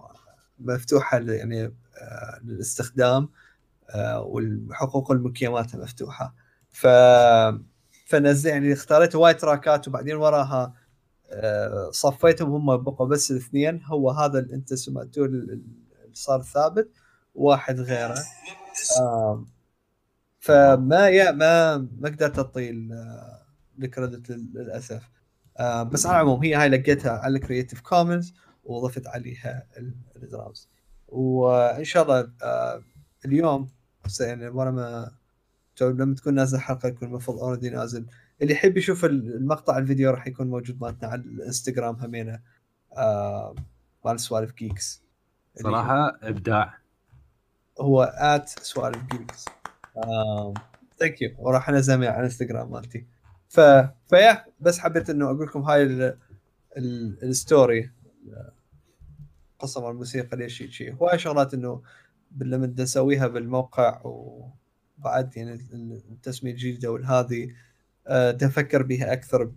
مفتوحة 0.59 1.19
يعني 1.19 1.65
آه 1.65 2.41
للاستخدام 2.45 3.29
آه 3.91 4.21
والحقوق 4.21 5.13
مالتها 5.49 5.79
مفتوحة. 5.83 6.35
ف 6.71 6.87
فنزل 8.07 8.51
يعني 8.51 8.73
اختاريت 8.73 9.15
وايد 9.15 9.37
track 9.37 9.80
ات 9.80 9.89
وبعدين 9.89 10.17
وراها 10.17 10.75
آه 11.31 11.91
صفيتهم 11.91 12.51
هم 12.53 12.77
بقوا 12.77 13.07
بس 13.07 13.31
الاثنين. 13.31 13.83
هو 13.85 14.11
هذا 14.11 14.39
اللي 14.39 14.55
أنت 14.55 14.75
سمعتوه 14.75 15.27
ال- 15.27 15.35
ال- 15.35 15.63
اللي 16.05 16.15
صار 16.15 16.43
ثابت 16.43 16.89
واحد 17.35 17.81
غيره. 17.81 18.15
فما 20.39 21.09
يا 21.09 21.31
ما 21.31 21.77
ما 21.77 22.09
قدرت 22.09 22.39
اعطي 22.39 22.71
ال- 22.71 23.39
ال 23.83 23.90
credit 23.90 24.31
لل- 24.31 24.51
للأسف. 24.55 25.11
آه 25.59 25.83
بس 25.83 26.07
على 26.07 26.17
العموم 26.17 26.43
هي 26.45 26.55
هاي 26.55 26.69
لقيتها 26.69 27.13
على 27.19 27.37
ال 27.39 27.43
Creative 27.43 27.81
Commons 27.81 28.35
وضفت 28.65 29.07
عليها 29.07 29.67
ال- 29.77 29.95
الدرامز 30.17 30.69
وإن 31.09 31.85
شاء 31.85 32.03
الله 32.03 32.31
آه 32.43 32.83
اليوم 33.25 33.69
يعني 34.21 34.49
ورا 34.49 34.71
ما 34.71 35.11
لما 35.81 36.15
تكون 36.15 36.35
نازل 36.35 36.57
الحلقة 36.57 36.89
يكون 36.89 37.09
المفروض 37.09 37.39
already 37.39 37.71
نازل. 37.71 38.07
اللي 38.43 38.53
يحب 38.53 38.77
يشوف 38.77 39.05
ال- 39.05 39.35
المقطع 39.37 39.79
الفيديو 39.79 40.11
راح 40.11 40.27
يكون 40.27 40.47
موجود 40.51 40.81
مالتنا 40.81 41.09
على 41.09 41.21
الإنستغرام 41.21 41.97
همينة 41.97 42.41
آه 42.97 43.55
مال 44.05 44.21
سوالف 44.21 44.53
جيكس 44.55 45.03
صراحة 45.57 46.19
إبداع. 46.23 46.79
هو 47.81 48.03
at 48.03 48.49
سوالف 48.49 49.03
جيكس 49.13 49.45
thank 50.99 51.23
you 51.23 51.35
وراح 51.39 51.69
أنزل 51.69 51.95
على 52.05 52.17
الإنستغرام 52.19 52.71
مالتي. 52.73 53.07
ف 53.55 53.61
ف 54.11 54.18
yeah 54.18 54.45
بس 54.61 54.79
حبيت 54.79 55.11
إنه 55.11 55.27
أقول 55.27 55.47
لكم 55.47 55.61
هاي 55.63 55.83
ال... 55.83 56.03
ال... 56.77 57.23
ال 57.23 57.34
story 57.34 57.91
قصة 59.59 59.91
الموسيقى 59.91 60.37
ليش 60.37 60.63
شيء 60.63 60.95
هواي 60.95 61.19
شغلات 61.19 61.55
إنه 61.55 61.83
لما 62.41 62.67
بدنا 62.67 62.83
نسويها 62.83 63.27
بالموقع 63.27 64.01
وبعد 64.05 65.37
يعني 65.37 65.53
ال- 65.55 66.03
التسمية 66.11 66.51
الجديدة 66.53 66.93
والهذه 66.93 67.49
آه، 68.07 68.39
أفكر 68.43 68.83
بها 68.83 69.13
أكثر 69.13 69.53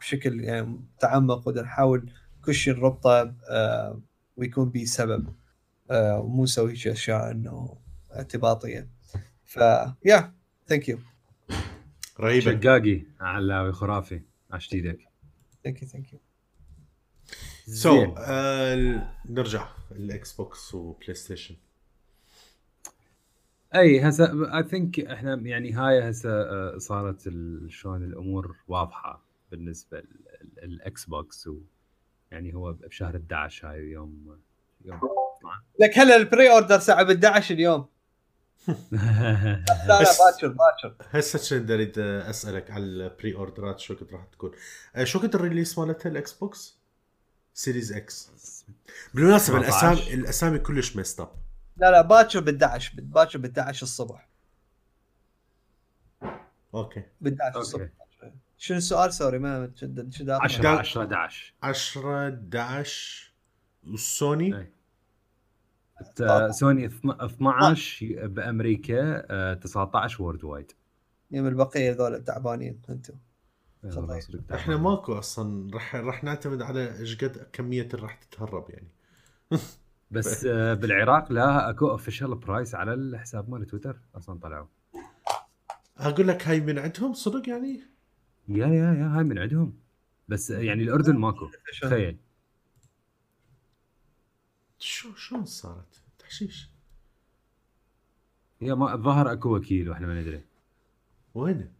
بشكل 0.00 0.40
يعني 0.44 0.66
متعمق 0.66 1.48
وبدنا 1.48 1.62
نحاول 1.62 2.10
كل 2.44 2.54
شيء 2.54 2.74
نربطه 2.74 3.34
آه، 3.50 4.00
ويكون 4.36 4.70
به 4.70 4.84
سبب 4.84 5.34
آه، 5.90 6.20
ومو 6.20 6.42
نسوي 6.42 6.72
أشياء 6.72 7.30
إنه 7.30 7.76
اعتباطية. 8.16 8.88
ف 9.44 9.56
yeah 10.04 10.32
thank 10.66 10.88
you 10.88 10.98
رهيبه 12.20 12.60
شقاقي 12.60 13.02
علاوي 13.20 13.72
خرافي. 13.72 14.20
عشت 14.50 14.74
إيدك 14.74 14.98
thank 15.64 15.82
you 15.82 15.88
thank 15.88 16.12
you 16.12 16.18
so 17.66 18.14
نرجع 19.28 19.68
الاكس 19.92 20.32
بوكس 20.32 20.74
وبلاي 20.74 21.14
ستيشن 21.14 21.56
أي 23.74 24.00
هسه 24.00 24.56
I 24.58 24.62
think 24.62 25.00
إحنا 25.00 25.34
يعني 25.34 25.72
هاي 25.72 26.10
هسه 26.10 26.30
آه، 26.30 26.78
صارت 26.78 27.26
ال- 27.26 27.66
شلون 27.72 28.04
الأمور 28.04 28.56
واضحة 28.68 29.24
بالنسبة 29.50 30.02
للاكس 30.62 31.04
بوكس 31.04 31.46
و 31.46 31.58
يعني 32.30 32.54
هو 32.54 32.72
بشهر 32.72 33.16
11 33.16 33.68
هاي 33.70 33.78
يوم 33.90 34.38
يوم 34.84 35.00
لك 35.80 35.98
هلا 35.98 36.16
ال 36.16 36.50
pre-order 36.50 36.78
ساعة 36.78 37.02
ب 37.02 37.10
11 37.10 37.54
اليوم. 37.54 37.86
لا 38.68 39.64
لا 39.88 39.98
باكر 39.98 40.48
باكر. 40.48 40.94
هسه 41.10 41.58
كنت 41.58 41.70
اريد 41.70 41.98
اسالك 41.98 42.70
على 42.70 42.84
ال 42.84 43.34
pre-order 43.34 43.75
ات 43.75 43.80
شو 43.80 43.96
كنت 43.96 44.12
راح 44.12 44.24
تكون 44.24 44.52
آه 44.96 45.04
شو 45.04 45.20
كنت 45.20 45.34
ال 45.34 45.39
release 45.39 45.78
مالتها 45.78 46.10
الإكس 46.10 46.32
بوكس؟ 46.32 46.78
Series 47.54 47.92
X 47.92 48.30
بالمناسبة 49.14 49.62
19. 49.62 49.92
الأسامي 49.92 50.14
الأسامي 50.14 50.58
كلش 50.58 50.96
messed 50.96 51.20
up 51.20 51.32
لا 51.76 51.90
لا 51.90 52.00
باكر 52.02 52.40
ب 52.40 52.48
11 52.48 52.92
باكر 52.96 53.38
ب 53.38 53.44
11 53.44 53.82
الصبح. 53.82 54.28
okay. 56.74 57.02
ب 57.20 57.26
11 57.26 57.46
أوكي. 57.46 57.58
الصبح 57.58 57.88
شنو 58.58 58.76
السؤال؟ 58.76 59.12
سوري 59.14 59.38
ما 59.38 59.72
شد 59.76 60.12
شد 60.14 60.30
10 60.30 60.68
10 60.68 61.02
11 61.02 61.54
10 61.62 62.28
11 62.28 63.32
والسوني 63.86 64.72
سوني 66.50 66.86
12 66.86 68.26
بأمريكا 68.26 69.26
آه، 69.30 69.54
19 69.54 70.22
وورد 70.22 70.44
وايد 70.44 70.72
يوم 71.30 71.46
البقية 71.46 71.92
ذول 71.92 72.24
تعبانين 72.24 72.82
أنتم. 72.90 73.14
إحنا 74.54 74.76
ماكو 74.76 75.18
أصلا 75.18 75.70
راح 75.74 75.94
راح 75.94 76.24
نعتمد 76.24 76.62
على 76.62 76.98
إيش 76.98 77.24
قد 77.24 77.46
كمية 77.52 77.82
اللي 77.82 78.02
راح 78.02 78.14
تتهرب 78.14 78.70
يعني. 78.70 78.88
بس 80.10 80.44
آه، 80.44 80.74
بالعراق 80.74 81.32
لا 81.32 81.70
أكو 81.70 81.90
اوفيشال 81.90 82.34
برايس 82.34 82.74
على 82.74 82.94
الحساب 82.94 83.50
مال 83.50 83.66
تويتر 83.66 84.00
أصلا 84.14 84.40
طلعوا. 84.40 84.66
أقول 85.96 86.28
لك 86.28 86.48
هاي 86.48 86.60
من 86.60 86.78
عندهم 86.78 87.12
صدق 87.12 87.48
يعني؟ 87.48 87.80
yeah 88.48 88.66
yeah 88.66 88.94
yeah 88.94 89.16
هاي 89.16 89.24
من 89.24 89.38
عندهم. 89.38 89.78
بس 90.28 90.50
آه، 90.50 90.58
يعني 90.58 90.82
الأردن 90.82 91.16
ماكو. 91.16 91.48
تخيل. 91.82 92.18
شو 94.84 95.14
شلون 95.14 95.44
صارت؟ 95.44 96.02
تحشيش. 96.18 96.70
yeah 98.60 98.74
ما 98.74 98.94
الظاهر 98.94 99.32
اكو 99.32 99.56
وكيل 99.56 99.90
وإحنا 99.90 100.06
ما 100.06 100.20
ندري. 100.20 100.44
وينه 101.34 101.72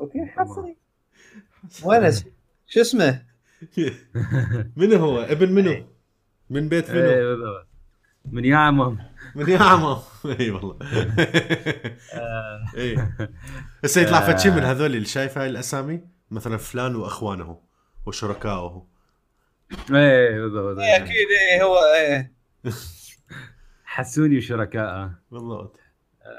okay 0.00 0.26
حصري. 0.26 0.76
وين 1.84 2.12
شو 2.66 2.80
اسمه؟ 2.80 3.26
منو 4.76 4.96
هو؟ 4.96 5.20
ابن 5.20 5.52
منو؟ 5.52 5.86
من 6.50 6.68
بيت 6.68 6.90
منو؟ 6.90 7.00
إيه، 7.00 7.24
بالضبط. 7.24 7.66
من 8.24 8.44
يا 8.44 8.56
عمام 8.56 8.98
من 9.34 9.48
يا 9.48 9.58
عمام 9.58 9.98
إي 10.40 10.50
والله. 10.50 10.78
إي. 12.76 12.96
هسه 13.84 14.00
يطلع 14.00 14.20
فد 14.20 14.38
شي 14.38 14.50
من 14.50 14.62
هذول 14.62 14.94
اللي 14.94 15.06
شايف 15.06 15.38
هاي 15.38 15.46
الأسامي 15.50 16.00
مثلا 16.30 16.56
فلان 16.56 16.96
وأخوانه 16.96 17.60
وشركائه. 18.06 18.93
إيه 19.94 20.40
بالضبط 20.40 20.78
إيه، 20.78 20.96
أكيد 20.96 21.28
إيه 21.52 21.62
هو 21.64 21.76
إيه. 21.96 22.32
حسوني 23.84 24.38
وشركائه. 24.38 25.18
بالضبط. 25.30 25.78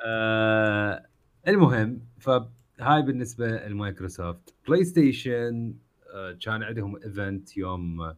آه 0.05 1.05
المهم 1.47 2.01
فهاي 2.19 3.01
بالنسبة 3.01 3.47
لمايكروسوفت. 3.67 4.53
بلاي 4.67 4.83
ستيشن 4.83 5.73
آه 6.13 6.38
كان 6.41 6.63
عندهم 6.63 6.95
event 7.03 7.57
يوم 7.57 8.15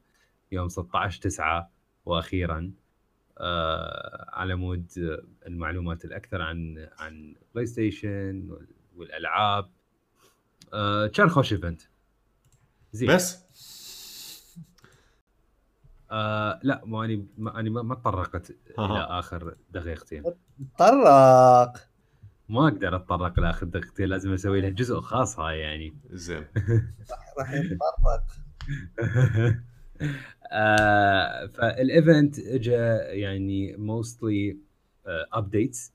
يوم 0.51 0.69
16 0.69 1.21
9 1.21 1.71
وأخيرا. 2.05 2.71
آه 3.37 4.25
على 4.33 4.55
مود 4.55 5.19
المعلومات 5.47 6.05
الأكثر 6.05 6.41
عن 6.41 6.87
عن 6.97 7.35
بلاي 7.55 7.65
ستيشن 7.65 8.47
وال- 8.49 8.67
والألعاب. 8.95 9.69
آه 10.73 11.07
كان 11.07 11.29
خوش 11.29 11.53
event. 11.53 11.81
زين. 12.91 13.09
بس 13.15 13.46
آه 16.11 16.59
لا 16.63 16.81
ما 16.85 17.05
اني 17.05 17.27
ما 17.37 17.59
أني 17.59 17.69
ما 17.69 17.95
تطرقت 17.95 18.49
إلى. 18.79 19.07
آخر 19.09 19.55
دقيقتين. 19.71 20.23
طرق 20.77 21.73
ما 22.49 22.67
أقدر 22.67 22.95
أتطرق 22.95 23.39
لاخر 23.39 23.65
دقيقتين 23.65 24.05
لازم 24.09 24.33
أسوي 24.33 24.61
له 24.61 24.69
جزء 24.69 24.99
خاص 24.99 25.39
هاي 25.39 25.59
يعني. 25.59 25.93
زين. 26.09 26.45
راح 27.39 27.53
يتطرق. 27.53 28.23
آه 30.51 31.45
فال 31.47 31.73
event 31.73 32.39
اجى 32.39 32.71
يعني 33.21 33.77
mostly 33.77 34.57
updates 35.33 35.93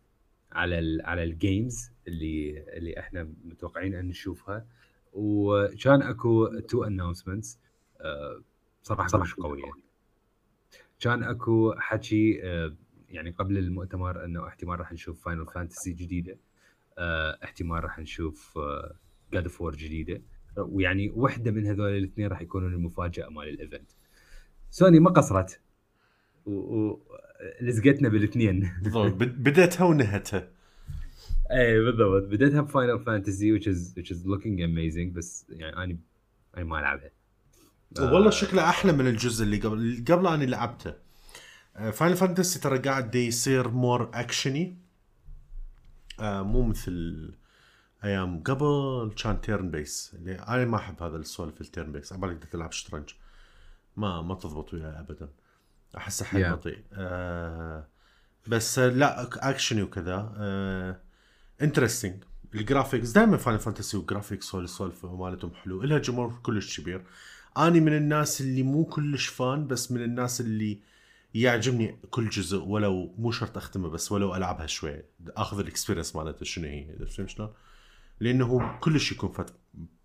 على 0.52 0.78
ال 0.78 1.02
على 1.06 1.24
ال 1.24 1.35
games 1.35 1.90
اللي 2.08 2.64
اللي 2.76 2.98
إحنا 2.98 3.28
متوقعين 3.44 3.94
أن 3.94 4.08
نشوفها. 4.08 4.66
وكان 5.12 6.02
أكو 6.02 6.58
two 6.58 6.84
announcements 6.84 7.58
صراحة 8.82 9.18
كلش 9.18 9.34
قوية. 9.34 9.62
كان 11.03 11.22
أكو 11.22 11.74
حكي 11.78 12.40
آه، 12.44 12.76
يعني 13.09 13.30
قبل 13.30 13.59
المؤتمر 13.59 14.24
إنه 14.24 14.46
احتمال 14.48 14.80
راح 14.80 14.92
نشوف 14.92 15.24
فاينل 15.24 15.46
فانتسي 15.46 15.92
جديدة 15.92 16.36
آه، 16.98 17.38
احتمال 17.44 17.84
راح 17.84 17.98
نشوف 17.98 18.59
God 19.32 19.42
of 19.44 19.60
War 19.60 19.74
جديدة. 19.76 20.22
ويعني 20.57 21.11
وحدة 21.11 21.50
من 21.50 21.66
هذول 21.66 21.96
الاثنين 21.96 22.26
راح 22.28 22.40
يكونون 22.42 22.74
المفاجأة 22.74 23.28
مال 23.28 23.48
ال 23.48 23.55
event 23.55 23.90
سوني 24.70 25.00
ما 25.00 25.11
قصرت؟ 25.11 25.61
و... 26.46 26.50
و... 26.50 27.00
لزقتنا 27.61 28.09
بالاثنين. 28.09 28.72
بالضبط. 28.82 29.12
بد- 29.12 29.42
بديتها 29.42 29.84
ونهتها 29.84 30.48
اي 31.50 31.80
بالضبط. 31.80 32.22
بديتها 32.22 32.61
بفاينل 32.61 33.05
فانتسي 33.05 33.59
which 33.59 33.62
is 33.62 33.94
which 33.98 34.09
is 34.14 34.18
looking 34.26 34.59
amazing 34.59 35.14
بس 35.16 35.46
يعني 35.50 35.76
أنا 35.76 35.98
أنا 36.57 36.64
ما 36.64 36.78
ألعبها. 36.78 37.11
والله 37.99 38.30
شكله 38.30 38.68
أحلى 38.68 38.93
من 38.93 39.07
الجزء 39.07 39.45
اللي 39.45 39.57
قبل 39.57 39.78
اللي 39.78 40.05
قبله 40.12 40.34
أنا 40.34 40.45
لعبته. 40.45 40.95
فاينل 41.93 42.16
فانتسي 42.16 42.59
ترى 42.61 42.78
قاعد 42.78 43.14
يصير 43.14 43.68
more 43.68 44.10
action 44.14 44.69
ي 44.69 44.78
آه 46.20 46.43
مو 46.43 46.62
مثل 46.62 47.34
أيام 48.05 48.43
قبل 48.43 49.12
كان 49.22 49.40
turn-based 49.40 50.10
اللي 50.14 50.34
أنا 50.34 50.64
ما 50.64 50.76
أحب 50.76 51.03
هذا 51.03 51.16
السوالف 51.16 51.61
ال 51.60 51.92
turn-based 51.92 52.12
عبالك 52.12 52.36
بدك 52.36 52.49
تلعب 52.49 52.72
شطرنج. 52.72 53.11
ما 53.97 54.22
ما 54.22 54.34
تضبط 54.34 54.74
وياي 54.74 55.01
ابدا. 55.01 55.28
احسه 55.97 56.24
حيل 56.24 56.45
Yeah. 56.47 56.53
بطيء. 56.53 56.84
آه 56.93 57.86
بس 58.47 58.78
آه، 58.78 58.88
لا 58.88 59.28
اكشني 59.51 59.82
وكذا. 59.82 60.32
آه 60.36 61.01
interesting 61.62 62.24
ال 62.54 62.61
graphics 62.61 63.10
دائما 63.11 63.36
فاينل 63.36 63.61
فانتسي 63.61 63.97
وال 63.96 64.08
graphics 64.08 64.54
والسوالف 64.55 65.07
مالتهم 65.07 65.55
حلو. 65.55 65.82
لها 65.82 65.99
جمهور 65.99 66.38
كلش 66.43 66.80
كبير. 66.80 67.05
أني 67.59 67.80
من 67.80 67.96
الناس 67.96 68.40
اللي 68.40 68.62
مو 68.62 68.84
كلش 68.84 69.26
fan 69.26 69.66
بس 69.66 69.92
من 69.92 70.03
الناس 70.03 70.40
اللي 70.40 70.78
يعجبني 71.34 71.98
كل 72.11 72.28
جزء 72.28 72.59
ولو 72.59 73.14
مو 73.18 73.30
شرط 73.30 73.57
أختمه 73.57 73.88
بس 73.88 74.12
ولو 74.12 74.34
ألعبها 74.36 74.66
شوي. 74.66 75.03
أخذ 75.28 75.59
ال 75.58 75.64
experience 75.64 76.16
مالته 76.16 76.44
شنو 76.44 76.68
هي 76.68 77.07
فهمت 77.07 77.28
شلون؟ 77.28 77.53
لأنه 78.20 78.46
هو 78.46 78.78
كلش 78.80 79.12
يكون 79.12 79.32
فد 79.32 79.54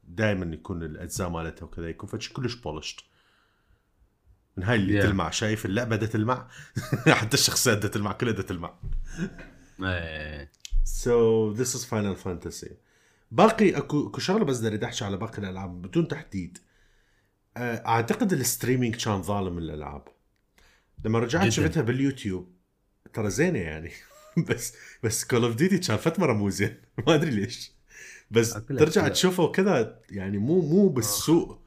دائما 0.03 0.53
يكون 0.55 0.83
الأجزاء 0.83 1.29
مالته 1.29 1.65
وكذا 1.65 1.89
يكون 1.89 2.09
فد 2.09 2.27
كلش 2.33 2.55
polished 2.55 2.99
من 4.57 4.63
هاي 4.63 4.75
اللي 4.75 5.01
Yeah. 5.01 5.03
تلمع. 5.05 5.29
شايف 5.29 5.65
اللعبة 5.65 5.95
دا 5.95 6.05
تلمع؟ 6.05 6.47
حتى 7.07 7.33
الشخصيات 7.33 7.77
دا 7.77 7.87
تلمع 7.87 8.11
كلها 8.11 8.33
دا 8.33 8.41
تلمع. 8.41 8.73
so 10.83 11.51
this 11.51 11.75
is 11.75 11.85
Final 11.85 12.15
Fantasy 12.15 12.77
باقي 13.31 13.77
أكو 13.77 14.07
أكو 14.07 14.19
شغلة 14.19 14.45
بس 14.45 14.61
بدي 14.61 14.85
أحكي 14.85 15.05
على 15.05 15.17
باقي 15.17 15.37
الألعاب. 15.37 15.81
بدون 15.81 16.07
تحديد. 16.07 16.57
أعتقد 17.87 18.33
ال 18.33 18.40
streaming 18.40 18.95
كان 18.95 19.21
ظالم 19.21 19.57
الألعاب. 19.57 20.07
لما 21.05 21.19
رجعت 21.19 21.41
جداً. 21.41 21.49
شفتها 21.49 21.81
باليوتيوب 21.83 22.53
ترى 23.13 23.29
زينة 23.29 23.59
يعني. 23.59 23.91
بس 24.49 24.73
بس 25.03 25.25
Call 25.25 25.43
of 25.43 25.55
Duty 25.55 25.77
كان 25.77 25.97
فد 25.97 26.19
مره 26.19 26.33
مو 26.33 26.49
زين 26.49 26.77
ما 27.07 27.15
أدري 27.15 27.31
ليش. 27.31 27.71
بس 28.31 28.53
أكلها 28.53 28.85
ترجع. 28.85 29.07
تشوفه 29.07 29.43
وكذا 29.43 29.99
يعني 30.09 30.37
مو 30.37 30.61
مو 30.61 30.87
بالسوء. 30.89 31.57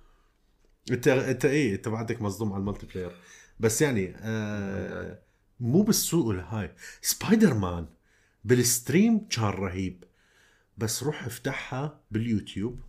أنت 0.91 1.09
أنت 1.09 1.45
إيه 1.45 1.75
أنت 1.75 1.89
بعدك 1.89 2.23
مصدوم 2.23 2.53
على 2.53 2.61
ال 2.61 2.87
multiplayer. 2.87 3.17
بس 3.61 3.83
يعني 3.83 4.15
آه 4.17 5.19
مو 5.61 5.83
بالسوء 5.83 6.31
الهاي. 6.35 6.75
Spider-Man 7.03 7.55
بال 7.55 7.87
stream 8.45 9.27
كان 9.29 9.45
رهيب. 9.45 10.05
بس 10.79 11.03
روح 11.03 11.25
افتحها 11.25 12.01
باليوتيوب. 12.11 12.81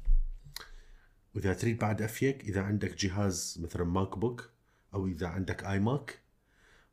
وإذا 1.36 1.54
تريد 1.54 1.78
بعد 1.80 2.02
أفيك 2.02 2.44
إذا 2.44 2.62
عندك 2.62 2.96
جهاز 2.96 3.60
مثلا 3.64 3.84
MacBook 3.84 4.49
أو 4.94 5.08
إذا 5.08 5.28
عندك 5.28 5.64
اي 5.64 5.80
Mac 5.80 6.20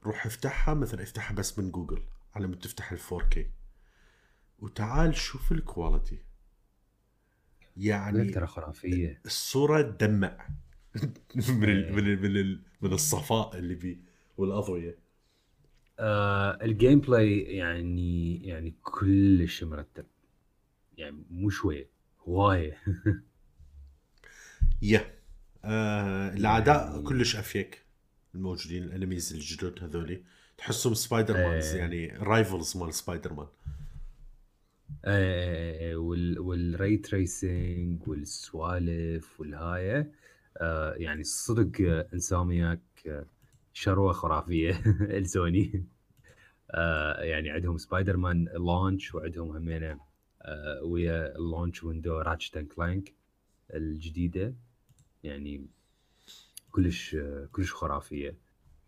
روح 0.05 0.26
افتحها 0.26 0.74
مثلا 0.74 1.03
افتحها 1.03 1.34
بس 1.34 1.59
من 1.59 1.70
جوجل 1.70 2.03
على 2.34 2.47
ما 2.47 2.57
تفتح 2.57 2.93
ال 2.93 2.99
4K 2.99 3.39
وتعال 4.59 5.16
شوف 5.16 5.53
ال 5.52 5.61
quality 5.61 6.18
يعني 7.76 8.30
ترى 8.30 8.47
خرافية. 8.47 9.20
الصورة 9.26 9.82
تلمع 9.82 10.48
من 11.49 11.64
ال 11.68 11.93
من 11.93 11.99
ال 11.99 12.22
من, 12.22 12.36
ال 12.36 12.62
من 12.82 12.93
الصفاء 12.93 13.59
اللي 13.59 13.74
بيه 13.74 13.97
والأضوية. 14.36 14.99
آه 15.99 16.59
الجيم 16.62 17.01
بلاي 17.01 17.41
يعني 17.41 18.36
يعني 18.47 18.74
كلش 18.82 19.64
مرتب. 19.64 20.07
يعني 20.97 21.24
مو 21.30 21.51
شوية 21.51 21.91
هواية. 22.28 22.78
يا. 24.82 25.14
آه 25.64 26.28
الأعداء 26.34 26.90
يعني- 26.90 27.02
كلش 27.02 27.36
أفيك 27.36 27.82
الموجودين 28.34 28.82
الأنميز 28.82 29.32
الجدد 29.32 29.84
هذولي. 29.84 30.22
تحسهم 30.58 30.94
سبايدر 30.94 31.34
مانز 31.34 31.66
إيه. 31.66 31.78
يعني 31.80 32.06
رايفلز 32.18 32.76
مال 32.76 32.94
سبايدر 32.94 33.32
مان 33.32 33.46
آه 35.04 35.96
وال 35.96 36.38
والري 36.38 36.96
تريسنج 36.96 38.08
والسوالف 38.08 39.40
والهايه 39.40 40.12
آه 40.56 40.94
يعني 40.94 41.24
صدق 41.24 41.80
آه، 41.88 42.06
انسومياك 42.14 42.80
آه، 43.06 43.24
شروة 43.72 44.12
خرافية 44.12 44.80
السوني 45.18 45.84
آه 46.70 47.20
يعني 47.22 47.50
عندهم 47.50 47.78
Spider-Man 47.78 48.44
launch 48.44 49.14
وعندهم 49.14 49.56
همينة 49.56 50.00
آه 50.42 50.82
ويا 50.82 51.36
ال 51.36 51.43
launch 51.43 51.84
window 51.84 52.18
Ratchet & 52.18 52.59
Clank 52.59 53.12
الجديدة. 53.74 54.54
يعني 55.28 55.66
كلش 56.70 57.16
كلش 57.52 57.72
خرافية. 57.72 58.36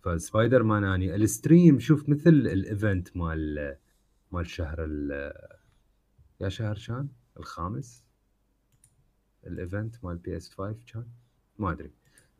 فسبايدر 0.03 0.63
مان 0.63 0.85
اني 0.85 1.15
ال 1.15 1.24
stream 1.24 1.79
شوف 1.79 2.09
مثل 2.09 2.31
ال 2.31 2.45
event 2.45 3.17
مال 3.17 3.77
مال 4.33 4.47
شهر 4.47 4.89
يا 6.41 6.49
شهر 6.49 6.79
كان 6.87 7.09
الخامس؟ 7.37 8.05
ال 9.47 9.56
event 9.56 10.05
مال 10.05 10.17
PS 10.17 10.49
5 10.55 10.79
كان 10.93 11.07
ما 11.59 11.73
أدري. 11.73 11.91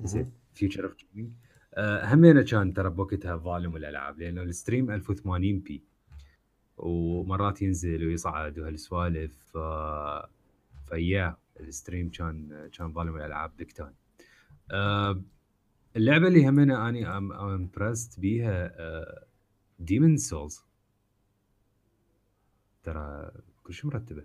زين 0.01 0.33
future 0.55 0.85
of 0.85 0.97
gaming 0.97 1.33
همينة 1.79 2.43
كان 2.43 2.75
ترى 2.75 2.91
بوقتها 2.91 3.39
فوليوم 3.39 3.77
الألعاب 3.77 4.19
لأنه 4.19 4.43
ال 4.43 4.49
stream 4.49 4.91
1080 4.91 5.61
p. 5.61 5.85
ومرات 6.77 7.63
ينزل 7.63 8.07
ويصعد 8.07 8.59
وهالسوالف 8.59 9.37
ف 9.37 9.59
فيا 10.89 11.37
ال 11.61 11.68
stream 11.68 12.11
كان 12.11 12.69
كان 12.73 12.93
فوليوم 12.93 13.17
الالعاب 13.17 13.57
big 13.57 13.73
time 13.73 13.95
أه 14.71 15.23
اللعبة 15.97 16.29
اللي 16.29 16.49
همينة 16.49 16.89
أني 16.89 17.07
am 17.07 17.33
impressed 17.33 18.21
بيها 18.21 18.73
Demon's 19.79 20.17
Souls 20.17 20.65
ترى 22.83 23.31
كل 23.63 23.75
شيء 23.75 23.87
مرتبة. 23.87 24.25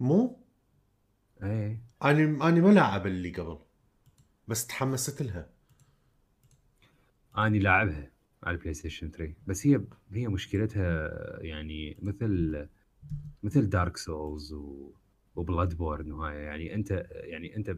مو؟ 0.00 0.44
إيه. 1.42 1.82
أني 2.04 2.48
أني 2.48 2.60
ما 2.60 2.68
لاعب 2.68 3.06
اللي 3.06 3.32
قبل 3.32 3.58
بس 4.48 4.66
تحمست 4.66 5.22
لها. 5.22 5.50
أني 7.38 7.58
لاعبها 7.58 8.10
على 8.42 8.56
ال 8.56 8.74
PlayStation 8.74 9.10
3 9.10 9.34
بس 9.46 9.66
هي 9.66 9.80
هي 10.12 10.28
مشكلتها 10.28 11.08
يعني 11.42 11.96
مثل 12.02 12.68
مثل 13.42 13.68
Dark 13.68 13.96
Souls 13.96 14.52
و 14.52 14.92
و 15.36 15.74
Bloodborne 15.74 16.12
وهاي 16.12 16.36
يعني 16.36 16.74
أنت 16.74 17.06
يعني 17.12 17.56
أنت 17.56 17.76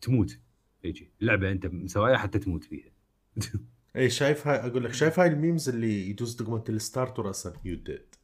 تموت 0.00 0.38
يجي 0.84 1.10
اللعبة 1.20 1.52
أنت 1.52 1.66
مسوايا 1.66 2.16
حتى 2.16 2.38
تموت 2.38 2.64
فيها. 2.64 2.90
اي 3.96 4.10
شايف 4.10 4.46
هاي 4.46 4.56
أقول 4.56 4.84
لك 4.84 4.92
شايف 4.92 5.20
هاي 5.20 5.28
ال 5.28 5.35
memes 5.35 5.68
اللي 5.68 6.10
يدوس 6.10 6.34
دقمة 6.34 6.64
ال 6.68 6.76
start 6.76 7.18
وراسا 7.18 7.52
you 7.64 7.76
died 7.76 8.14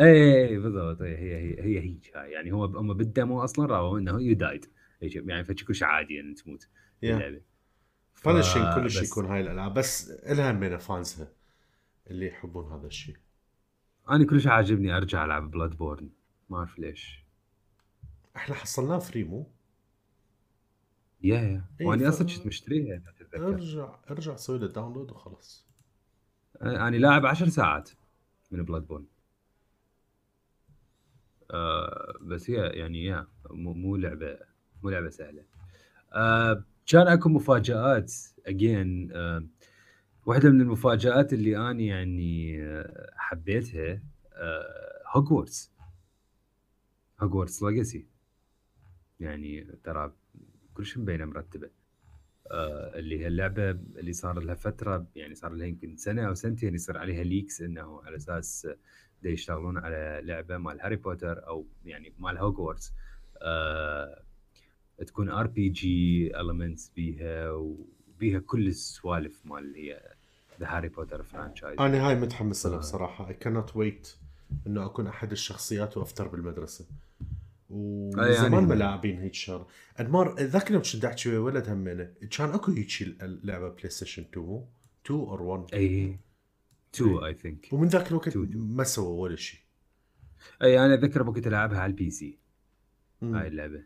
اي 0.00 0.58
بالضبط. 0.58 1.02
هي 1.02 1.16
هي 1.16 1.64
هي 1.64 1.80
هيك 1.80 2.16
هاي. 2.16 2.32
يعني 2.32 2.52
هو 2.52 2.64
هم 2.64 2.94
بال 2.94 3.11
demo 3.11 3.44
أصلا 3.44 3.66
رأوا 3.66 3.98
إنه 3.98 4.20
you 4.20 4.34
died 4.34 4.66
يعني 5.00 5.44
شيء 5.74 5.88
عادي 5.88 6.20
ان 6.20 6.34
تموت 6.34 6.68
اللعبة. 7.02 7.40
فد 8.14 8.38
شي 8.38 8.74
كل 8.74 8.90
شيء 8.90 9.02
يكون 9.02 9.26
هاي 9.26 9.40
الألعاب. 9.40 9.74
بس 9.74 10.10
لها 10.26 10.52
من 10.52 10.78
fans 10.78 11.21
ها 11.21 11.32
اللي 12.10 12.26
يحبون 12.26 12.72
هذا 12.72 12.86
الشيء. 12.86 13.16
أنا 14.10 14.26
كل 14.26 14.40
شيء 14.40 14.50
عاجبني 14.50 14.96
أرجع 14.96 15.24
ألعب 15.24 15.50
Bloodborne 15.50 16.08
ما 16.50 16.58
أعرف 16.58 16.78
ليش. 16.78 17.23
إحنا 18.36 18.54
حصلناه 18.54 18.98
free 18.98 19.24
مو؟ 19.24 19.46
yeah 21.22 21.40
yeah. 21.40 21.64
إيه 21.80 21.86
وأنا 21.86 22.08
أصلا 22.08 22.26
كنت 22.26 22.46
مشتريها 22.46 23.02
ارجع 23.34 23.98
ارجع 24.10 24.36
سوي 24.36 24.58
له 24.58 24.66
download 24.66 25.10
وخلاص. 25.10 25.66
أنا 26.62 26.96
لاعب 26.96 27.26
10 27.26 27.48
ساعات 27.48 27.90
من 28.50 28.64
Bloodborne 28.64 29.04
آه 31.50 32.14
بس 32.22 32.50
هي 32.50 32.56
يعني 32.66 33.04
yeah 33.04 33.26
مو, 33.50 33.72
مو 33.72 33.96
لعبة 33.96 34.38
مو 34.82 34.90
لعبة 34.90 35.08
سهلة. 35.10 35.44
آه 36.12 36.64
كان 36.86 37.08
أكو 37.08 37.28
مفاجآت 37.28 38.12
اجين 38.46 39.12
آه 39.12 39.46
واحدة 40.26 40.50
من 40.50 40.60
المفاجآت 40.60 41.32
اللي 41.32 41.56
أنا 41.56 41.80
يعني 41.82 42.62
آه، 42.64 43.10
حبيتها 43.16 44.02
Hogwarts 45.14 45.72
Hogwarts 47.20 47.62
Legacy 47.62 48.06
يعني 49.20 49.66
ترى 49.84 50.12
كل 50.74 50.86
شيء 50.86 51.02
مبينه 51.02 51.24
مرتبه. 51.24 51.70
آه 52.50 52.98
اللي 52.98 53.20
هي 53.20 53.26
اللعبة 53.26 53.70
اللي 53.70 54.12
صار 54.12 54.40
لها 54.40 54.54
فترة 54.54 55.06
يعني 55.16 55.34
صار 55.34 55.52
لها 55.52 55.66
يمكن 55.66 55.96
سنة 55.96 56.28
أو 56.28 56.34
سنتين 56.34 56.74
يصير 56.74 56.98
عليها 56.98 57.24
leaks 57.24 57.62
إنه 57.62 58.02
على 58.04 58.16
أساس 58.16 58.68
دا 59.22 59.30
يشتغلون 59.30 59.78
على 59.78 60.20
لعبة 60.24 60.58
مال 60.58 60.80
هاري 60.80 60.96
بوتر 60.96 61.46
أو 61.46 61.66
يعني 61.84 62.12
مال 62.18 62.38
هوجورتس 62.38 62.92
آه 63.42 64.22
تكون 65.06 65.28
ار 65.28 65.46
بي 65.46 65.68
جي 65.68 66.40
المنتس 66.40 66.92
بيها 66.96 67.50
وبيها 67.50 68.38
كل 68.38 68.66
السوالف 68.66 69.46
مال 69.46 69.58
اللي 69.58 69.92
هي 69.92 70.14
ذا 70.60 70.66
هاري 70.66 70.88
بوتر 70.88 71.22
فرانشايز 71.22 71.80
أنا 71.80 72.08
هاي 72.08 72.14
متحمس 72.14 72.66
لها 72.66 72.78
بصراحة. 72.78 73.28
اي 73.28 73.34
كانت 73.34 73.76
ويت 73.76 74.16
إنه 74.66 74.86
أكون 74.86 75.06
أحد 75.06 75.32
الشخصيات 75.32 75.96
وافتر 75.96 76.28
بالمدرسة. 76.28 76.86
وزمان 77.74 78.52
يعني 78.52 78.66
ما 78.66 78.74
لاعبين 78.74 79.20
هيك 79.20 79.34
شغله 79.34 79.66
انمار 80.00 80.40
ذاك 80.40 80.68
اليوم 80.68 80.82
كنت 80.82 81.04
أحكي 81.04 81.36
ولد 81.36 81.68
همينة. 81.68 82.14
كان 82.30 82.50
أكو 82.50 82.72
هيك 82.72 83.02
اللعبه 83.02 83.68
بلاي 83.68 83.90
ستيشن 83.90 84.22
2 84.22 84.64
2 85.06 85.20
or 85.20 85.42
1 85.42 85.74
إي 85.74 86.18
2 86.94 87.24
I 87.24 87.34
think 87.34 87.68
ومن 87.72 87.88
ذاك 87.88 88.08
الوقت 88.08 88.36
ما 88.54 88.84
سووا 88.84 89.22
ولا 89.22 89.36
شيء 89.36 89.60
إي 90.62 90.84
أنا 90.84 90.94
أتذكر 90.94 91.28
وقت 91.28 91.46
ألعبها 91.46 91.80
على 91.80 91.90
البي 91.90 92.10
سي 92.10 92.38
هاي 93.22 93.48
اللعبة. 93.48 93.82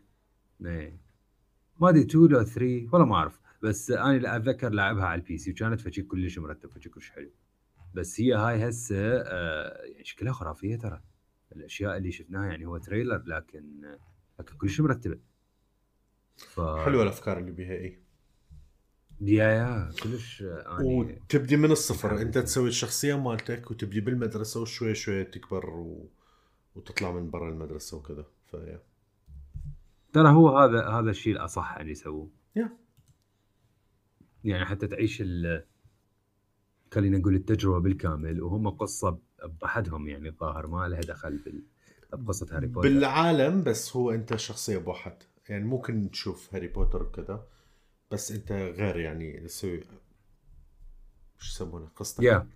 إي. 0.65 0.99
ما 1.79 1.89
أدري 1.89 2.01
2 2.01 2.23
ولا 2.23 2.43
3 2.43 2.89
والله 2.91 3.07
ما 3.07 3.15
أعرف. 3.15 3.39
بس 3.63 3.91
أنا 3.91 4.35
أتذكر 4.35 4.69
لعبها 4.69 5.05
على 5.05 5.21
ال 5.21 5.37
PC 5.37 5.51
وكانت 5.51 5.81
فد 5.81 5.89
شي 5.89 6.01
كلش 6.01 6.39
مرتب 6.39 6.69
فد 6.69 6.77
شي 6.77 6.89
كلش 6.89 7.09
حلو. 7.09 7.29
بس 7.93 8.21
هي 8.21 8.33
هاي 8.33 8.69
هسه 8.69 8.95
آه 8.97 9.83
يعني 9.85 10.03
شكلها 10.03 10.33
خرافية 10.33 10.75
ترى. 10.75 11.01
الأشياء 11.55 11.97
اللي 11.97 12.11
شفناها 12.11 12.45
يعني 12.45 12.65
هو 12.65 12.77
trailer 12.77 13.23
لكن 13.25 13.95
لكن 14.39 14.57
كلش 14.57 14.81
مرتبه 14.81 15.19
ف... 16.37 16.61
حلوة 16.61 17.03
الأفكار 17.03 17.37
اللي 17.37 17.51
بيها 17.51 17.73
اي 17.73 17.99
يا 19.21 19.47
يا 19.47 19.91
كلش 20.03 20.41
يعني 20.41 20.83
وتبدي 20.83 21.57
من 21.57 21.71
الصفر. 21.71 22.21
أنت 22.21 22.37
تسوي 22.37 22.67
الشخصية 22.69 23.19
مالتك 23.19 23.71
وتبدي 23.71 24.01
بالمدرسة 24.01 24.61
وشوي 24.61 24.95
شوي 24.95 25.23
تكبر 25.23 25.69
و... 25.69 26.09
وتطلع 26.75 27.11
من 27.11 27.29
برا 27.29 27.49
المدرسة 27.49 27.97
وكذا. 27.97 28.25
فيا 28.51 28.83
ترى 30.13 30.29
هو 30.29 30.57
هذا 30.57 30.87
هذا 30.87 31.09
الشيء 31.09 31.33
الأصح 31.33 31.77
ان 31.77 31.89
يسووه. 31.89 32.29
يعني 34.43 34.65
حتى 34.65 34.87
تعيش 34.87 35.21
ال 35.21 35.65
خلينا 36.93 37.17
نقول 37.17 37.35
التجربة 37.35 37.79
بالكامل 37.79 38.41
وهم 38.41 38.69
قصة 38.69 39.19
بحدهم 39.43 40.07
يعني 40.07 40.29
الظاهر 40.29 40.67
ما 40.67 40.87
لها 40.87 40.99
دخل 41.01 41.63
بقصة 42.13 42.47
Harry 42.51 42.67
Potter. 42.67 42.89
بالعالم 42.89 43.63
بس 43.63 43.95
هو 43.95 44.11
أنت 44.11 44.35
شخصية 44.35 44.77
بوحد 44.77 45.23
يعني 45.49 45.63
ممكن 45.65 46.11
تشوف 46.11 46.55
Harry 46.55 46.67
Potter 46.67 47.03
وكذا 47.03 47.47
بس 48.11 48.31
أنت 48.31 48.51
غير 48.51 48.99
يعني 48.99 49.39
تسوي 49.39 49.83
شو 51.37 51.65
يسمونه 51.65 51.87
قصتك. 51.95 52.23
يا. 52.23 52.47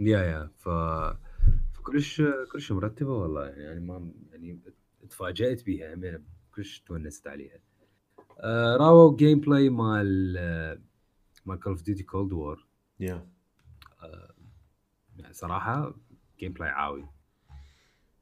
يا 0.00 0.18
يا. 0.22 0.50
ف 0.58 0.68
كلش 1.82 2.22
كلش 2.52 2.72
مرتبة 2.72 3.12
والله. 3.12 3.46
يعني 3.46 3.80
ما 3.80 4.10
يعني 4.32 4.60
تفاجات 5.10 5.64
بيها 5.64 5.94
همين 5.94 6.24
كلش 6.54 6.80
تونست 6.80 7.26
عليها. 7.26 7.58
آه 8.40 8.76
راووا 8.76 9.16
gameplay 9.16 9.68
مال 9.70 10.34
آه 10.38 10.78
مال 11.46 11.60
Call 11.60 11.72
of 11.72 11.82
Duty 11.82 12.02
Cold 12.02 12.32
War 12.32 12.66
yeah. 13.00 13.06
يعني 13.06 13.28
صراحة 15.30 15.94
gameplay 16.40 16.68
عاوي. 16.68 17.06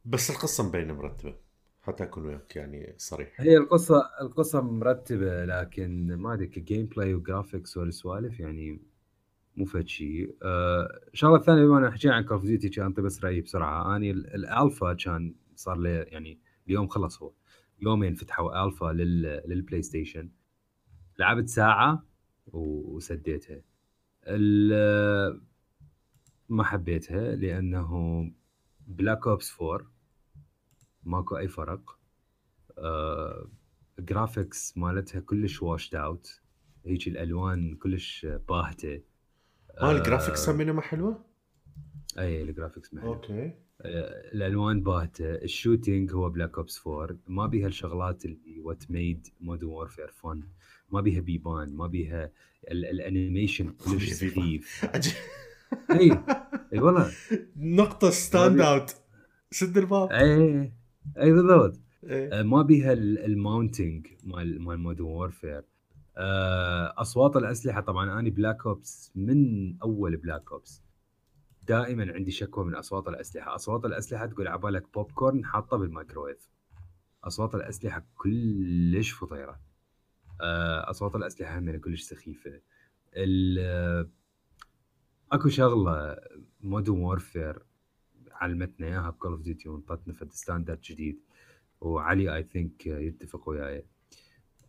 بس 0.05 0.31
القصة 0.31 0.69
مبينة 0.69 0.95
مرتبة 0.95 1.35
حتى 1.83 2.05
أكون 2.05 2.27
وياك 2.27 2.57
يعني 2.57 2.95
صريح. 2.99 3.41
هي 3.41 3.57
القصة 3.57 4.11
القصة 4.21 4.61
مرتبة 4.61 5.45
لكن 5.45 6.15
ما 6.15 6.35
أدري 6.35 6.47
ك 6.47 6.87
gameplay 6.87 7.15
و 7.15 7.21
graphics 7.21 7.77
والسوالف 7.77 8.41
يعني 8.41 8.81
مو 9.57 9.65
فد 9.65 9.87
شيء 9.89 10.37
آه 10.43 11.01
الشغلة 11.13 11.37
الثانية 11.37 11.65
بما 11.65 11.79
ان 11.79 11.91
حكينا 11.93 12.15
عن 12.15 12.25
Call 12.25 12.37
of 12.37 12.43
Duty 12.45 12.69
كان 12.69 12.93
بس 12.93 13.25
رأيي 13.25 13.41
بسرعة. 13.41 13.97
اني 13.97 14.11
الألفا 14.11 14.93
كان 14.93 15.35
صار 15.57 15.79
لي 15.79 15.91
يعني 16.09 16.39
اليوم 16.69 16.89
خلص 16.89 17.23
هو. 17.23 17.33
يومين 17.81 18.15
فتحوا 18.15 18.65
ألفا 18.65 18.87
لل 18.93 19.23
لل 19.23 19.83
PlayStation 19.83 20.31
لعبت 21.19 21.49
ساعة 21.49 22.07
وسديتها. 22.53 23.61
ما 26.49 26.65
حبيتها 26.65 27.37
لأنه 27.37 28.31
Black 28.87 29.27
Ops 29.27 29.61
4 29.63 29.87
ماكو 31.05 31.37
أي 31.37 31.49
فرق. 31.49 31.99
آه 32.79 33.49
graphics 33.99 34.79
مالتها 34.79 35.21
كلش 35.21 35.63
washed 35.63 35.95
out 35.95 36.41
هيك 36.87 37.09
الألوان 37.09 37.75
كلش 37.77 38.27
باهتة. 38.49 39.01
ها 39.81 39.91
ال 39.93 39.99
graphics 39.99 40.49
همينه 40.49 40.73
ما 40.73 40.81
حلوة؟ 40.83 41.25
أي 42.19 42.43
ال 42.43 42.48
graphics 42.48 42.95
ما 42.95 43.01
حلوة. 43.01 43.15
okay. 43.15 43.53
آه 43.81 44.33
الألوان 44.35 44.83
باهتة. 44.83 45.35
ال 45.35 45.43
shooting 45.43 46.13
هو 46.13 46.31
Black 46.31 46.59
Ops 46.59 46.87
4 46.87 47.17
ما 47.27 47.47
بيها 47.47 47.67
الشغلات 47.67 48.25
اللي 48.25 48.61
what 48.61 48.91
made 48.91 49.27
Modern 49.41 49.69
Warfare 49.69 50.09
fun 50.11 50.43
ما 50.91 51.01
بيها 51.01 51.21
بيبان 51.21 51.77
ما 51.77 51.87
بيها 51.87 52.31
ال 52.69 52.79
animation 52.79 53.71
كلش 53.71 54.13
سخيف. 54.21 54.87
اي 55.91 56.19
اي 56.73 56.79
والله 56.79 57.13
نقطة 57.57 58.11
stand 58.11 58.61
out 58.61 58.95
سد 59.51 59.79
الباب 59.79 60.13
اي 60.13 60.73
اي 61.19 61.33
بالضبط. 61.33 61.81
إيه. 62.05 62.43
ما 62.43 62.63
بيها 62.63 62.93
ال 62.93 63.05
mounting 63.05 64.07
مال 64.25 64.63
مال 64.63 64.79
Modern 64.79 65.07
Warfare 65.07 65.63
أصوات 66.99 67.37
الأسلحة 67.37 67.81
طبعا 67.81 68.21
أنا 68.21 68.31
Black 68.31 68.67
Ops 68.67 69.13
من 69.15 69.75
أول 69.83 70.17
Black 70.17 70.53
Ops 70.53 70.83
دائما 71.67 72.13
عندي 72.13 72.31
شكوى 72.31 72.65
من 72.65 72.75
أصوات 72.75 73.09
الأسلحة، 73.09 73.55
أصوات 73.55 73.85
الأسلحة 73.85 74.27
تقول 74.27 74.49
عبالك 74.49 74.95
بوب 74.95 75.13
كورن 75.13 75.45
حاطة 75.45 75.77
بالمايكرويف. 75.77 76.49
أصوات 77.25 77.55
الأسلحة 77.55 78.05
كلش 78.15 79.11
فطيرة. 79.11 79.61
آه، 80.41 80.91
أصوات 80.91 81.17
الأسلحة 81.17 81.59
هم 81.59 81.77
كلش 81.81 82.03
سخيفة. 82.03 82.61
اكو 85.35 85.49
شغلة 85.49 86.17
Modern 86.61 87.01
Warfare 87.01 87.63
علمتنا 88.33 88.87
إياها 88.87 89.11
ب 89.11 89.15
Call 89.15 89.31
of 89.31 89.41
Duty 89.41 89.69
وانطتنا 89.69 90.15
فد 90.15 90.33
standard 90.33 90.81
جديد 90.81 91.21
وعلي 91.81 92.37
I 92.37 92.43
think 92.43 92.87
يتفق 92.87 93.49
وياي. 93.49 93.87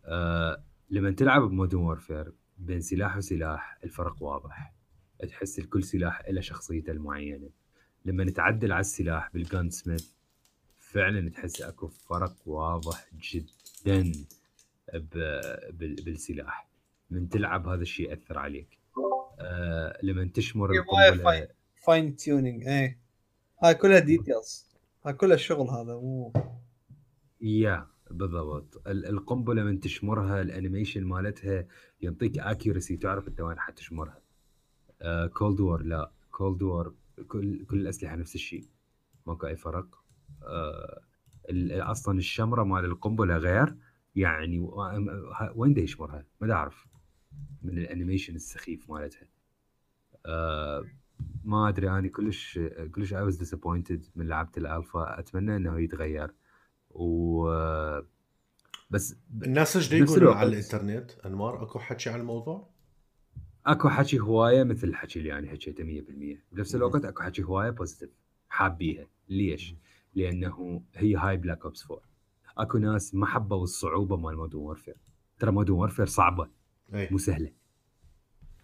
أه 0.04 0.64
لما 0.90 1.10
تلعب 1.10 1.42
ب 1.42 1.47
Modern 1.47 1.80
Warfare 1.80 2.32
بين 2.58 2.80
سلاح 2.80 3.16
وسلاح 3.16 3.78
الفرق 3.84 4.22
واضح. 4.22 4.74
تحس 5.28 5.58
لكل 5.58 5.84
سلاح 5.84 6.28
له 6.28 6.40
شخصيته 6.40 6.90
المعينة 6.90 7.50
لما 8.04 8.24
نتعدل 8.24 8.72
على 8.72 8.80
السلاح 8.80 9.32
بال 9.32 9.70
gunsmith 9.70 10.10
فعلا 10.78 11.30
تحس 11.30 11.62
أكو 11.62 11.88
فرق 11.88 12.48
واضح 12.48 13.08
جدا 13.14 14.12
بالسلاح 16.04 16.68
من 17.10 17.28
تلعب 17.28 17.68
هذا 17.68 17.82
الشيء 17.82 18.10
يأثر 18.10 18.38
عليك 18.38 18.75
آه 19.38 19.98
لما 20.02 20.30
تشمر 20.34 20.70
القنبلة. 20.70 21.48
fine 21.86 22.16
tuning 22.16 22.64
إيه. 22.66 23.00
هاي 23.64 23.74
كلها 23.74 23.98
details 23.98 24.66
هاي 25.04 25.12
كلها 25.12 25.34
الشغل 25.34 25.68
هذا 25.68 25.94
مو. 25.94 26.32
yeah 27.40 27.86
بالضبط. 28.10 28.82
القنبلة 28.86 29.62
من 29.62 29.80
تشمرها 29.80 30.40
ال 30.42 30.48
animation 30.48 31.04
مالتها 31.04 31.66
يعطيك 32.00 32.38
accuracy 32.38 32.96
تعرف 32.96 33.28
انت 33.28 33.40
وين 33.40 33.58
حتشمرها. 33.58 34.20
Cold 35.34 35.60
War 35.60 35.82
لا. 35.82 36.12
Cold 36.30 36.62
War 36.62 36.94
كل 37.28 37.64
كل 37.64 37.80
الأسلحة 37.80 38.16
نفس 38.16 38.34
الشيء. 38.34 38.68
ماكو 39.26 39.46
أي 39.46 39.56
فرق. 39.56 40.02
آه 40.42 41.00
أصلا 41.70 42.18
الشمرة 42.18 42.64
مال 42.64 42.84
القنبلة 42.84 43.36
غير 43.36 43.76
يعني 44.16 44.58
وين 45.54 45.74
دا 45.74 45.80
يشمرها؟ 45.82 46.24
ما 46.40 46.52
أعرف. 46.52 46.86
من 47.62 47.78
ال 47.78 47.84
animation 47.84 48.34
السخيف 48.34 48.90
مالتها. 48.90 49.28
آه 50.26 50.84
ما 51.44 51.68
أدري 51.68 51.90
أنا 51.90 52.08
كلش 52.08 52.58
كلش 52.94 53.14
I 53.14 53.22
was 53.22 53.36
disappointed 53.36 54.06
من 54.16 54.28
لعبت 54.28 54.58
الألفا. 54.58 55.18
أتمنى 55.18 55.56
إنه 55.56 55.80
يتغير. 55.80 56.34
و 56.90 57.44
بس 58.90 59.16
الناس 59.42 59.76
إيش 59.76 59.92
يقولون 59.92 60.34
على 60.34 60.48
الإنترنت؟ 60.48 61.10
أنوار 61.10 61.62
أكو 61.62 61.78
حكي 61.78 62.10
على 62.10 62.20
الموضوع؟ 62.20 62.70
أكو 63.66 63.88
حكي 63.88 64.18
هواية 64.18 64.64
مثل 64.64 64.88
الحكي 64.88 65.18
اللي 65.18 65.38
أنا 65.38 65.50
حكيته 65.50 65.84
100% 65.84 66.38
بنفس 66.52 66.74
الوقت 66.74 67.04
أكو 67.04 67.22
حكي 67.22 67.42
هواية 67.42 67.70
positive 67.70 68.10
حابيها 68.48 69.06
ليش؟ 69.28 69.74
لأنه 70.14 70.82
هي 70.94 71.16
هاي 71.16 71.36
Black 71.36 71.64
Ops 71.64 71.84
4 71.84 72.02
أكو 72.58 72.78
ناس 72.78 73.14
ما 73.14 73.26
حبوا 73.26 73.62
الصعوبة 73.62 74.16
مال 74.16 74.36
Modern 74.36 74.60
Warfare 74.60 74.96
ترى 75.38 75.50
Modern 75.50 75.76
Warfare 75.76 76.06
صعبة. 76.06 76.48
أي. 76.94 77.08
مو 77.10 77.18
سهله 77.18 77.52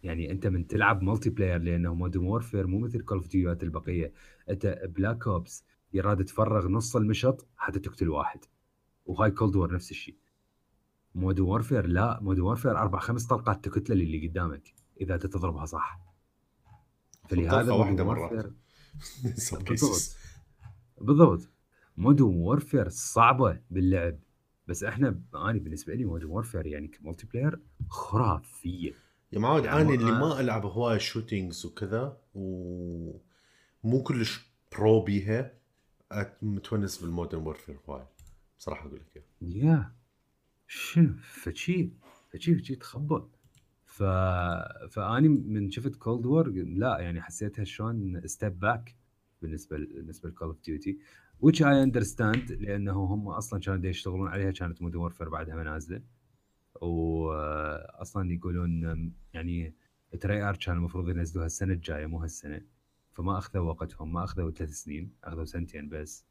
يعني 0.03 0.31
أنت 0.31 0.47
من 0.47 0.67
تلعب 0.67 1.03
multiplayer 1.03 1.63
لأنه 1.63 1.95
Modern 1.95 2.25
Warfare 2.27 2.67
مو 2.67 2.79
مثل 2.79 3.01
Call 3.01 3.19
of 3.19 3.35
البقية. 3.63 4.13
أنت 4.51 4.81
Black 4.97 5.27
Ops 5.27 5.65
يراد 5.93 6.25
تفرغ 6.25 6.69
نص 6.69 6.97
المشط 6.97 7.47
حتى 7.57 7.81
تقتل 7.81 8.09
واحد. 8.09 8.45
وهاي 9.07 9.31
Cold 9.31 9.57
War 9.57 9.75
نفس 9.75 9.91
الشيء. 9.91 10.17
Modern 11.15 11.47
Warfare 11.47 11.87
لا 11.87 12.21
Modern 12.23 12.43
Warfare 12.43 12.79
أربع 12.79 12.99
خمس 12.99 13.27
طلقات 13.27 13.65
تقتله 13.65 14.03
اللي 14.05 14.29
قدامك 14.29 14.75
إذا 15.01 15.15
أنت 15.15 15.27
تضربها 15.27 15.65
صح. 15.65 16.01
فلهذا 17.29 17.73
واحدة 17.73 18.05
مرات 18.05 18.33
بالضبط. 19.69 20.17
بالضبط. 21.01 21.51
Modern 21.97 22.27
Warfare 22.27 22.89
صعبة 22.89 23.61
باللعب. 23.71 24.19
بس 24.69 24.85
إحنا 24.85 25.21
أنا 25.35 25.59
بالنسبة 25.59 25.95
لي 25.95 26.05
Modern 26.05 26.31
Warfare 26.31 26.67
يعني 26.67 26.89
ك 26.89 27.27
multiplayer 27.27 27.59
خرافية. 27.89 28.93
يا 29.33 29.39
معود 29.39 29.65
يعني 29.65 29.81
أنا 29.81 29.95
اللي 29.95 30.13
ما 30.13 30.41
ألعب 30.41 30.67
هواي 30.67 31.01
shootings 31.01 31.67
وكذا 31.67 32.17
ومو 32.35 34.03
كلش 34.03 34.47
pro 34.73 35.01
بيها 35.01 35.55
متونس 36.43 36.99
بال 36.99 37.10
Modern 37.10 37.43
Warfare 37.43 37.79
هواي 37.89 38.07
بصراحة 38.59 38.87
أقول 38.87 39.01
لك 39.01 39.25
yeah 39.43 39.93
شنو؟ 40.67 41.15
فشي 41.23 41.91
فشي 42.31 42.55
فشي 42.55 42.77
تخبط. 42.77 43.31
ف 43.87 44.03
فأني 44.91 45.29
من 45.29 45.71
شفت 45.71 45.97
Cold 45.97 46.27
War 46.27 46.49
لا 46.51 46.99
يعني 46.99 47.23
حسيتها 47.23 47.65
شلون 47.65 48.27
step 48.27 48.59
back 48.59 48.95
بالنسبة 49.43 49.77
بالنسبة 49.77 50.29
ل 50.29 50.33
Call 50.33 50.49
of 50.49 50.63
Duty 50.65 50.99
which 51.47 51.61
I 51.61 51.75
understand 51.87 52.51
لأنه 52.51 52.93
هم 52.93 53.29
أصلا 53.29 53.61
كانوا 53.61 53.87
يشتغلون 53.87 54.29
عليها 54.29 54.51
كانت 54.51 54.83
Modern 54.83 55.01
Warfare 55.01 55.29
بعدها 55.29 55.55
ما 55.57 55.63
نازله 55.63 56.03
واصلا 56.81 58.33
يقولون 58.33 59.13
يعني 59.35 59.75
Treyarch 60.21 60.57
كان 60.57 60.77
المفروض 60.77 61.09
ينزلوها 61.09 61.47
السنة 61.47 61.73
الجاية 61.73 62.07
مو 62.07 62.19
هالسنة. 62.23 62.63
فما 63.13 63.39
أخذوا 63.39 63.69
وقتهم 63.69 64.13
ما 64.13 64.25
أخذوا 64.25 64.51
ثلاث 64.51 64.71
سنين 64.71 65.13
أخذوا 65.25 65.45
سنتين 65.45 65.89
بس. 65.89 66.27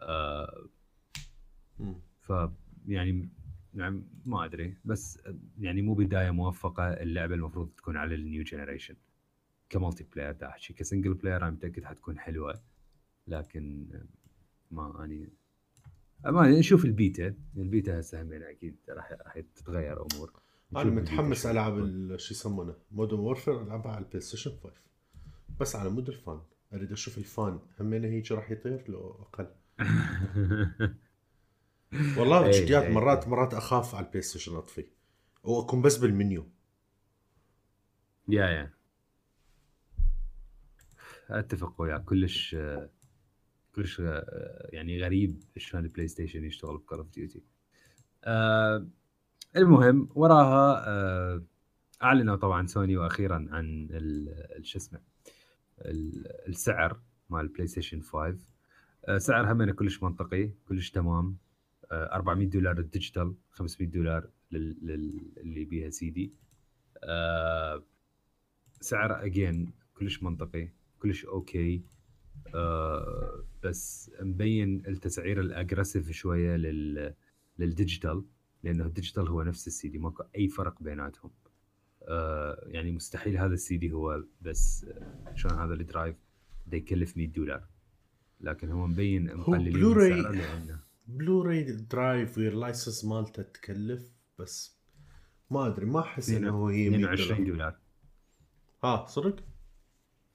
آه 0.00 0.68
ف 2.20 2.32
يعني 2.88 3.28
يعني 3.74 4.02
ما 4.24 4.44
أدري. 4.44 4.76
بس 4.84 5.18
يعني 5.58 5.82
مو 5.82 5.94
بداية 5.94 6.30
موفقة 6.30 6.88
اللعبة 6.88 7.34
المفروض 7.34 7.70
تكون 7.76 7.96
على 7.96 8.14
ال 8.14 8.21
new 8.21 8.42
generation 8.44 8.96
ك 9.70 10.04
multiplayer 10.04 10.32
دا 10.32 10.48
أحكي. 10.48 10.74
ك 10.74 10.80
single 10.80 11.14
player 11.14 11.42
أنا 11.42 11.50
متأكد 11.50 11.84
حتكون 11.84 12.18
حلوة. 12.18 12.60
لكن 13.26 13.86
ما 14.70 15.04
اني 15.04 15.28
ما 16.24 16.50
نشوف 16.50 16.84
ال 16.84 16.94
beta 16.94 17.34
ال 17.56 17.65
beta 17.65 18.00
هسه 18.00 18.22
همين 18.22 18.42
أكيد 18.42 18.76
راح 18.88 19.12
راح 19.12 19.38
تتغير 19.38 20.06
أمور. 20.06 20.32
أنا 20.76 20.90
متحمس 20.90 21.46
ألعب 21.46 21.76
شو 22.16 22.34
يسمونه 22.34 22.76
Modern 22.90 23.18
Warfare 23.18 23.62
ألعبها 23.62 23.92
على 23.92 24.04
ال 24.04 24.20
PlayStation 24.20 24.50
5 24.62 24.72
بس 25.60 25.76
على 25.76 25.90
مود 25.90 26.08
ال 26.08 26.16
fan 26.16 26.40
أريد 26.72 26.92
أشوف 26.92 27.18
ال 27.18 27.28
fan 27.28 27.60
همين 27.80 28.04
هيك 28.04 28.32
راح 28.32 28.50
يطير؟ 28.50 28.84
لو 28.88 29.10
أقل. 29.10 29.48
والله 32.18 32.44
إيه، 32.44 32.64
جديات 32.64 32.82
إيه. 32.82 32.92
مرات 32.92 33.28
مرات 33.28 33.54
أخاف 33.54 33.94
على 33.94 34.06
ال 34.06 34.22
PlayStation 34.22 34.56
أطفي. 34.56 34.86
وأكون 35.42 35.82
بس 35.82 35.96
بال 35.96 36.11
menu. 36.11 36.48
yeah 38.28 38.46
yeah. 38.46 38.70
أتفق 41.30 41.80
وياك. 41.80 42.04
كلش 42.04 42.56
كلش 43.76 43.98
يعني 44.72 45.02
غريب 45.02 45.42
شلون 45.56 45.84
ال 45.84 46.08
PlayStation 46.08 46.44
يشتغل 46.44 46.76
ب 46.76 46.80
Call 46.80 46.98
of 46.98 47.10
Duty. 47.10 47.42
المهم 49.56 50.08
وراها 50.14 50.84
آه 50.88 51.42
أعلنوا 52.02 52.36
طبعا 52.36 52.66
سوني 52.66 52.96
وأخيرا 52.96 53.46
عن 53.50 53.88
شو 54.62 54.78
اسمه 54.78 55.00
السعر 56.48 57.00
مال 57.30 57.40
ال 57.40 57.66
PlayStation 57.66 58.00
5 58.02 58.38
آه 59.04 59.18
سعر 59.18 59.52
همنا 59.52 59.72
كلش 59.72 60.02
منطقي 60.02 60.50
كلش 60.68 60.90
تمام. 60.90 61.36
400 61.92 62.46
دولار 62.48 62.78
ال 62.78 62.85
digital 62.85 63.34
500 63.50 63.90
دولار 63.90 64.28
للي 64.52 65.64
بيها 65.64 65.90
سي 65.90 66.10
دي. 66.10 66.32
آه 67.04 67.82
سعر 68.80 69.24
again 69.24 69.72
كلش 69.94 70.22
منطقي 70.22 70.68
كلش 70.98 71.24
okay. 71.24 71.82
آه 72.54 73.44
بس 73.62 74.10
مبين 74.20 74.86
التسعير 74.86 75.40
ال 75.40 75.46
aggressive 75.46 76.10
شوية 76.10 76.56
لل 76.56 77.14
لل 77.58 77.73
digital 77.73 78.24
لأنه 78.62 78.84
ال 78.84 78.89
digital 78.89 79.28
هو 79.28 79.42
نفس 79.42 79.66
السي 79.66 79.88
دي 79.88 79.98
ماكو 79.98 80.22
أي 80.36 80.48
فرق 80.48 80.82
بيناتهم. 80.82 81.30
آه 82.02 82.64
يعني 82.66 82.92
مستحيل 82.92 83.36
هذا 83.36 83.54
السي 83.54 83.76
دي 83.76 83.92
هو 83.92 84.24
بس 84.40 84.86
شلون 85.34 85.58
هذا 85.58 85.74
ال 85.74 85.81
drive 85.81 86.16
ده 86.66 86.76
يكلف 86.76 87.16
100 87.16 87.28
دولار. 87.28 87.68
لكن 88.40 88.70
هو 88.70 88.86
مبين 88.86 89.36
مقللين 89.36 89.72
بلوراي 89.72 90.22
لأنه 90.22 90.80
Blu-ray 91.06 91.62
drive 91.62 92.38
ويا 92.38 92.48
ال 92.48 92.55
license 92.55 93.04
مالته 93.04 93.42
تكلف 93.42 94.12
بس 94.38 94.76
ما 95.50 95.66
أدري 95.66 95.86
ما 95.86 96.00
أحس 96.00 96.30
إنه 96.30 96.70
هي 96.70 96.88
22 96.88 97.44
دولار. 97.44 97.78
ها 98.84 99.06
صدق؟ 99.06 99.44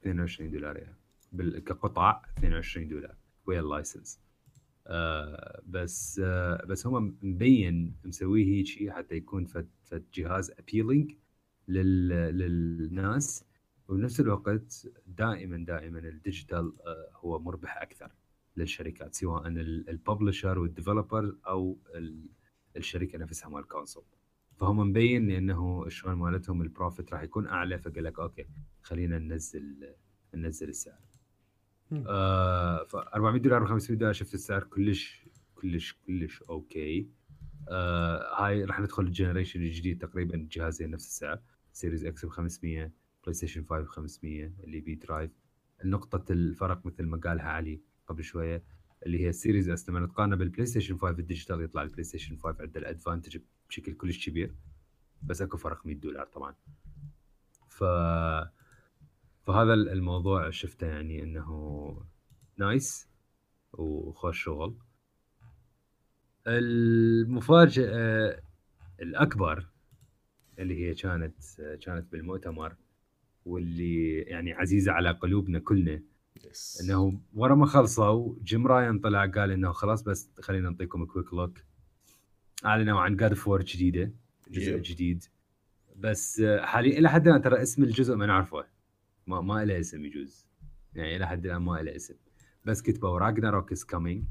22 0.01 0.51
دولار 0.51 0.77
يعني 0.77 1.00
كقطع 1.65 2.21
22 2.37 2.87
دولار 2.87 3.15
ويا 3.45 3.59
ال 3.59 3.66
license. 3.66 4.19
آه 4.87 5.61
بس 5.65 6.21
آه 6.23 6.65
بس 6.65 6.87
هم 6.87 7.17
مبين 7.21 7.95
مسويه 8.05 8.45
هيك 8.45 8.91
حتى 8.91 9.15
يكون 9.15 9.45
فد, 9.45 9.69
فد 9.83 10.05
جهاز 10.13 10.51
appealing 10.51 11.11
لل 11.67 12.07
للناس 12.37 13.45
وبنفس 13.87 14.19
الوقت 14.19 14.87
دائما 15.07 15.65
دائما 15.65 15.99
ال 15.99 16.09
digital 16.09 16.73
آه 16.87 17.11
هو 17.15 17.39
مربح 17.39 17.81
أكثر 17.81 18.11
للشركات 18.57 19.15
سواء 19.15 19.47
ال 19.47 19.59
publisher 19.59 20.59
وال 20.59 20.74
developer 20.74 21.37
أو 21.47 21.79
الشركة 22.77 23.17
نفسها 23.17 23.49
مال 23.49 23.59
ال 23.59 23.65
console 23.65 24.03
فهم 24.55 24.79
مبين 24.79 25.27
لأنه 25.27 25.89
شلون 25.89 26.13
مالتهم 26.15 26.61
ال 26.61 26.69
profit 26.69 27.13
راح 27.13 27.21
يكون 27.21 27.47
أعلى 27.47 27.79
فقال 27.79 28.03
لك 28.03 28.19
okay 28.19 28.45
خلينا 28.81 29.19
ننزل 29.19 29.95
ننزل 30.33 30.69
السعر. 30.69 31.10
آه 32.07 32.83
ف 32.83 32.95
400 32.95 33.41
دولار 33.41 33.63
و 33.63 33.65
500 33.65 33.99
دولار 33.99 34.13
شفت 34.13 34.33
السعر؟ 34.33 34.63
كلش 34.63 35.25
كلش 35.55 35.93
كلش 36.07 36.41
okay. 36.49 37.09
آه 37.69 38.43
هاي 38.45 38.63
راح 38.63 38.79
ندخل 38.79 39.03
ال 39.03 39.09
generation 39.09 39.61
الجديد 39.61 40.01
تقريبا 40.01 40.47
جهازين 40.51 40.91
نفس 40.91 41.05
السعر 41.07 41.39
Series 41.73 42.05
X 42.05 42.25
ب 42.25 42.29
500 42.29 42.91
PlayStation 43.23 43.63
5 43.65 43.81
ب 43.81 43.87
500 43.87 44.51
اللي 44.63 44.79
بيه 44.79 44.95
drive 44.95 45.31
نقطة 45.85 46.31
الفرق 46.31 46.85
مثل 46.85 47.03
ما 47.03 47.17
قالها 47.17 47.45
علي 47.45 47.81
قبل 48.07 48.23
شوية 48.23 48.63
اللي 49.05 49.19
هي 49.19 49.29
ال 49.29 49.35
Series 49.35 49.69
S 49.69 49.89
لما 49.89 49.99
نتقارنه 49.99 50.35
بال 50.35 50.65
PlayStation 50.65 50.97
5 50.97 51.09
ال 51.19 51.25
digital 51.25 51.61
يطلع 51.63 51.81
ال 51.81 52.03
PlayStation 52.03 52.37
5 52.37 52.61
عنده 52.61 52.79
ال 52.79 52.85
advantage 52.85 53.37
بشكل 53.69 53.93
كلش 53.93 54.29
كبير 54.29 54.55
بس 55.23 55.41
أكو 55.41 55.57
فرق 55.57 55.85
100 55.85 55.95
دولار 55.95 56.25
طبعا. 56.25 56.55
ف 57.69 57.83
فهذا 59.47 59.73
الموضوع 59.73 60.49
شفته 60.49 60.87
يعني 60.87 61.23
إنه 61.23 61.97
nice 62.57 63.07
وخوش 63.73 64.43
شغل 64.43 64.75
المفاجأة 66.47 68.41
الأكبر 69.01 69.67
اللي 70.59 70.75
هي 70.79 70.93
كانت 70.93 71.35
كانت 71.81 72.11
بالمؤتمر 72.11 72.75
واللي 73.45 74.17
يعني 74.17 74.53
عزيزة 74.53 74.91
على 74.91 75.11
قلوبنا 75.11 75.59
كلنا 75.59 76.01
yes. 76.39 76.83
إنه 76.83 77.21
ورا 77.33 77.55
ما 77.55 77.65
خلصوا 77.65 78.35
Jim 78.43 78.67
Ryan 78.67 78.99
طلع 78.99 79.25
قال 79.25 79.51
إنه 79.51 79.71
خلاص 79.71 80.03
بس 80.03 80.29
خلينا 80.39 80.69
نعطيكم 80.69 81.05
quick 81.05 81.33
look 81.33 81.59
أعلنوا 82.65 82.99
عن 82.99 83.15
God 83.15 83.33
of 83.33 83.45
War 83.45 83.61
جديدة 83.61 84.11
جزء 84.49 84.77
yeah. 84.77 84.81
جديد 84.81 85.23
بس 85.95 86.43
حاليا 86.59 86.99
إلى 86.99 87.09
حد 87.09 87.27
الان 87.27 87.41
ترى 87.41 87.61
اسم 87.61 87.83
الجزء 87.83 88.15
ما 88.15 88.25
نعرفه 88.25 88.65
ما 89.31 89.41
ما 89.41 89.65
له 89.65 89.79
اسم 89.79 90.05
يجوز. 90.05 90.47
يعني 90.95 91.15
إلى 91.15 91.27
حد 91.27 91.45
الآن 91.45 91.61
ما 91.61 91.81
له 91.81 91.95
اسم. 91.95 92.15
بس 92.65 92.81
كتبوا 92.81 93.19
Ragnarok 93.19 93.71
is 93.71 93.83
coming 93.83 94.23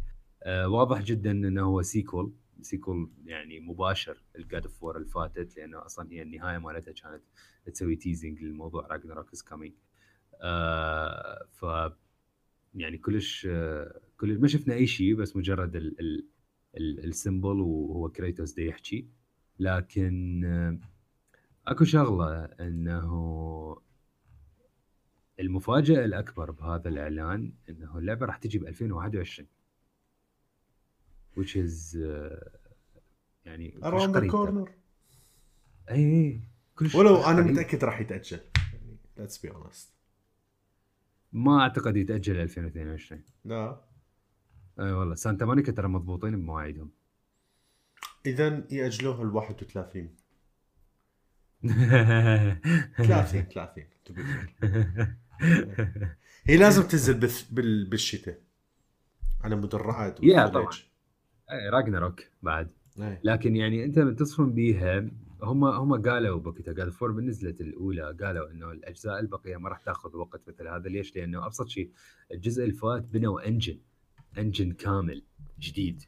واضح 0.46 1.02
جدا 1.02 1.30
إنه 1.30 1.62
هو 1.62 1.82
sequel 1.82 2.32
sequel 2.62 3.10
يعني 3.26 3.60
مباشر. 3.60 4.22
ال 4.36 4.43
God 4.43 4.62
of 4.66 4.82
War 4.82 4.96
اللي 4.96 5.08
فاتت 5.08 5.56
لأنه 5.56 5.84
أصلا 5.86 6.12
هي 6.12 6.22
النهاية 6.22 6.58
مالتها 6.58 6.92
كانت 6.92 7.22
تسوي 7.66 7.96
teasing 7.96 8.42
للموضوع 8.42 8.86
Ragnarok 8.86 9.32
is 9.32 9.42
coming 9.42 9.72
ف 11.52 11.64
يعني 12.74 12.98
كلش 12.98 13.46
آه 13.50 14.00
كل 14.18 14.38
ما 14.38 14.48
شفنا 14.48 14.74
أي 14.74 14.86
شيء 14.86 15.14
بس 15.14 15.36
مجرد 15.36 15.76
ال 15.76 16.00
ال 16.76 17.04
ال 17.04 17.12
symbol 17.12 17.60
وهو 17.60 18.08
Kratos 18.08 18.52
دي 18.52 18.66
يحكي. 18.66 19.08
لكن 19.58 20.44
آه 20.44 20.78
أكو 21.66 21.84
شغلة 21.84 22.44
إنه 22.44 23.10
المفاجأة 25.40 26.04
الأكبر 26.04 26.50
بهذا 26.50 26.88
الإعلان 26.88 27.52
إنه 27.68 27.98
اللعبة 27.98 28.26
راح 28.26 28.36
تجي 28.36 28.58
ب 28.58 28.66
2021 28.66 29.48
which 31.36 31.56
is 31.56 31.96
uh, 31.96 32.60
يعني 33.44 33.78
around 33.82 34.14
the 34.14 34.30
corner. 34.30 34.70
إي 35.90 35.96
إي 35.96 36.40
كلش 36.76 36.94
ولو 36.94 37.16
أنا 37.16 37.42
متأكد 37.42 37.84
راح 37.84 38.00
يتأجل. 38.00 38.40
يعني 38.72 38.96
let's 39.18 39.38
be 39.38 39.48
honest. 39.52 39.86
ما 41.32 41.60
أعتقد 41.60 41.96
يتأجل 41.96 42.36
2022 42.36 43.22
لا. 43.44 43.80
إي 44.80 44.92
والله 44.92 45.14
Santa 45.14 45.44
Monica 45.44 45.72
ترى 45.72 45.88
مضبوطين 45.88 46.36
بمواعيدهم. 46.36 46.90
اذا 48.26 48.66
يأجلوها 48.70 49.22
ال 49.22 49.34
31 49.34 50.16
30 52.96 53.42
30 53.42 55.16
هي 56.44 56.56
لازم 56.56 56.82
تنزل 56.82 57.20
بالشتاء 57.84 58.40
على 59.40 59.56
مدرعات 59.56 60.22
يا 60.22 60.46
طبعا. 60.46 60.70
اي 61.52 61.68
راجناروك 61.68 62.22
بعد. 62.42 62.70
أي. 62.98 63.18
لكن 63.24 63.56
يعني 63.56 63.84
أنت 63.84 63.98
تصفن 63.98 64.52
بيها 64.52 65.10
هم 65.42 65.64
هم 65.64 66.02
قالوا 66.02 66.40
بوقتها 66.40 66.74
قال 66.74 66.92
فور 66.92 67.20
نزلت 67.20 67.60
الأولى 67.60 68.16
قالوا 68.20 68.50
إنه 68.50 68.70
الأجزاء 68.70 69.20
البقية 69.20 69.56
ما 69.56 69.68
راح 69.68 69.78
تأخذ 69.78 70.16
وقت 70.16 70.48
مثل 70.48 70.68
هذا. 70.68 70.88
ليش؟ 70.88 71.16
لأنه 71.16 71.46
أبسط 71.46 71.68
شيء 71.68 71.90
الجزء 72.32 72.62
اللي 72.62 72.74
فات 72.74 73.02
بنوا 73.02 73.48
انجن 73.48 73.78
انجن 74.38 74.72
كامل 74.72 75.22
جديد. 75.58 76.02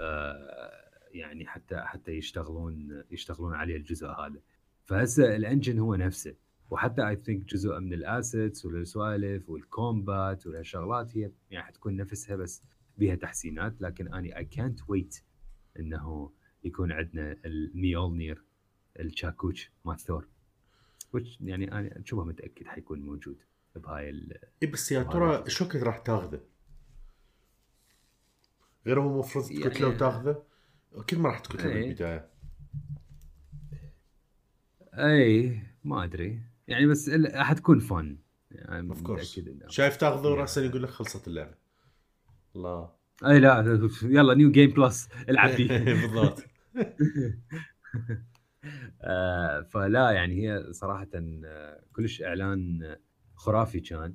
آه 0.00 0.70
يعني 1.10 1.46
حتى 1.46 1.76
حتى 1.76 2.12
يشتغلون 2.12 3.04
يشتغلون 3.10 3.54
عليه 3.54 3.76
الجزء 3.76 4.06
هذا. 4.06 4.40
فهسه 4.84 5.36
الانجن 5.36 5.78
هو 5.78 5.94
نفسه. 5.94 6.34
وحتى 6.70 7.08
اي 7.08 7.16
ثينك 7.16 7.44
جزء 7.44 7.78
من 7.80 7.92
الأسيتس 7.92 8.64
والسوالف 8.66 9.50
والكومبات 9.50 10.46
والشغلات 10.46 11.16
هي 11.16 11.30
يعني 11.50 11.64
حتكون 11.64 11.96
نفسها 11.96 12.36
بس 12.36 12.62
بها 12.98 13.14
تحسينات 13.14 13.82
لكن 13.82 14.14
أني 14.14 14.36
اي 14.36 14.44
كانت 14.44 14.80
ويت 14.88 15.22
إنه 15.78 16.32
يكون 16.64 16.92
عندنا 16.92 17.36
ال 17.44 17.57
Mjolnir 17.57 18.44
الشاكوتش 19.00 19.72
مال 19.84 19.98
ثور. 20.00 20.28
يعني 21.40 21.72
أنا 21.72 22.02
شبه 22.04 22.24
متأكد 22.24 22.66
حيكون 22.66 23.00
موجود 23.00 23.36
بهاي 23.76 24.10
ال 24.10 24.38
إي 24.62 24.68
بس 24.68 24.92
يا 24.92 25.02
ترى 25.02 25.50
شو 25.50 25.68
كثر 25.68 25.86
راح 25.86 25.98
تاخذه؟ 25.98 26.40
غير 28.86 29.00
هو 29.00 29.12
المفروض 29.12 29.44
تكتله 29.44 29.72
يعني... 29.72 29.84
وتاخذه 29.84 30.42
أكيد 30.94 31.18
ما 31.18 31.28
راح 31.28 31.38
تكتله 31.40 31.72
أي. 31.72 31.82
بالبداية. 31.82 32.30
اي 34.94 35.62
ما 35.84 36.04
أدري. 36.04 36.40
يعني 36.68 36.86
بس 36.86 37.10
حتكون 37.34 37.78
fun. 37.78 38.18
يعني 38.50 38.82
متأكد 38.82 39.62
شايف 39.68 39.96
تاخذه 39.96 40.28
راسا 40.28 40.60
يقول 40.60 40.82
لك 40.82 40.88
خلصت 40.88 41.28
اللعبة. 41.28 41.54
الله. 42.56 42.90
إي 43.26 43.38
لا 43.38 43.80
يلا 44.02 44.34
new 44.34 44.50
game 44.50 44.70
plus 44.70 45.08
العب 45.28 45.50
فيه. 45.56 45.78
بالضبط. 45.78 46.44
آه 49.02 49.60
فلا 49.62 50.10
يعني 50.10 50.34
هي 50.34 50.72
صراحة 50.72 51.08
آه، 51.14 51.82
كلش 51.92 52.22
إعلان 52.22 52.96
خرافي 53.34 53.80
كان. 53.80 54.14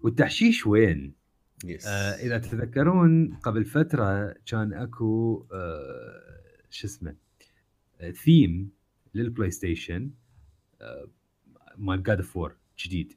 والتحشيش 0.00 0.66
وين؟ 0.66 1.14
yes. 1.64 1.86
آه 1.86 1.90
إذا 2.14 2.38
تتذكرون 2.38 3.34
قبل 3.34 3.64
فترة 3.64 4.34
كان 4.46 4.72
أكو 4.72 5.46
آه 5.52 6.36
شو 6.70 6.86
اسمه 6.86 7.16
ثيم 8.24 8.70
لل 9.14 9.50
PlayStation 9.50 10.10
آه 10.80 11.08
مال 11.78 12.02
God 12.02 12.18
of 12.18 12.32
War 12.32 12.52
جديد. 12.78 13.12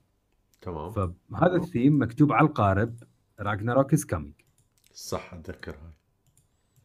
تمام. 0.61 0.91
فهذا 0.91 1.55
الثيم 1.55 2.01
مكتوب 2.01 2.31
على 2.31 2.47
القارب. 2.47 2.95
Ragnarok 3.39 3.93
is 3.93 4.05
coming 4.05 4.33
صح 4.93 5.33
أتذكرها. 5.33 5.93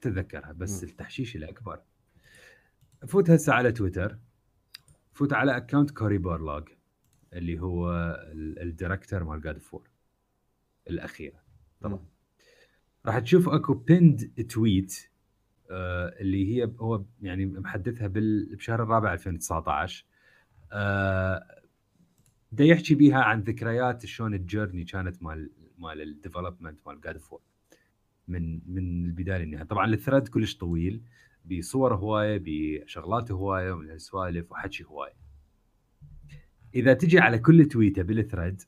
تذكرها 0.01 0.53
بس 0.53 0.85
م. 0.85 0.87
التحشيش 0.87 1.37
الأكبر. 1.37 1.81
فوت 3.07 3.31
هسه 3.31 3.53
على 3.53 3.73
تويتر. 3.73 4.19
فوت 5.13 5.33
على 5.33 5.57
account 5.57 5.91
Cory 5.91 6.19
Barlog 6.19 6.69
اللي 7.33 7.61
هو 7.61 7.91
ال 8.33 8.43
director 8.43 9.25
مال 9.25 9.41
God 9.41 9.59
of 9.59 9.72
War 9.72 9.91
الأخيرة. 10.91 11.43
طبعا 11.81 12.07
راح 13.07 13.19
تشوف 13.19 13.49
أكو 13.49 13.75
pinned 13.75 14.47
tweet 14.51 15.11
آه 15.71 16.15
اللي 16.21 16.57
هي 16.57 16.73
هو 16.81 17.05
يعني 17.23 17.47
محدثها 17.47 18.11
بشهر 18.15 18.83
الرابع 18.83 19.13
2019 19.13 20.05
آه 20.73 21.54
دا 22.55 22.65
يحكي 22.65 22.95
بيها 22.95 23.23
عن 23.23 23.41
ذكريات 23.41 24.07
شلون 24.07 24.35
ال 24.35 24.41
journey 24.41 24.85
كانت 24.85 25.23
مال 25.23 25.51
مال 25.79 26.01
ال 26.03 26.09
development 26.09 26.79
مال 26.87 27.01
God 27.01 27.19
of 27.19 27.28
War 27.28 27.41
من 28.29 28.61
من 28.67 29.05
البداية 29.07 29.39
للنهاية. 29.39 29.65
طبعا 29.65 29.87
ال 29.87 29.93
thread 29.93 30.29
كلش 30.29 30.57
طويل 30.57 31.03
بصور 31.45 31.95
هواية 31.95 32.43
بشغلات 32.45 33.33
هواية 33.33 33.73
ومن 33.73 33.91
هالسوالف 33.91 34.53
وحكي 34.53 34.85
هواية. 34.85 35.15
إذا 36.75 36.95
تجي 36.95 37.19
على 37.19 37.39
كل 37.39 37.65
تويتة 37.69 38.03
بال 38.03 38.18
thread 38.18 38.63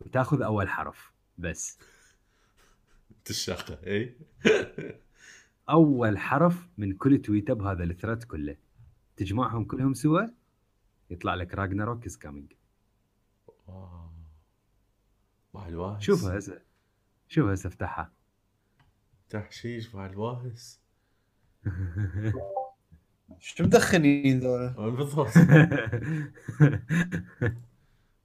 وتاخذ 0.00 0.42
أول 0.42 0.68
حرف 0.68 1.12
بس. 1.38 1.78
تشاقه 3.24 3.78
اي 3.86 4.16
أول 5.70 6.18
حرف 6.18 6.68
من 6.78 6.92
كل 6.92 7.18
تويتة 7.18 7.54
بهذا 7.54 7.84
الثريد 7.84 8.22
كله. 8.22 8.56
تجمعهم 9.16 9.64
كلهم 9.64 9.94
سوا 9.94 10.22
يطلع 11.10 11.34
لك 11.34 11.54
راجناروك 11.54 12.06
is 12.06 12.16
coming 12.18 12.52
شوفها 16.00 16.38
هسه 16.38 16.62
شوفها 17.28 17.54
هسه 17.54 17.66
افتحها. 17.66 18.12
تحشيش 19.30 19.94
مع 19.94 20.06
الواهس. 20.06 20.80
شو 23.38 23.64
مدخنين 23.64 24.40
ذولا؟ 24.40 24.90
بالضبط. 24.90 25.28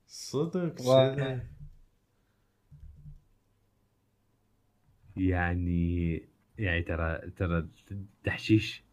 صدق 0.08 0.82
يعني 5.18 6.22
يعني 6.58 6.82
ترى 6.82 7.32
ترى 7.32 7.68
تحشيش. 8.24 8.84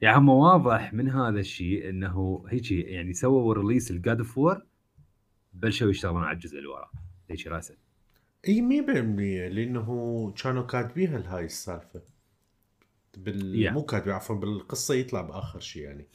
يعني 0.00 0.18
هم 0.18 0.28
واضح 0.28 0.94
من 0.94 1.08
هذا 1.08 1.40
الشيء 1.40 1.88
إنه 1.88 2.44
هيك 2.48 2.70
يعني 2.70 3.12
سووا 3.12 3.54
release 3.54 3.90
ال 3.90 3.97
God 3.97 4.18
of 4.18 4.38
War 4.38 4.66
بلشوا 5.52 5.90
يشتغلون 5.90 6.24
على 6.24 6.34
الجزء 6.34 6.58
اللي 6.58 6.68
وراه. 6.68 6.90
هيك 7.30 7.46
رأسا 7.46 7.74
إي 8.48 8.60
100% 8.60 9.52
لأنه 9.54 10.34
كانوا 10.42 10.62
كاتبينها 10.62 11.36
هاي 11.36 11.44
السالفة. 11.44 12.02
بال 13.16 13.68
yeah. 13.68 13.72
مو 13.72 13.82
كاتبين 13.82 14.12
عفوا 14.12 14.36
بالقصة 14.36 14.94
يطلع 14.94 15.20
بآخر 15.22 15.60
شيء 15.60 15.82
يعني. 15.82 16.06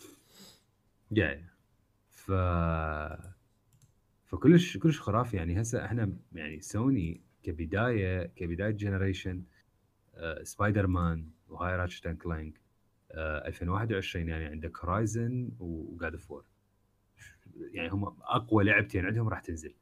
يعني 1.12 1.46
ف 2.10 2.32
فكلش 4.26 4.78
كلش 4.78 5.00
خرافي 5.00 5.38
يعني. 5.38 5.62
هسه 5.62 5.86
إحنا 5.86 6.14
يعني 6.34 6.62
سوني 6.62 7.22
كبداية 7.44 8.26
كبداية 8.36 8.72
generation 8.72 9.44
آه 10.16 10.44
سبايدر 10.44 10.88
مان 10.88 11.30
وهاي 11.50 11.76
Ratchet 11.76 12.08
and 12.08 12.18
Clank 12.18 12.62
آه 13.12 13.48
2021 13.48 14.28
يعني 14.30 14.46
عندك 14.46 14.78
Horizon 14.80 15.50
و 15.60 15.73
God 15.73 16.14
of 16.14 16.32
War. 16.32 16.46
يعني 17.72 17.90
هم 17.90 18.16
أقوى 18.24 18.64
لعبتين 18.64 19.06
عندهم 19.06 19.30
راح 19.30 19.40
تنزل. 19.40 19.74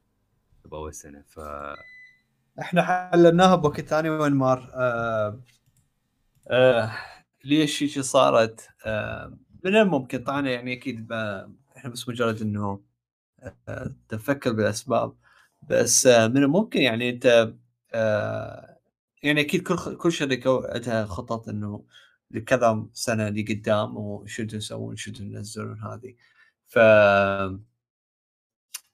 باول 0.65 0.93
سنة. 0.93 1.23
ف 1.28 1.39
إحنا 2.59 3.09
حللناها 3.11 3.55
بوقت 3.55 3.82
ثاني 3.82 4.09
وين 4.09 4.34
مار؟ 4.34 4.71
آه 4.73 5.39
آه 6.47 6.91
ليش 7.43 7.84
هيك 7.84 7.99
صارت؟ 7.99 8.69
آه 8.86 9.38
من 9.63 9.76
الممكن. 9.76 10.23
طبعا 10.23 10.47
يعني 10.47 10.73
أكيد 10.73 11.11
إحنا 11.78 11.89
بس 11.91 12.09
مجرد 12.09 12.41
إنه 12.41 12.82
آه 13.69 13.95
تفكر 14.09 14.51
بالأسباب. 14.53 15.15
بس 15.69 16.07
آه 16.07 16.28
من 16.28 16.38
الممكن 16.38 16.82
يعني 16.82 17.09
أنت 17.09 17.53
آه 17.93 18.78
يعني 19.23 19.41
أكيد 19.41 19.63
كل 19.67 19.95
كل 19.97 20.11
شركة 20.11 20.61
عندها 20.73 21.05
خطط 21.05 21.49
إنه 21.49 21.86
لكذا 22.32 22.86
سنة 22.93 23.30
لقدام 23.30 23.97
وشو 23.97 24.43
يسوون 24.53 24.95
شو 24.95 25.11
ينزلون 25.19 25.80
هذه. 25.84 26.15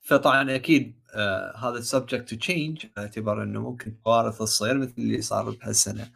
فطبعا 0.01 0.55
أكيد 0.55 1.01
آه 1.15 1.57
هذا 1.57 1.81
subject 1.81 2.29
to 2.29 2.37
change 2.37 2.87
باعتبار 2.95 3.43
إنه 3.43 3.61
ممكن 3.61 3.97
كوارث 4.03 4.37
تصير 4.37 4.77
مثل 4.77 4.93
اللي 4.97 5.21
صار 5.21 5.49
بهالسنة 5.49 6.11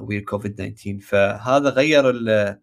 ويا 0.00 0.20
كوفيد 0.20 0.54
19 0.54 1.00
فهذا 1.00 1.70
غير 1.70 2.10
ال 2.10 2.58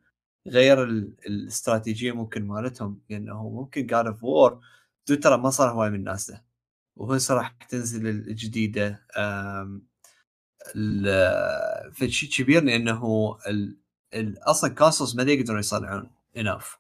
غير 0.48 0.84
الاستراتيجية 0.84 2.12
ممكن 2.12 2.48
مالتهم 2.48 3.02
لأنه 3.10 3.50
ممكن 3.50 3.86
God 3.86 4.08
of 4.08 4.24
War 4.24 4.62
ترى 5.06 5.38
ما 5.38 5.50
صار 5.50 5.72
هواي 5.72 5.90
من 5.90 5.96
الناس 5.96 6.32
ده. 6.32 6.46
وهسه 6.96 7.34
راح 7.36 7.50
تنزل 7.70 8.08
الجديدة 8.08 9.06
في 11.94 12.12
شيء 12.12 12.30
كبير 12.30 12.64
لأنه 12.64 13.38
أصلا 14.44 14.74
consoles 14.76 15.16
ما 15.16 15.24
يقدرون 15.24 15.60
يصنعون 15.60 16.12
enough 16.38 16.79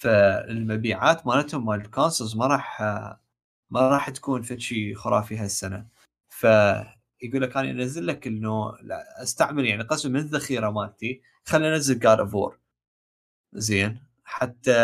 فالمبيعات 0.00 1.26
مالتهم 1.26 1.66
مال 1.66 1.80
ال 1.80 1.86
consoles 1.86 2.36
ما 2.36 2.46
راح 2.46 2.80
ما 3.70 3.80
راح 3.80 4.10
تكون 4.10 4.42
في 4.42 4.60
شيء 4.60 4.94
خرافي 4.94 5.36
هالسنة. 5.36 5.86
فيقول 6.28 7.42
لك 7.42 7.56
أنا 7.56 7.70
أنزل 7.70 8.06
لك 8.06 8.26
إنه 8.26 8.72
أستعمل 9.22 9.66
يعني 9.66 9.82
قسم 9.82 10.12
من 10.12 10.20
الذخيرة 10.20 10.70
مالتي 10.70 11.22
خليني 11.46 11.74
أنزل 11.74 11.98
God 11.98 12.18
of 12.20 12.34
War 12.34 12.58
زين؟ 13.52 14.00
حتى 14.24 14.76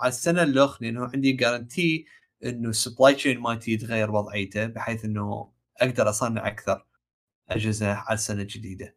على 0.00 0.08
السنة 0.08 0.42
الاخرى 0.42 0.86
لأنه 0.90 1.10
عندي 1.14 1.32
guarantee 1.32 2.06
إنه 2.44 2.68
ال 2.68 2.75
supply 2.75 3.14
chain 3.14 3.40
مالتي 3.40 3.72
يتغير 3.72 4.10
وضعيته 4.10 4.66
بحيث 4.66 5.04
إنه 5.04 5.52
أقدر 5.80 6.08
أصنع 6.10 6.46
أكثر 6.46 6.86
أجهزة 7.50 7.92
على 7.94 8.14
السنة 8.14 8.42
الجديدة. 8.42 8.96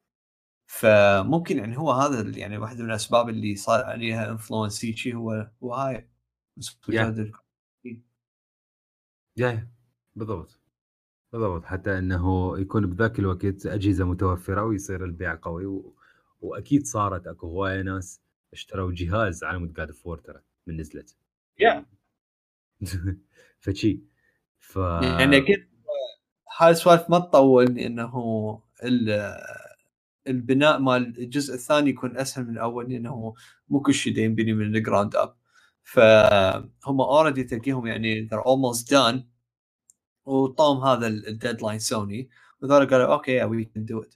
فممكن 0.67 1.57
يعني 1.57 1.77
هو 1.77 1.91
هذا 1.91 2.37
يعني 2.37 2.57
واحدة 2.57 2.83
من 2.83 2.89
الأسباب 2.89 3.29
اللي 3.29 3.55
صار 3.55 3.85
عليها 3.85 4.31
influence 4.31 4.85
هيجي 4.85 5.13
هو 5.13 5.49
هو 5.63 5.73
هاي. 5.73 6.09
Yeah. 9.37 9.67
بالضبط. 10.15 10.59
بالضبط. 11.33 11.65
حتى 11.65 11.97
إنه 11.97 12.59
يكون 12.59 12.87
بذاك 12.87 13.19
الوقت 13.19 13.65
أجهزة 13.65 14.05
متوفرة 14.05 14.63
ويصير 14.63 15.05
البيع 15.05 15.39
قوي 15.41 15.65
و... 15.65 15.95
وأكيد 16.41 16.85
صارت 16.85 17.27
أكو 17.27 17.47
هواية 17.47 17.81
ناس 17.81 18.21
اشتروا 18.53 18.91
جهاز 18.93 19.43
على 19.43 19.59
مود 19.59 19.73
God 19.73 19.91
of 19.91 20.01
War 20.01 20.17
ترى 20.17 20.41
من 20.67 20.77
نزلت. 20.77 21.15
Yeah. 21.59 21.85
فشي. 23.59 24.01
ف 24.59 24.75
يعني 24.75 25.37
أكيد 25.37 25.67
هاي 26.57 26.71
السوالف 26.71 27.09
ما 27.09 27.19
تطول 27.19 27.79
إنه 27.79 28.61
البناء 30.27 30.79
مال 30.79 31.17
الجزء 31.19 31.53
الثاني 31.53 31.89
يكون 31.89 32.17
أسهل 32.17 32.45
من 32.47 32.53
الأول 32.53 32.89
لأنه 32.91 33.33
مو 33.69 33.79
كل 33.81 33.93
شيء 33.93 34.17
ينبني 34.17 34.53
من 34.53 34.75
ال 34.75 34.81
ground 34.81 35.15
up 35.15 35.35
فهم 35.83 37.01
already 37.01 37.43
تلقيهم 37.43 37.87
يعني 37.87 38.29
they're 38.29 38.43
almost 38.43 38.87
done. 38.89 39.19
وانطوهم 40.25 40.83
هذا 40.83 41.07
ال 41.07 41.15
deadline 41.15 41.79
سوني. 41.79 42.29
وذول 42.61 42.87
قالوا 42.89 43.13
okay 43.13 43.43
we 43.43 43.65
can 43.65 43.85
do 43.85 44.01
it 44.01 44.15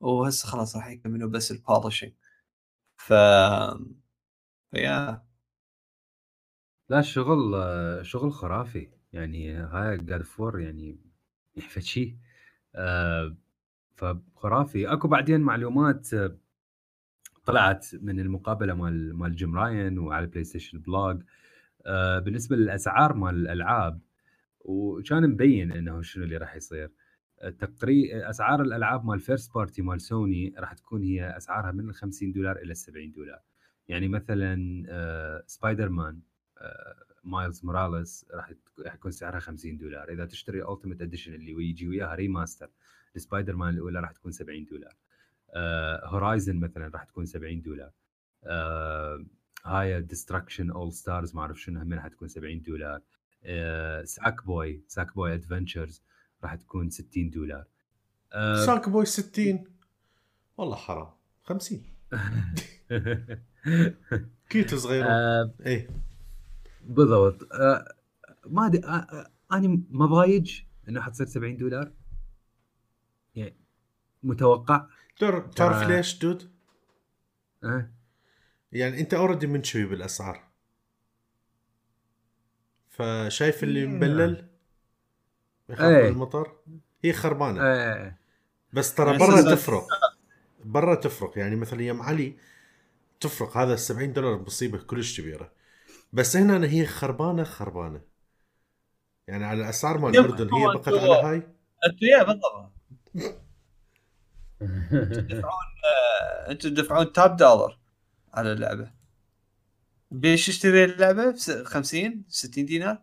وهسه 0.00 0.48
خلاص 0.48 0.76
راح 0.76 0.88
يكملوا 0.88 1.30
بس 1.30 1.52
ال 1.52 1.58
polishing 1.58 2.12
ف 2.96 3.12
ف 4.70 4.81
yeah 4.81 5.26
لا 6.88 6.98
الشغل 6.98 7.52
شغل 8.06 8.32
خرافي. 8.32 8.90
يعني 9.12 9.52
هاي 9.52 9.96
God 9.96 10.22
of 10.22 10.37
War 10.37 10.60
يعني 10.60 10.98
فشي 11.60 12.16
آه 12.74 13.36
فخرافي. 13.96 14.92
أكو 14.92 15.08
بعدين 15.08 15.40
معلومات 15.40 16.08
طلعت 17.44 17.86
من 18.02 18.20
المقابلة 18.20 18.74
مال 18.74 19.16
مال 19.16 19.36
Jim 19.36 19.54
Ryan 19.58 19.98
وعلى 19.98 20.24
ال 20.24 20.44
PlayStation 20.44 20.78
Blog 20.78 21.22
آه 21.86 22.18
بالنسبة 22.18 22.56
للأسعار 22.56 23.12
مال 23.14 23.34
الألعاب 23.34 24.00
وكان 24.60 25.30
مبين 25.30 25.72
إنه 25.72 26.02
شنو 26.02 26.24
اللي 26.24 26.36
راح 26.36 26.56
يصير. 26.56 26.90
تقري 27.58 28.28
أسعار 28.30 28.62
الألعاب 28.62 29.04
مال 29.04 29.20
first 29.20 29.54
party 29.54 29.82
مال 29.82 30.00
سوني 30.00 30.54
راح 30.58 30.72
تكون 30.72 31.02
هي 31.02 31.36
أسعارها 31.36 31.72
من 31.72 31.88
ال 31.88 31.94
50 31.94 32.32
دولار 32.32 32.56
إلى 32.56 32.70
ال 32.70 32.76
70 32.76 33.12
دولار. 33.12 33.40
يعني 33.88 34.08
مثلا 34.08 34.84
آه 34.88 35.44
سبايدر 35.46 35.88
مان 35.88 36.20
آه 36.58 36.94
Miles 37.24 37.64
Morales 37.64 38.26
راح 38.34 38.94
يكون 38.94 39.10
سعرها 39.10 39.38
50 39.38 39.76
دولار. 39.76 40.12
إذا 40.12 40.26
تشتري 40.26 40.72
ultimate 40.72 41.02
edition 41.02 41.34
اللي 41.34 41.68
يجي 41.68 41.88
وياها 41.88 42.14
remaster 42.14 42.70
لسبايدر 43.16 43.56
مان 43.56 43.74
الأولى 43.74 44.00
راح 44.00 44.12
تكون 44.12 44.32
70 44.32 44.64
دولار. 44.64 44.94
Horizon 46.04 46.56
آه 46.56 46.60
مثلا 46.60 46.88
راح 46.88 47.04
تكون 47.04 47.26
70 47.26 47.62
دولار. 47.62 47.90
آه 48.44 49.24
هاي 49.64 50.02
Destruction 50.02 50.70
AllStars 50.70 51.34
ما 51.34 51.40
أعرف 51.40 51.60
شنو 51.60 51.80
هم 51.80 51.92
راح 51.92 52.08
تكون 52.08 52.28
70 52.28 52.62
دولار. 52.62 53.00
آه 53.44 54.04
Sackboy 54.04 54.82
Sackboy 54.88 55.34
Adventures 55.34 56.02
راح 56.44 56.54
تكون 56.54 56.90
60 56.90 57.30
دولار. 57.30 57.64
ساك 58.66 58.88
بوي 58.88 59.04
60 59.04 59.64
والله 60.56 60.76
حرام. 60.76 61.08
50 61.44 61.82
كتت 64.50 64.74
صغيرة. 64.74 65.06
آه 65.06 65.54
إيه. 65.66 65.88
بالضبط. 66.84 67.52
آه 67.52 67.94
ما 68.46 68.66
أدري 68.66 68.84
آه 68.84 69.30
أنا 69.52 69.80
ما 69.90 70.06
ضايج 70.06 70.60
إنه 70.88 71.00
حتصير 71.00 71.26
70 71.26 71.56
دولار. 71.56 71.92
متوقع؟ 74.22 74.86
تعرف 75.56 75.88
ليش 75.88 76.18
دود؟ 76.18 76.50
أه؟ 77.64 77.90
يعني 78.72 79.00
انت 79.00 79.14
اوريدي 79.14 79.46
منشوي 79.46 79.84
بالأسعار. 79.84 80.44
فشايف 82.90 83.62
اللي 83.62 83.86
مبلل؟ 83.86 84.48
يخاف 85.68 85.90
إيه. 85.90 86.08
المطر؟ 86.08 86.56
هي 87.04 87.12
خربانة. 87.12 87.62
إيه. 87.62 88.18
بس 88.72 88.94
ترى 88.94 89.18
برا 89.18 89.54
تفرق. 89.54 89.86
برا 90.64 90.94
تفرق. 90.94 91.38
يعني 91.38 91.56
مثلا 91.56 91.82
يا 91.82 91.96
علي 92.00 92.36
تفرق. 93.20 93.56
هذا 93.56 93.72
ال 93.72 93.78
70 93.78 94.12
دولار 94.12 94.38
مصيبة 94.38 94.78
كلش 94.78 95.20
كبيرة. 95.20 95.52
بس 96.12 96.36
هنا 96.36 96.66
هي 96.66 96.86
خربانة 96.86 97.44
خربانة. 97.44 98.00
يعني 99.28 99.44
على 99.44 99.60
الأسعار 99.60 99.98
مال 99.98 100.10
الاردن 100.10 100.54
هي 100.54 100.66
بقت 100.66 100.88
على 100.88 100.98
هاي؟ 100.98 101.42
يا 102.02 102.22
بالضبط. 102.22 102.72
تدفعون 104.90 105.52
أنتوا 106.48 106.70
تدفعون 106.70 107.12
تاب 107.12 107.36
دولار 107.36 107.78
على 108.34 108.52
اللعبة. 108.52 108.90
بيش 110.10 110.46
تشتري 110.46 110.84
اللعبة؟ 110.84 111.30
ب 111.30 111.36
50 111.64 112.24
60 112.28 112.66
دينار؟ 112.66 113.02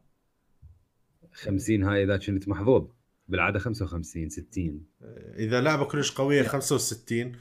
50 1.33 1.83
هاي 1.83 2.03
إذا 2.03 2.17
كنت 2.17 2.47
محظوظ. 2.47 2.87
بالعادة 3.27 3.59
55 3.59 4.29
60 4.29 4.85
إذا 5.35 5.61
لعبة 5.61 5.85
كلش 5.85 6.11
قوية 6.11 6.43
65 6.43 7.31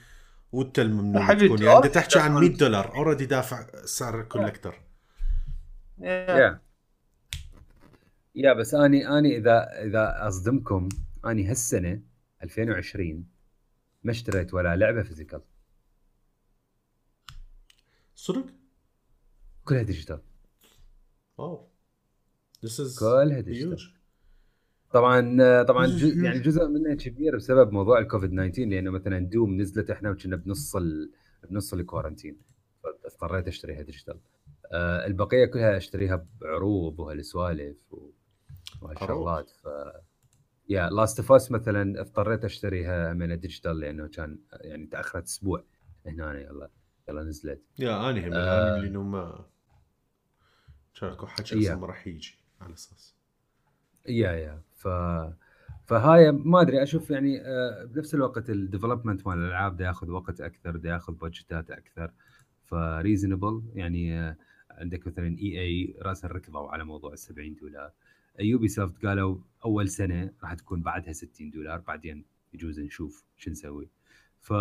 وانت 0.53 0.79
الممنوع 0.79 1.35
تكون. 1.35 1.63
يعني 1.63 1.77
انت 1.77 1.87
تحكي 1.87 2.19
عن 2.19 2.33
100 2.33 2.57
دولار. 2.57 2.95
اوريدي 2.95 3.27
دافع 3.27 3.67
سعر 3.85 4.23
كولكتر 4.23 4.81
yeah 5.99 6.61
yeah 8.35 8.53
بس 8.53 8.75
اني 8.75 9.09
أني 9.19 9.37
اذا 9.37 9.69
إذا 9.83 10.29
أصدمكم 10.29 10.89
أني 11.27 11.51
هالسنة 11.51 12.01
2020 12.43 13.25
ما 14.09 14.13
اشتريت 14.13 14.55
ولا 14.55 14.77
لعبة 14.77 15.03
physical. 15.03 15.41
صدق؟ 18.15 18.47
كلها 19.65 19.83
digital. 19.83 20.21
Wow. 21.39 21.69
This 22.67 22.71
is 22.71 23.01
كلها 23.01 23.41
digital. 23.41 23.95
طبعا 24.93 25.63
طبعا 25.63 25.87
جو 25.87 26.09
يعني 26.25 26.39
جزء 26.39 26.69
منها 26.69 26.95
كبير 26.95 27.37
بسبب 27.37 27.73
موضوع 27.73 27.99
الكوفيد 27.99 28.31
19 28.31 28.65
لأنه 28.65 28.91
مثلا 28.91 29.19
Doom 29.19 29.61
نزلت 29.61 29.91
إحنا 29.91 30.11
وكنا 30.11 30.37
بنص 30.37 30.77
ال... 30.77 31.13
بنص 31.51 31.75
ال 31.75 31.80
quarantine 31.80 32.37
فاضطريت 32.83 33.49
أشتريها 33.49 33.83
digital. 33.83 34.21
آه 34.73 35.07
البقية 35.07 35.47
كلها 35.47 35.77
أشتريها 35.77 36.27
بعروض 36.41 37.01
وهالسوالف 37.01 37.77
وهالشغلات. 38.81 39.51
ف 39.51 39.69
yeah 40.69 40.91
Last 40.91 41.21
of 41.21 41.33
Us 41.33 41.51
مثلا 41.51 42.01
اضطريت 42.01 42.45
أشتريها 42.45 43.13
من 43.13 43.41
digital 43.41 43.81
لأنه 43.81 44.09
كان 44.09 44.39
يعني 44.53 44.87
تأخرت 44.87 45.25
أسبوع. 45.25 45.65
هنا 46.07 46.41
يلا 46.41 46.71
يلا 47.09 47.23
نزلت. 47.23 47.63
yeah 47.79 48.11
اني 48.11 48.29
هم 48.29 48.33
آه. 48.35 48.79
لأنه 48.79 49.03
ما 49.03 49.47
كان 51.01 51.11
اكو 51.11 51.27
حكي 51.27 51.75
ما 51.75 51.87
راح 51.87 52.07
يجي 52.07 52.39
على 52.61 52.75
أساس. 52.75 53.15
yeah 54.09 54.33
yeah 54.33 54.63
ف 54.77 54.89
فهاي 55.87 56.33
ما 56.33 56.61
أدري 56.61 56.83
أشوف 56.83 57.11
يعني 57.11 57.41
آه، 57.41 57.85
بنفس 57.85 58.15
الوقت 58.15 58.51
ال 58.51 58.57
development 58.57 59.27
مال 59.27 59.39
الألعاب 59.39 59.77
ده 59.77 59.87
ياخذ 59.87 60.11
وقت 60.11 60.41
أكثر 60.41 60.77
ده 60.77 60.91
ياخذ 60.91 61.13
budget 61.13 61.62
ات 61.62 61.71
أكثر. 61.71 62.13
ف 62.65 62.74
reasonable 62.74 63.63
يعني 63.75 64.19
آه، 64.21 64.37
عندك 64.71 65.07
مثلا 65.07 65.39
EA 65.39 65.95
راسا 66.03 66.29
ركضوا 66.29 66.71
على 66.71 66.85
موضوع 66.85 67.13
ال 67.13 67.19
70 67.19 67.55
دولار. 67.55 67.93
Ubisoft 68.41 69.07
قالوا 69.07 69.39
أول 69.65 69.89
سنة 69.89 70.31
راح 70.43 70.55
تكون 70.55 70.83
بعدها 70.83 71.13
60 71.13 71.51
دولار 71.51 71.79
بعدين 71.79 72.25
يجوز 72.55 72.81
نشوف 72.81 73.25
شو 73.37 73.51
نسوي. 73.51 73.89
ف 74.41 74.53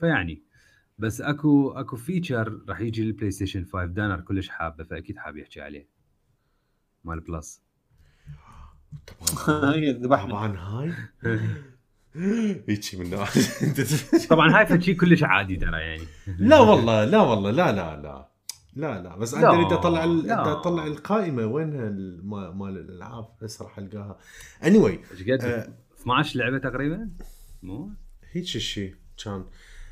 فيعني 0.00 0.42
بس 0.98 1.20
أكو 1.20 1.70
أكو 1.70 1.96
feature 1.96 2.60
راح 2.68 2.80
يجي 2.80 3.02
لل 3.04 3.30
PlayStation 3.30 3.64
5 3.64 3.84
وأنا 3.84 4.20
كلش 4.20 4.48
حابة 4.48 4.84
فأكيد 4.84 5.18
حاب 5.18 5.36
يحكي 5.36 5.60
عليه. 5.60 5.88
مال 7.04 7.20
Plus 7.20 7.62
طبعا. 9.06 10.26
طبعا 10.26 10.56
هاي. 10.58 10.92
هيك 12.68 12.94
من 12.94 13.24
طبعا 14.30 14.58
هاي 14.58 14.66
فشي 14.78 14.94
كلش 14.94 15.22
عادي 15.22 15.56
ترى 15.56 15.80
يعني. 15.80 16.02
لا 16.38 16.58
والله 16.60 17.04
لا 17.04 17.20
والله 17.20 17.50
لا 17.50 17.72
لا 17.72 18.02
لا. 18.02 18.28
لا 18.76 19.02
لا 19.02 19.16
بس 19.16 19.34
أنا 19.34 19.50
اريد 19.50 19.72
اطلع 19.72 20.04
ال... 20.04 20.30
اطلع 20.30 20.86
القائمة 20.86 21.46
وينها 21.46 21.90
مال 22.52 22.78
الألعاب؟ 22.78 23.28
هسه 23.42 23.64
راح 23.64 23.78
ألقاها. 23.78 24.18
اني 24.64 24.78
واي 24.78 25.00
إيش 25.12 25.22
قد؟ 25.22 25.74
12 26.00 26.38
لعبة 26.38 26.58
تقريبا؟ 26.58 27.10
مو؟ 27.62 27.90
هيك 28.32 28.56
الشيء 28.56 28.94
كان. 29.24 29.44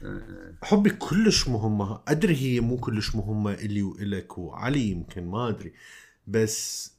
آه. 0.02 0.54
حبي 0.62 0.90
كلش 0.90 1.48
مهمة. 1.48 2.00
أدري 2.08 2.36
هي 2.36 2.60
مو 2.60 2.76
كلش 2.76 3.14
مهمة 3.14 3.54
إلي 3.54 3.82
وإلك 3.82 4.38
وعلي 4.38 4.90
يمكن 4.90 5.26
ما 5.26 5.48
أدري. 5.48 5.72
بس 6.26 6.92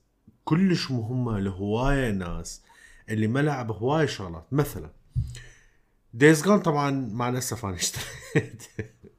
كلش 0.43 0.91
مهمة 0.91 1.39
لهواية 1.39 2.11
ناس 2.11 2.63
اللي 3.09 3.27
ما 3.27 3.39
لعب 3.39 3.71
هواية 3.71 4.05
شغلات. 4.05 4.45
مثلا 4.51 4.89
Days 6.13 6.43
Gone 6.43 6.59
طبعا 6.59 6.91
مع 6.91 7.29
الأسف 7.29 7.65
أنا 7.65 7.75
اشتريت. 7.75 8.63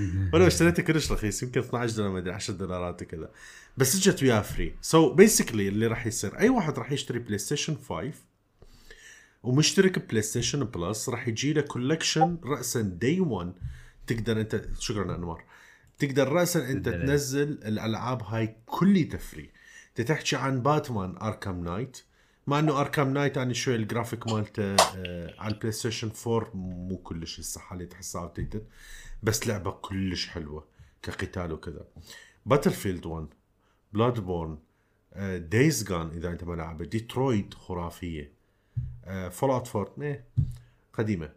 ولو 0.32 0.46
اشتريته 0.46 0.82
كلش 0.82 1.12
رخيص 1.12 1.42
يمكن 1.42 1.60
12 1.60 1.96
دولار 1.96 2.12
ما 2.12 2.18
أدري 2.18 2.32
10 2.32 2.54
دولارات 2.54 3.02
وكذا. 3.02 3.30
بس 3.76 3.96
اجت 3.96 4.22
وياه 4.22 4.40
free. 4.40 4.74
so 4.80 5.14
basically 5.14 5.68
اللي 5.68 5.86
راح 5.86 6.06
يصير 6.06 6.38
أي 6.38 6.48
واحد 6.48 6.78
راح 6.78 6.92
يشتري 6.92 7.18
PlayStation 7.18 7.76
5 7.88 8.12
ومشترك 9.42 10.08
PlayStation 10.10 10.64
Plus 10.64 11.08
راح 11.08 11.28
يجي 11.28 11.52
له 11.52 11.60
collection 11.60 12.38
راسا 12.44 12.80
day 12.80 13.20
1 13.20 13.52
تقدر 14.06 14.40
أنت 14.40 14.64
شكرا 14.78 15.16
انوار 15.16 15.44
تقدر 15.98 16.32
راسا 16.32 16.70
أنت 16.70 16.88
تنزل 16.88 17.48
الألعاب 17.48 18.22
هاي 18.22 18.56
كلها 18.66 19.16
free 19.18 19.50
تحكي 19.94 20.36
عن 20.36 20.62
Batman 20.62 21.16
Arkham 21.16 21.64
Knight 21.64 21.98
مع 22.46 22.58
إنه 22.58 22.80
Arkham 22.80 23.14
Knight 23.14 23.38
أنا 23.38 23.52
شوي 23.52 23.76
الجرافيك 23.76 24.26
مالته 24.26 24.62
آه 24.62 25.34
على 25.38 25.54
ال 25.54 25.72
PlayStation 25.72 26.10
4 26.26 26.50
مو 26.54 26.96
كلش 26.96 27.40
هسه 27.40 27.60
حاليا 27.60 27.86
تحسها 27.86 28.22
outdated 28.22 28.66
بس 29.22 29.46
لعبة 29.48 29.70
كلش 29.70 30.28
حلوة 30.28 30.64
كقتال 31.02 31.52
وكذا. 31.52 31.84
Battlefield 32.46 33.06
1 33.06 33.26
Bloodborne 33.92 34.58
Days 35.36 35.84
Gone 35.84 36.08
إذا 36.08 36.30
أنت 36.30 36.44
ما 36.44 36.54
لعبه 36.54 36.84
ديترويت 36.84 37.54
خرافية. 37.54 38.32
Fallout 39.30 39.76
4 39.76 39.94
إيه 40.00 40.24
قديمة. 40.92 41.32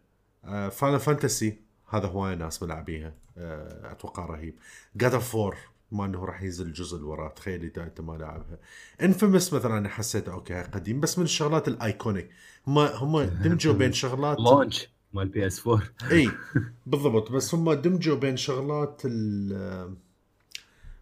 Final 0.71 0.99
Fantasy 0.99 1.59
هذا 1.89 2.07
هواي 2.07 2.35
ناس 2.35 2.63
ملعبيها 2.63 3.13
آه 3.37 3.91
أتوقع 3.91 4.25
رهيب. 4.25 4.55
God 4.95 5.13
of 5.13 5.35
War 5.35 5.57
ما 5.91 6.05
إنه 6.05 6.25
راح 6.25 6.43
ينزل 6.43 6.65
الجزء 6.65 6.97
اللي 6.97 7.07
وراه 7.07 7.29
تخيل 7.29 7.63
إذا 7.63 7.83
أنت 7.83 8.01
ما 8.01 8.13
لعبها. 8.13 8.59
Infamous 9.01 9.53
مثلا 9.53 9.77
أنا 9.77 9.89
حسيت 9.89 10.29
okay 10.29 10.61
قديم 10.61 10.99
بس 10.99 11.17
من 11.17 11.23
الشغلات 11.25 11.67
ال 11.67 11.75
iconic. 11.75 12.29
هم 12.67 12.77
هم 12.79 13.21
دمجوا 13.43 13.73
بين 13.73 13.93
شغلات 13.93 14.39
launch 14.39 14.89
مال 15.13 15.27
PS 15.27 15.67
4 15.67 15.83
إي 16.11 16.29
بالضبط. 16.85 17.31
بس 17.31 17.55
هم 17.55 17.73
دمجوا 17.73 18.15
بين 18.17 18.37
شغلات 18.37 19.01
ال 19.05 19.95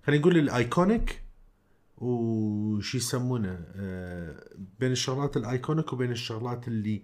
خلينا 0.03 0.21
نقول 0.21 0.37
ال 0.37 0.49
iconic 0.49 1.21
وش 1.97 2.95
يسمونه 2.95 3.65
آه، 3.75 4.47
بين 4.79 4.91
الشغلات 4.91 5.37
ال 5.37 5.45
iconic 5.45 5.93
وبين 5.93 6.11
الشغلات 6.11 6.67
اللي 6.67 7.03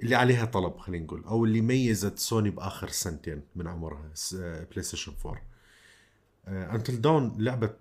اللي 0.00 0.14
عليها 0.14 0.44
طلب 0.44 0.76
خلينا 0.78 1.04
نقول 1.04 1.24
أو 1.24 1.44
اللي 1.44 1.60
ميزت 1.60 2.18
سوني 2.18 2.50
بآخر 2.50 2.88
سنتين 2.88 3.42
من 3.56 3.66
عمرها 3.66 4.12
PlayStation 4.70 5.12
4 5.26 5.42
Until 6.48 7.00
Dawn 7.00 7.34
لعبة 7.38 7.74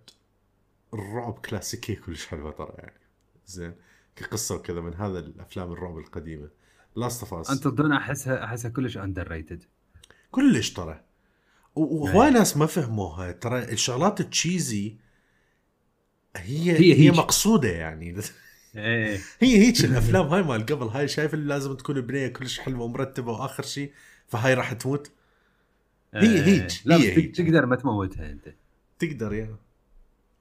الرعب 0.93 1.33
كلاسيكية 1.33 1.95
كلش 1.95 2.25
حلوة 2.25 2.51
ترى 2.51 2.73
يعني. 2.77 2.99
زين 3.47 3.75
كقصة 4.15 4.55
وكذا 4.55 4.81
من 4.81 4.93
هذا 4.93 5.19
الأفلام 5.19 5.71
الرعب 5.71 5.97
القديمة. 5.97 6.49
Last 6.95 7.19
of 7.23 7.33
Us 7.33 7.49
Until 7.51 7.75
Dawn 7.75 7.91
احسها 7.91 8.43
أحسها 8.43 8.71
كلش 8.71 8.97
underrated 8.97 9.63
كلش 10.31 10.69
ترى. 10.69 11.01
وهواي 11.75 12.27
يعني. 12.27 12.39
ناس 12.39 12.57
ما 12.57 12.65
فهموها. 12.65 13.31
ترى 13.31 13.63
الشغلات 13.63 14.19
ال 14.19 14.30
cheesy 14.30 14.97
هي 16.35 16.71
هي, 16.71 16.99
هي 16.99 17.11
مقصودة 17.11 17.69
يعني. 17.69 18.21
إيه. 18.75 19.19
هي 19.41 19.57
هيك 19.57 19.85
الأفلام 19.85 20.27
هاي 20.27 20.43
مال 20.43 20.65
قبل. 20.65 20.87
هاي 20.87 21.07
شايف 21.07 21.33
اللي 21.33 21.45
لازم 21.49 21.75
تكون 21.75 22.01
بنيه 22.01 22.27
كلش 22.27 22.59
حلوة 22.59 22.81
ومرتبة 22.83 23.31
وآخر 23.31 23.63
شيء 23.63 23.91
فهاي 24.27 24.53
راح 24.53 24.73
تموت. 24.73 25.11
هي 26.13 26.45
هيك. 26.45 26.71
لا 26.85 26.95
هي 26.95 27.17
هيك. 27.17 27.35
تقدر 27.35 27.65
ما 27.65 27.75
تموتها 27.75 28.31
أنت. 28.31 28.53
تقدر 28.99 29.33
يا. 29.33 29.55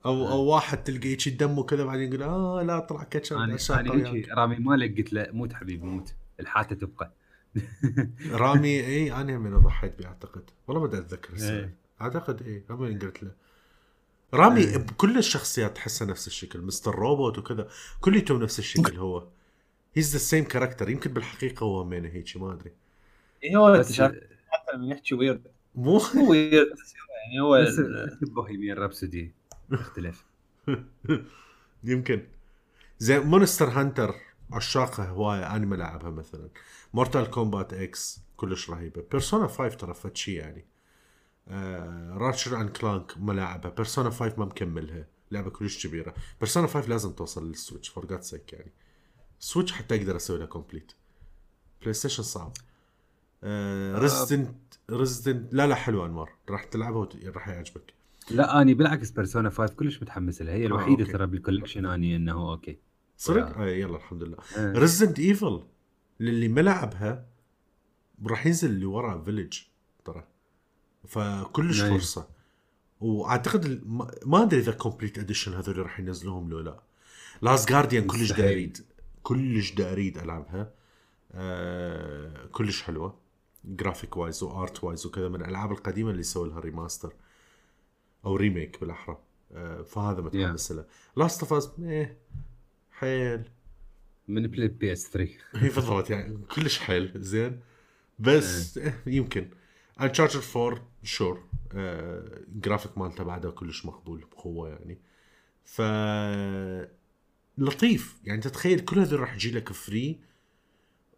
أو 0.07 0.29
أو 0.29 0.41
واحد 0.41 0.85
تلقى 0.85 1.09
هيك 1.09 1.29
دمه 1.29 1.63
كذا 1.63 1.85
بعدين 1.85 2.09
يقول 2.13 2.23
آه 2.23 2.63
لا 2.63 2.79
طلع 2.79 3.03
كاتشب 3.03 3.37
أنا 3.37 3.57
رامي 4.37 4.57
مالك 4.57 4.97
قلت 4.99 5.13
له 5.13 5.27
موت 5.33 5.53
حبيبي 5.53 5.87
موت. 5.87 6.15
الحاتة 6.41 6.77
تبقى. 6.77 7.13
رامي 8.33 8.81
اي 8.81 9.13
أنا 9.13 9.39
من 9.39 9.59
ضحيت 9.59 9.99
به 9.99 10.07
أعتقد. 10.07 10.51
والله 10.69 10.83
ما 10.83 10.99
أتذكر 10.99 11.35
إيه. 11.37 11.75
أعتقد 12.01 12.43
اي 12.43 12.63
رامي 12.71 12.99
قلت 12.99 13.23
له. 13.23 13.31
رامي 14.35 14.61
إيه. 14.61 14.77
بكل 14.77 15.19
الشخصيات 15.19 15.77
تحسه 15.77 16.07
نفس 16.07 16.27
الشكل. 16.27 16.61
مستر 16.61 16.95
روبوت 16.95 17.39
وكذا 17.39 17.69
كليتهم 18.01 18.43
نفس 18.43 18.59
الشكل 18.59 18.97
هو. 18.97 19.27
he's 19.95 20.13
the 20.13 20.19
same 20.19 20.45
character 20.45 20.91
يمكن 20.91 21.13
بالحقيقة 21.13 21.65
هو 21.65 21.85
مين 21.85 22.05
هيك 22.05 22.37
ما 22.37 22.53
أدري. 22.53 22.73
اي 23.45 23.57
هو 23.57 23.83
حتى 23.83 24.77
لما 24.77 24.87
يحكي 24.87 25.15
weird 25.15 25.43
مو؟ 25.75 26.01
مو 26.15 26.31
weird 26.31 26.67
يعني 27.27 27.41
هو 27.41 27.63
بس 27.63 27.81
Bohemian 28.31 28.77
Rhapsody. 28.79 29.33
يختلف 29.73 30.25
يمكن. 31.85 32.23
زين 32.99 33.21
Monster 33.21 33.69
Hunter 33.69 34.15
عشاقها 34.53 35.07
هواية 35.07 35.57
أنا 35.57 35.67
ما 35.67 35.77
لعبها 35.77 36.11
مثلا. 36.11 36.49
Mortal 36.95 37.31
Kombat 37.31 37.73
X 37.73 38.21
كلش 38.37 38.71
رهيبة. 38.71 39.05
Persona 39.11 39.47
5 39.47 39.69
ترى 39.69 39.95
فد 39.95 40.17
شيء 40.17 40.35
يعني. 40.35 40.65
آه 41.49 42.15
Ratchet 42.17 42.61
and 42.61 42.71
Clank 42.71 43.13
ما 43.19 43.33
لعبها. 43.33 43.71
Persona 43.71 44.11
5 44.11 44.35
ما 44.39 44.45
مكملها. 44.45 45.07
لعبة 45.31 45.51
كلش 45.51 45.87
كبيرة. 45.87 46.15
Persona 46.41 46.67
5 46.67 46.89
لازم 46.89 47.13
توصل 47.13 47.49
لل 47.49 47.59
Switch 47.59 47.89
for 47.89 48.07
god's 48.07 48.23
sake 48.23 48.53
يعني. 48.53 48.73
Switch 49.39 49.73
حتى 49.73 49.97
أقدر 49.97 50.17
أسوي 50.17 50.39
لها 50.39 50.47
complete 50.47 50.93
PlayStation 51.81 52.23
صعب. 52.23 52.53
Resident 53.95 54.75
آه 54.91 54.97
Resident 54.97 55.55
لا 55.55 55.67
لا 55.67 55.75
حلوة 55.75 56.07
أنوار. 56.07 56.33
راح 56.51 56.65
تلعبها 56.65 57.09
راح 57.25 57.49
يعجبك. 57.49 57.95
لا 58.31 58.63
أني 58.63 58.75
بالعكس 58.75 59.11
Persona 59.11 59.51
5 59.51 59.75
كلش 59.75 60.03
متحمس 60.03 60.43
لها. 60.43 60.55
هي 60.55 60.67
الوحيدة 60.67 61.05
ترى 61.05 61.27
بال 61.27 61.37
collection 61.37 61.87
أني 61.87 62.17
إنه 62.17 62.51
okay. 62.51 62.79
صدق؟ 63.19 63.59
آه 63.59 63.67
يلا 63.67 63.97
الحمد 63.97 64.23
لله. 64.23 64.37
آه. 64.57 64.73
Resident 64.73 65.19
Evil 65.19 65.63
للي 66.21 66.49
ما 66.49 66.61
لعبها 66.61 67.27
راح 68.27 68.47
ينزل 68.47 68.71
اللي 68.71 68.87
ورا 68.87 69.23
Village 69.25 69.59
ترى. 70.05 70.25
فكلش 71.07 71.81
nice. 71.81 71.99
فرصة. 71.99 72.29
وأعتقد 73.01 73.87
ما 74.27 74.43
أدري 74.43 74.61
إذا 74.61 74.73
complete 74.73 75.19
edition 75.19 75.55
هذول 75.55 75.79
راح 75.79 76.01
ينزلوهم 76.01 76.51
لو 76.51 76.61
لا. 76.61 76.81
Last 77.43 77.69
Guardian 77.69 78.07
كلش 78.07 78.33
دا 78.33 78.45
أريد. 78.45 78.79
كلش 79.23 79.73
دا 79.73 79.93
أريد 79.93 80.19
ألعبها. 80.19 80.73
آه 81.33 82.47
كلش 82.47 82.83
حلوة. 82.83 83.19
graphic 83.65 84.17
wise 84.17 84.43
و 84.43 84.53
art 84.53 84.85
wise 84.85 85.07
وكذا 85.07 85.29
من 85.29 85.41
الألعاب 85.41 85.73
القديمة 85.73 86.11
اللي 86.11 86.23
سووا 86.23 86.47
لها 86.47 86.61
remaster 86.61 87.13
أو 88.25 88.37
remake 88.37 88.81
بالأحرى. 88.81 89.19
آه، 89.53 89.83
فهذا 89.83 90.21
متحمس 90.21 90.73
له. 90.73 90.85
Last 91.17 91.41
of 91.41 91.53
Us 91.53 91.71
حيل. 92.99 93.51
من 94.29 94.47
play 94.47 94.69
PS 94.69 95.11
3 95.11 95.31
هي 95.55 95.69
بالضبط 95.69 96.11
يعني 96.11 96.39
كلش 96.55 96.79
حيل 96.79 97.13
زين. 97.17 97.61
بس 98.19 98.79
إيه. 98.79 99.03
يمكن. 99.07 99.49
Uncharted 100.01 100.43
4 100.57 100.89
sure 101.03 101.45
آه 101.75 102.41
جرافيك 102.49 102.99
مالته 102.99 103.25
بعده 103.25 103.51
كلش 103.51 103.87
مقبول 103.87 104.25
بقوة 104.33 104.69
يعني. 104.69 104.99
ف 105.65 105.83
لطيف. 107.59 108.21
يعني 108.25 108.41
تتخيل 108.41 108.81
كل 108.81 108.99
هذول 108.99 109.21
راح 109.21 109.35
يجي 109.35 109.51
لك 109.51 109.73
free 109.73 110.21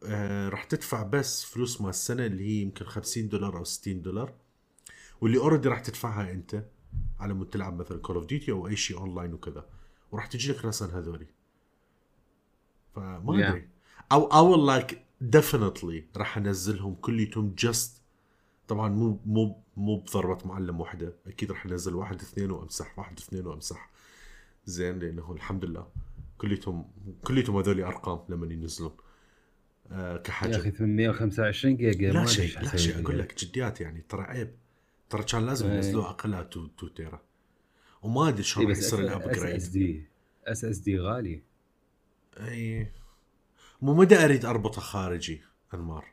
آه 0.05 0.48
راح 0.48 0.65
تدفع 0.65 1.02
بس 1.02 1.44
فلوس 1.44 1.81
مال 1.81 1.90
السنة 1.90 2.27
اللي 2.27 2.44
هي 2.44 2.62
يمكن 2.62 2.85
50 2.85 3.28
دولار 3.28 3.59
أو 3.59 3.65
60 3.65 4.02
دولار. 4.02 4.35
واللي 5.20 5.39
already 5.39 5.69
راح 5.69 5.81
تدفعها 5.81 6.32
أنت 6.32 6.65
على 7.20 7.35
مود 7.35 7.51
تلعب 7.51 7.81
مثلا 7.81 7.98
Call 7.99 8.16
of 8.16 8.27
Duty 8.27 8.53
أو 8.52 8.69
أي 8.69 8.77
شيء 8.77 8.98
اونلاين 8.98 9.35
وكذا. 9.35 9.66
وراح 10.12 10.27
تجي 10.27 10.52
لك 10.52 10.65
راسا 10.65 10.86
هذولي. 10.86 11.27
فما 12.95 13.43
Yeah. 13.43 13.51
أدري. 13.51 13.69
أو 14.12 14.25
أو 14.27 14.67
like 14.66 15.05
definitely 15.20 16.05
راح 16.17 16.37
أنزلهم 16.37 16.95
كليتهم 16.95 17.55
just 17.59 18.03
طبعا 18.69 18.89
مو 18.89 19.21
مو 19.27 19.62
مو 19.77 19.97
بضربه 20.01 20.47
معلم 20.47 20.81
واحدة. 20.81 21.15
أكيد 21.27 21.53
راح 21.53 21.67
أنزل 21.67 21.95
واحد 21.95 22.21
اثنين 22.21 22.51
وأمسح 22.51 22.99
واحد 22.99 23.19
اثنين 23.19 23.47
وأمسح. 23.47 23.91
زين 24.67 24.99
لأنه 24.99 25.33
الحمد 25.33 25.65
لله 25.65 25.87
كليتهم 26.39 26.91
كليتهم 27.25 27.57
هذول 27.57 27.83
أرقام 27.83 28.21
لما 28.29 28.55
ينزلون. 28.55 28.93
يا 29.91 30.17
كحجم 30.17 30.61
أخي 30.61 30.71
825 30.71 31.77
جيجا 31.77 32.12
لا 32.12 32.27
شيء 32.27 32.61
لا 32.61 32.77
شيء. 32.77 33.03
أقول 33.03 33.19
لك 33.19 33.45
جديات 33.45 33.81
يعني 33.81 34.05
ترى 34.09 34.23
عيب. 34.23 34.51
ترى 35.11 35.23
كان 35.23 35.47
لازم 35.47 35.67
إيه. 35.67 35.75
ينزلوه 35.77 36.11
أقلها 36.11 36.41
2 36.43 36.71
2 36.79 36.95
tera. 36.95 37.20
وما 38.03 38.29
أدري 38.29 38.43
شلون 38.43 38.67
راح 38.67 38.79
بس 38.79 38.87
يصير 38.87 38.99
اس 38.99 39.05
اس 39.05 39.11
الابجريد 39.25 39.73
دي 39.73 40.05
اس 40.45 40.65
اس 40.65 40.79
دي 40.79 40.99
غالي. 40.99 41.43
أي. 42.40 42.93
مو 43.82 43.94
مدى 43.94 44.24
اريد 44.24 44.44
أربطة 44.44 44.81
خارجي 44.81 45.43
أنمار. 45.74 46.05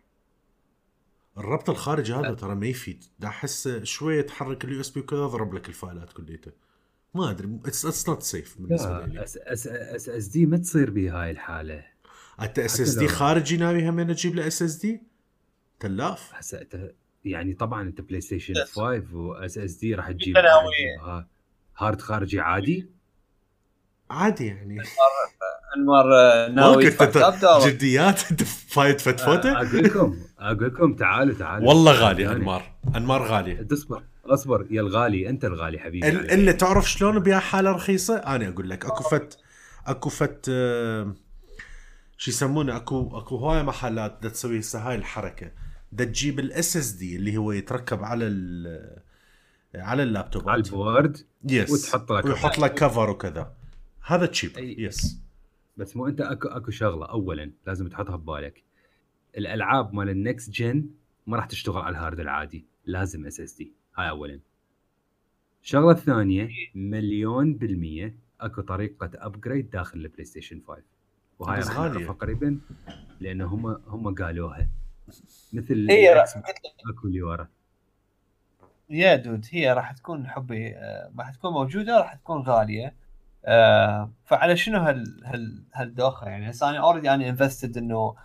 الربط 1.37 1.69
الخارجي 1.69 2.13
هذا 2.13 2.33
ترى 2.33 2.55
ما 2.55 2.67
يفيد. 2.67 3.03
دا 3.19 3.27
أحس 3.27 3.67
شوية 3.83 4.21
تحرك 4.21 4.65
اليو 4.65 4.81
اس 4.81 4.89
بي 4.89 4.99
وكذا 4.99 5.25
ضرب 5.25 5.53
لك 5.53 5.67
الفايلات 5.69 6.13
كليتها 6.13 6.53
ما 7.13 7.29
أدري 7.31 7.59
اتس 7.65 8.09
نوت 8.09 8.23
سيف 8.23 8.61
بالنسبة 8.61 9.05
لي. 9.05 9.13
لا 9.13 9.23
اس 9.23 9.67
اس 10.09 10.25
دي 10.27 10.45
ما 10.45 10.57
تصير 10.57 10.89
بهاي 10.91 11.31
الحالة. 11.31 11.85
انت 12.41 12.59
اس 12.59 12.73
حتى 12.73 12.83
اس 12.83 12.95
دي 12.95 13.07
خارجي 13.07 13.57
ناوي 13.57 13.89
هم 13.89 14.11
تجيب 14.11 14.35
له 14.35 14.47
اس 14.47 14.61
اس 14.61 14.75
دي 14.75 15.01
تلاف. 15.79 16.31
هسه 16.33 16.59
أنت- 16.59 16.91
يعني 17.25 17.53
طبعا 17.53 17.81
أنت 17.81 18.01
PlayStation 18.01 18.53
Yes. 18.53 18.57
5 18.67 19.13
و 19.15 19.57
SSD 19.57 19.95
راح 19.95 20.11
تجيب 20.11 20.35
hard 21.77 22.01
خارجي 22.01 22.39
عادي؟ 22.39 22.89
عادي 24.09 24.45
يعني. 24.47 24.77
انمار 25.75 26.05
آه، 26.15 26.47
ناوي. 26.49 26.89
جديات؟ 27.67 28.19
فايت 28.73 29.01
فتفوته 29.01 29.51
أقول 29.51 29.83
لكم 29.83 30.17
أقول 30.39 30.67
لكم 30.67 30.93
تعالوا 30.93 31.35
تعالوا. 31.35 31.67
والله 31.67 31.91
غالي 31.91 32.31
انمار 32.31 32.63
انمار 32.95 33.23
غالي. 33.23 33.67
اصبر 33.73 34.03
اصبر. 34.25 34.67
يا 34.71 34.81
الغالي 34.81 35.29
أنت 35.29 35.45
الغالي 35.45 35.79
حبيبي 35.79 36.09
ال- 36.09 36.31
إلا 36.31 36.51
تعرف 36.51 36.89
شلون 36.91 37.19
بيها 37.19 37.39
حالة 37.39 37.71
رخيصة؟ 37.71 38.15
أنا 38.17 38.47
أقول 38.49 38.69
لك 38.69 38.85
أكو 38.85 39.03
فت 39.03 39.37
أكو 39.87 40.09
فت 40.09 40.45
آه، 40.49 41.15
شو 42.17 42.31
يسمونه؟ 42.31 42.75
أكو 42.75 43.17
أكو 43.19 43.35
هواية 43.37 43.61
محلات 43.61 44.17
دا 44.21 44.29
تسوي 44.29 44.59
هسه 44.59 44.79
هاي 44.89 44.95
الحركة. 44.95 45.51
دا 45.91 46.03
تجيب 46.03 46.39
ال 46.39 46.77
SSD 46.77 47.15
اللي 47.15 47.37
هو 47.37 47.51
يتركب 47.51 48.03
على 48.03 48.27
ال 48.27 48.67
على 49.75 49.83
على 49.83 50.03
اللابتوبات. 50.03 50.65
ال 50.67 50.76
board 50.76 51.17
yes 51.49 51.71
وتحط 51.71 52.11
لك 52.11 52.25
ويحط 52.25 52.57
لك 52.59 52.73
cover 52.73 53.09
وكذا. 53.09 53.51
هذا 54.05 54.25
cheap. 54.25 54.51
Yes 54.57 55.17
بس 55.77 55.95
مو 55.97 56.07
انت 56.07 56.21
اكو 56.21 56.47
اكو 56.47 56.71
شغلة. 56.71 57.05
اولا 57.05 57.51
لازم 57.67 57.87
تحطها 57.87 58.15
ببالك. 58.15 58.63
الألعاب 59.37 59.93
مال 59.93 60.09
ال 60.09 60.17
next 60.17 60.49
gen 60.51 60.89
ما 61.27 61.37
راح 61.37 61.45
تشتغل 61.45 61.81
على 61.81 61.97
ال 61.97 62.02
hard 62.02 62.19
العادي. 62.19 62.65
لازم 62.85 63.25
SSD 63.25 63.73
هاي 63.97 64.09
اولا. 64.09 64.39
الشغله 65.63 65.91
الثانية 65.91 66.49
مليون 66.75 67.53
بالمية 67.53 68.15
أكو 68.41 68.61
طريقة 68.61 69.09
upgrade 69.15 69.69
داخل 69.69 69.99
ال 69.99 70.25
PlayStation 70.25 70.61
5 70.67 70.81
وهاي 71.39 71.59
راح. 71.59 71.73
نعرفها 71.77 72.13
قريبا 72.13 72.59
لأن 73.19 73.41
هم 73.41 73.65
هم 73.87 74.15
قالوها. 74.15 74.69
مثل 75.53 75.91
هي 75.91 76.13
راح- 76.13 76.37
أكو 76.89 77.07
اللي 77.07 77.21
ورا. 77.21 77.47
يا 78.89 79.15
dude 79.15 79.45
هي 79.51 79.73
راح 79.73 79.91
تكون 79.91 80.27
حبي 80.27 80.75
آه، 80.75 81.11
راح 81.19 81.31
تكون 81.35 81.53
موجودة 81.53 81.97
راح 81.97 82.13
تكون 82.15 82.41
غالية. 82.41 82.95
آه، 83.45 84.11
فعلى 84.25 84.57
شنو 84.57 84.79
هال 84.79 85.21
هال 85.25 85.63
هالدوخة 85.73 86.27
يعني؟ 86.27 86.49
هسه 86.49 86.69
أنا 86.69 86.77
already 86.79 87.13
أنا 87.13 87.29
invested 87.29 87.77
إنه 87.77 88.15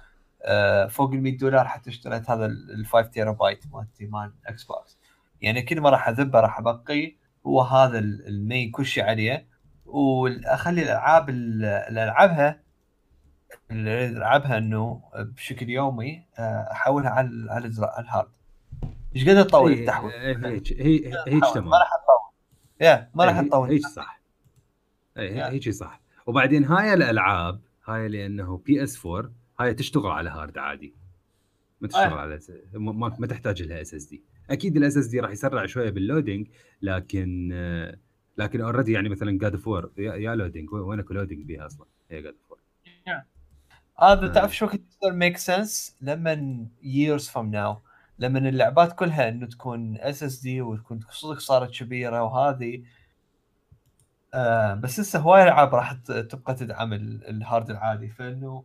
آه، 0.45 0.87
فوق 0.87 1.11
ال 1.13 1.23
100 1.23 1.37
دولار 1.39 1.69
حتى 1.69 1.91
اشتريت 1.91 2.31
هذا 2.31 2.47
ال 2.47 2.87
5 2.87 3.09
تيرا 3.09 3.33
بايت 3.33 3.65
مالتي 3.73 4.07
مال 4.07 4.33
Xbox 4.47 4.99
يعني 5.41 5.63
كل 5.63 5.81
ما 5.81 5.91
راح 5.91 6.09
أذبه 6.09 6.41
راح 6.41 6.59
أبقي 6.59 7.17
هو 7.47 7.61
هذا 7.63 7.99
ال- 7.99 8.27
ال 8.29 8.37
main 8.37 8.71
كل 8.71 8.87
شيء 8.87 9.05
عليه. 9.05 9.47
واخلي 9.87 10.83
الألعاب 10.83 11.29
ال- 11.31 11.65
اللي 11.65 12.05
ألعبها 12.05 12.61
اللي 13.71 14.07
ألعبها 14.07 14.59
إنه 14.59 15.03
بشكل 15.17 15.71
يومي 15.71 16.27
آه، 16.39 16.69
أحولها 16.73 17.11
على 17.11 17.47
على 17.51 17.67
ال 17.99 18.05
hard 18.05 18.31
إيش 19.17 19.29
قد 19.29 19.47
تطول 19.47 19.73
هي 19.73 19.81
التحويل؟ 19.81 20.45
هيك 20.47 20.73
هي 20.73 21.13
هيك 21.27 21.45
تمام 21.55 21.69
ما 21.71 21.79
راح 21.79 21.89
تطول 21.91 22.33
yeah 22.81 23.11
ما 23.15 23.25
راح 23.25 23.37
هي- 23.39 23.45
تطول 23.49 23.69
هيك 23.69 23.87
صح. 23.87 24.22
اي. 25.19 25.43
هيك 25.45 25.71
صح. 25.71 26.01
وبعدين 26.27 26.65
هاي 26.65 26.95
الألعاب 26.95 27.61
هاي 27.85 28.09
لأنه 28.09 28.57
PS4 28.67 29.33
هاي 29.61 29.75
تشتغل 29.75 30.11
على 30.11 30.31
hard 30.31 30.59
عادي. 30.59 30.95
ما 31.81 31.89
تشتغل 31.89 32.13
آه. 32.13 32.17
على 32.21 32.41
ما, 32.73 32.93
ما- 32.93 33.17
ما 33.19 33.27
تحتاج 33.27 33.63
لها 33.63 33.81
SSD. 33.81 34.23
أكيد 34.51 34.77
ال 34.77 34.97
SSD 34.97 35.21
راح 35.21 35.31
يسرع 35.31 35.67
شوية 35.67 35.91
بال 35.91 36.04
loading 36.04 36.49
لكن 36.83 37.51
آه، 37.53 37.97
لكن 38.39 38.61
already 38.61 38.93
يعني 38.93 39.09
مثلا 39.09 39.39
God 39.39 39.55
4 39.69 39.91
yeah 39.99 40.15
yeah 40.15 40.35
loading 40.35 40.73
وين 40.73 40.99
اكو 40.99 41.15
loading 41.15 41.45
بيها 41.47 41.67
أصلا؟ 41.67 41.87
هي 42.11 42.23
God 42.23 42.35
4 43.09 43.27
هذا 43.99 44.27
آه. 44.31 44.33
تعرف 44.33 44.57
شو 44.57 44.67
يصير 44.67 45.13
make 45.13 45.37
sense 45.37 45.97
لما 46.01 46.67
years 46.83 47.23
from 47.23 47.53
now 47.55 47.77
لما 48.19 48.39
اللعبات 48.49 48.93
كلها 48.93 49.29
إنه 49.29 49.47
تكون 49.47 49.97
SSD 49.97 50.61
وتكون 50.61 51.01
صدق 51.11 51.39
صارت 51.39 51.71
كبيرة 51.83 52.23
وهذه 52.23 52.83
آه 54.35 54.75
بس 54.75 55.01
لسه 55.01 55.19
هواي 55.19 55.43
العاب 55.43 55.75
راح 55.75 55.93
تبقى 56.31 56.55
تدعم 56.55 56.93
ال- 56.93 57.29
ال 57.29 57.37
hard 57.37 57.71
العادي. 57.71 58.09
فإنه 58.09 58.65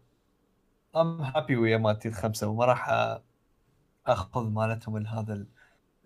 I'm 0.95 1.21
happy 1.21 1.55
ويا 1.55 1.77
مالتي 1.77 2.07
الخمسة 2.07 2.47
وما 2.47 2.65
راح 2.65 2.89
أخذ 4.07 4.49
مالتهم 4.49 4.97
ال- 4.97 5.07
هذا 5.07 5.45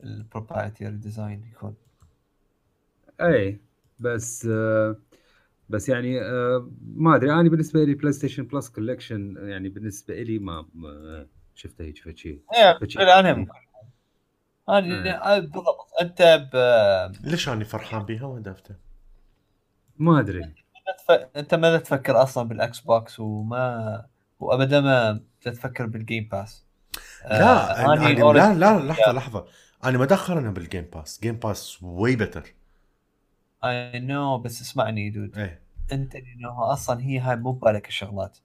ال 0.04 0.11
proprietary 0.11 0.92
design 0.92 1.44
يكون. 1.52 1.76
إي 3.22 3.60
بس 4.00 4.48
آه، 4.52 4.96
بس 5.70 5.90
يعني 5.90 6.22
آه، 6.22 6.70
ما 6.96 7.16
أدري. 7.16 7.34
أنا 7.34 7.50
بالنسبة 7.50 7.84
لي 7.84 7.94
PlayStation 7.94 8.44
Plus 8.44 8.70
Collection 8.70 9.36
يعني 9.50 9.70
بالنسبة 9.70 10.24
لي 10.24 10.40
ما, 10.40 10.66
ما 10.74 11.28
شفته 11.56 11.84
هيك 11.86 11.98
فشي. 11.98 12.40
لا 12.96 13.20
أنا 13.20 13.32
هم 13.34 13.48
أنا 14.70 15.40
بالضبط 15.40 15.88
أنت 16.02 16.22
ب 16.54 16.56
ليش 17.28 17.50
أنا 17.50 17.64
فرحان 17.64 18.04
بيها 18.04 18.26
وهدفته؟ 18.26 18.76
ما 19.98 20.20
أدري. 20.20 20.54
أنت 21.36 21.56
ما 21.56 21.78
تفكر 21.78 22.24
أصلا 22.24 22.48
بال 22.48 22.80
Xbox 22.80 23.20
وما 23.20 24.06
وابدا 24.40 24.82
ما 24.82 25.20
تفكر 25.42 25.86
بال 25.86 26.00
Game 26.00 26.28
Pass. 26.32 26.66
لا 27.26 27.82
آه، 27.82 27.86
أنا 27.86 27.94
أنا 27.94 28.16
أنا- 28.16 28.18
already- 28.18 28.36
لا 28.36 28.54
لا 28.54 28.80
لحظة 28.80 29.12
لحظة. 29.12 29.46
أنا 29.84 29.98
ما 29.98 30.06
دخلنا 30.06 30.52
بال 30.52 30.62
Game 30.62 30.84
Pass. 30.94 31.20
Game 31.24 31.36
Pass 31.36 31.84
way 31.84 32.16
better 32.16 32.54
I 33.64 34.00
know 34.00 34.38
بس 34.38 34.62
اسمعني 34.62 35.10
dude. 35.10 35.38
إيه. 35.38 35.62
أنت 35.92 36.16
إنه 36.16 36.74
أصلا 36.74 37.02
هي 37.02 37.20
هاي 37.20 37.36
مو 37.36 37.52
ببالك 37.52 37.88
الشغلات. 37.88 38.38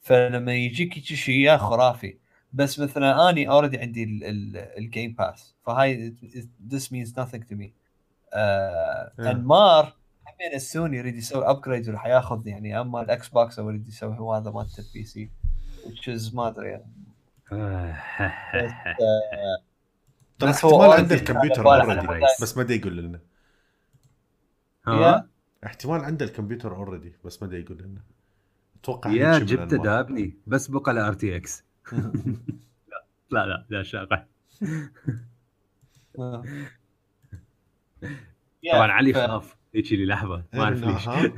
فلما 0.00 0.54
يجيك 0.54 0.98
شيء 0.98 1.40
يا 1.40 1.56
خرافي. 1.56 2.16
بس 2.52 2.78
مثلا 2.80 3.30
أني 3.30 3.48
already 3.48 3.78
عندي 3.78 4.04
ال 4.78 4.85
Game 4.85 5.12
Pass. 5.12 5.54
فهاي 5.66 6.14
this 6.70 6.82
means 6.82 7.08
nothing 7.08 7.42
to 7.50 7.54
me. 7.56 7.66
آه 8.34 9.12
إيه. 9.20 9.30
انمار 9.30 9.92
همين 10.42 10.54
السوني 10.54 10.96
يريد 10.96 11.16
يسوي 11.16 11.50
upgrade 11.50 11.88
وراح 11.88 12.06
ياخذ 12.06 12.46
يعني 12.46 12.80
أما 12.80 13.02
ال 13.02 13.28
Xbox 13.28 13.58
أو 13.58 13.68
يريد 13.68 13.88
يسوي 13.88 14.18
هو 14.18 14.34
هذا 14.34 14.50
مالت 14.50 14.78
ال 14.78 15.04
PC 15.04 15.30
which 15.84 16.08
is 16.16 16.34
ما 16.34 16.48
أدري 16.48 16.68
يعني. 16.68 16.92
ترى 20.38 20.50
احتمال 20.50 20.90
already 20.90 20.98
عنده 20.98 21.14
الكمبيوتر 21.14 21.68
علي 21.68 21.82
already 21.82 22.26
بس 22.42 22.56
ما 22.56 22.62
دا 22.62 22.74
يقول 22.74 22.96
لنا. 22.96 23.20
ها؟ 24.86 25.28
احتمال 25.66 26.00
عنده 26.00 26.24
الكمبيوتر 26.24 26.76
already 26.76 27.16
بس 27.24 27.42
ما 27.42 27.48
دا 27.48 27.58
يقول 27.58 27.78
لنا. 27.82 28.02
أتوقع 28.80 29.10
يا 29.10 29.38
من 29.38 29.46
جبته. 29.46 29.76
دابني 29.76 30.36
بس 30.46 30.68
بقى 30.68 30.92
ال 30.92 31.12
RTX 31.12 31.64
لا 33.30 33.46
لا 33.46 33.66
لا 33.70 34.26
آه. 36.18 36.44
طبعا 38.72 38.92
علي 38.92 39.12
خاف. 39.12 39.61
هيك 39.74 39.92
لي 39.92 40.06
لحظة 40.06 40.44
ما 40.54 40.62
أعرف 40.62 40.84
ليش 40.84 41.08
ها؟ 41.08 41.22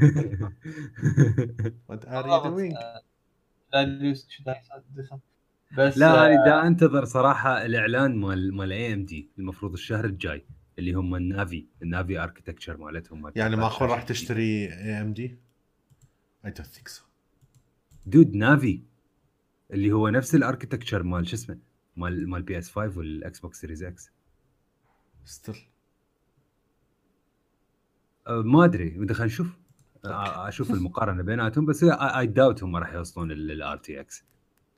What 1.91 2.01
are 2.05 2.27
you 2.27 2.45
doing? 2.45 2.75
لا 3.73 3.81
يوس- 4.03 4.27
شو 4.29 4.43
دا 4.45 4.57
يصير؟ 4.99 5.19
بس 5.79 5.99
لا 5.99 6.25
آه، 6.25 6.27
أنا 6.27 6.45
دا 6.45 6.67
أنتظر 6.67 7.05
صراحة 7.05 7.65
الإعلان 7.65 8.17
مال 8.17 8.55
مال 8.55 8.73
AMD 8.73 9.31
المفروض 9.39 9.73
الشهر 9.73 10.05
الجاي 10.05 10.45
اللي 10.79 10.93
هم 10.93 11.15
ال 11.15 11.25
Navi 11.25 11.67
ال 11.83 11.90
Navi 11.90 12.19
architecture 12.19 12.77
مالتهم 12.77 13.23
مال 13.23 13.33
يعني 13.37 13.57
كرتات 13.57 13.71
معقول 13.73 13.89
راح 13.91 14.03
تشتري 14.03 14.67
AMD؟ 14.73 15.39
I 16.47 16.49
don't 16.49 16.77
think 16.77 16.89
so. 16.89 17.01
Dude 18.07 18.35
Navi 18.35 18.83
اللي 19.71 19.93
هو 19.93 20.09
نفس 20.09 20.35
ال 20.35 20.40
architecture 20.40 21.03
مال 21.03 21.27
شو 21.29 21.35
اسمه 21.37 21.59
مال 21.97 22.29
مال 22.29 22.43
PS5 22.43 22.99
وال 22.99 23.41
Xbox 23.41 23.61
Series 23.61 23.83
X 23.83 24.11
Still. 25.27 25.57
أه، 28.27 28.43
ما 28.43 28.65
أدري. 28.65 28.91
بدي 28.91 29.15
خلينا 29.15 29.33
نشوف. 29.33 29.59
أه، 30.05 30.49
أشوف 30.49 30.71
المقارنة 30.71 31.23
بيناتهم 31.23 31.67
بس 31.67 31.85
اي 31.85 32.27
داوت 32.27 32.63
هم 32.63 32.77
راح 32.77 32.93
يوصلون 32.93 33.31
ال 33.33 33.77
RTX 33.77 34.25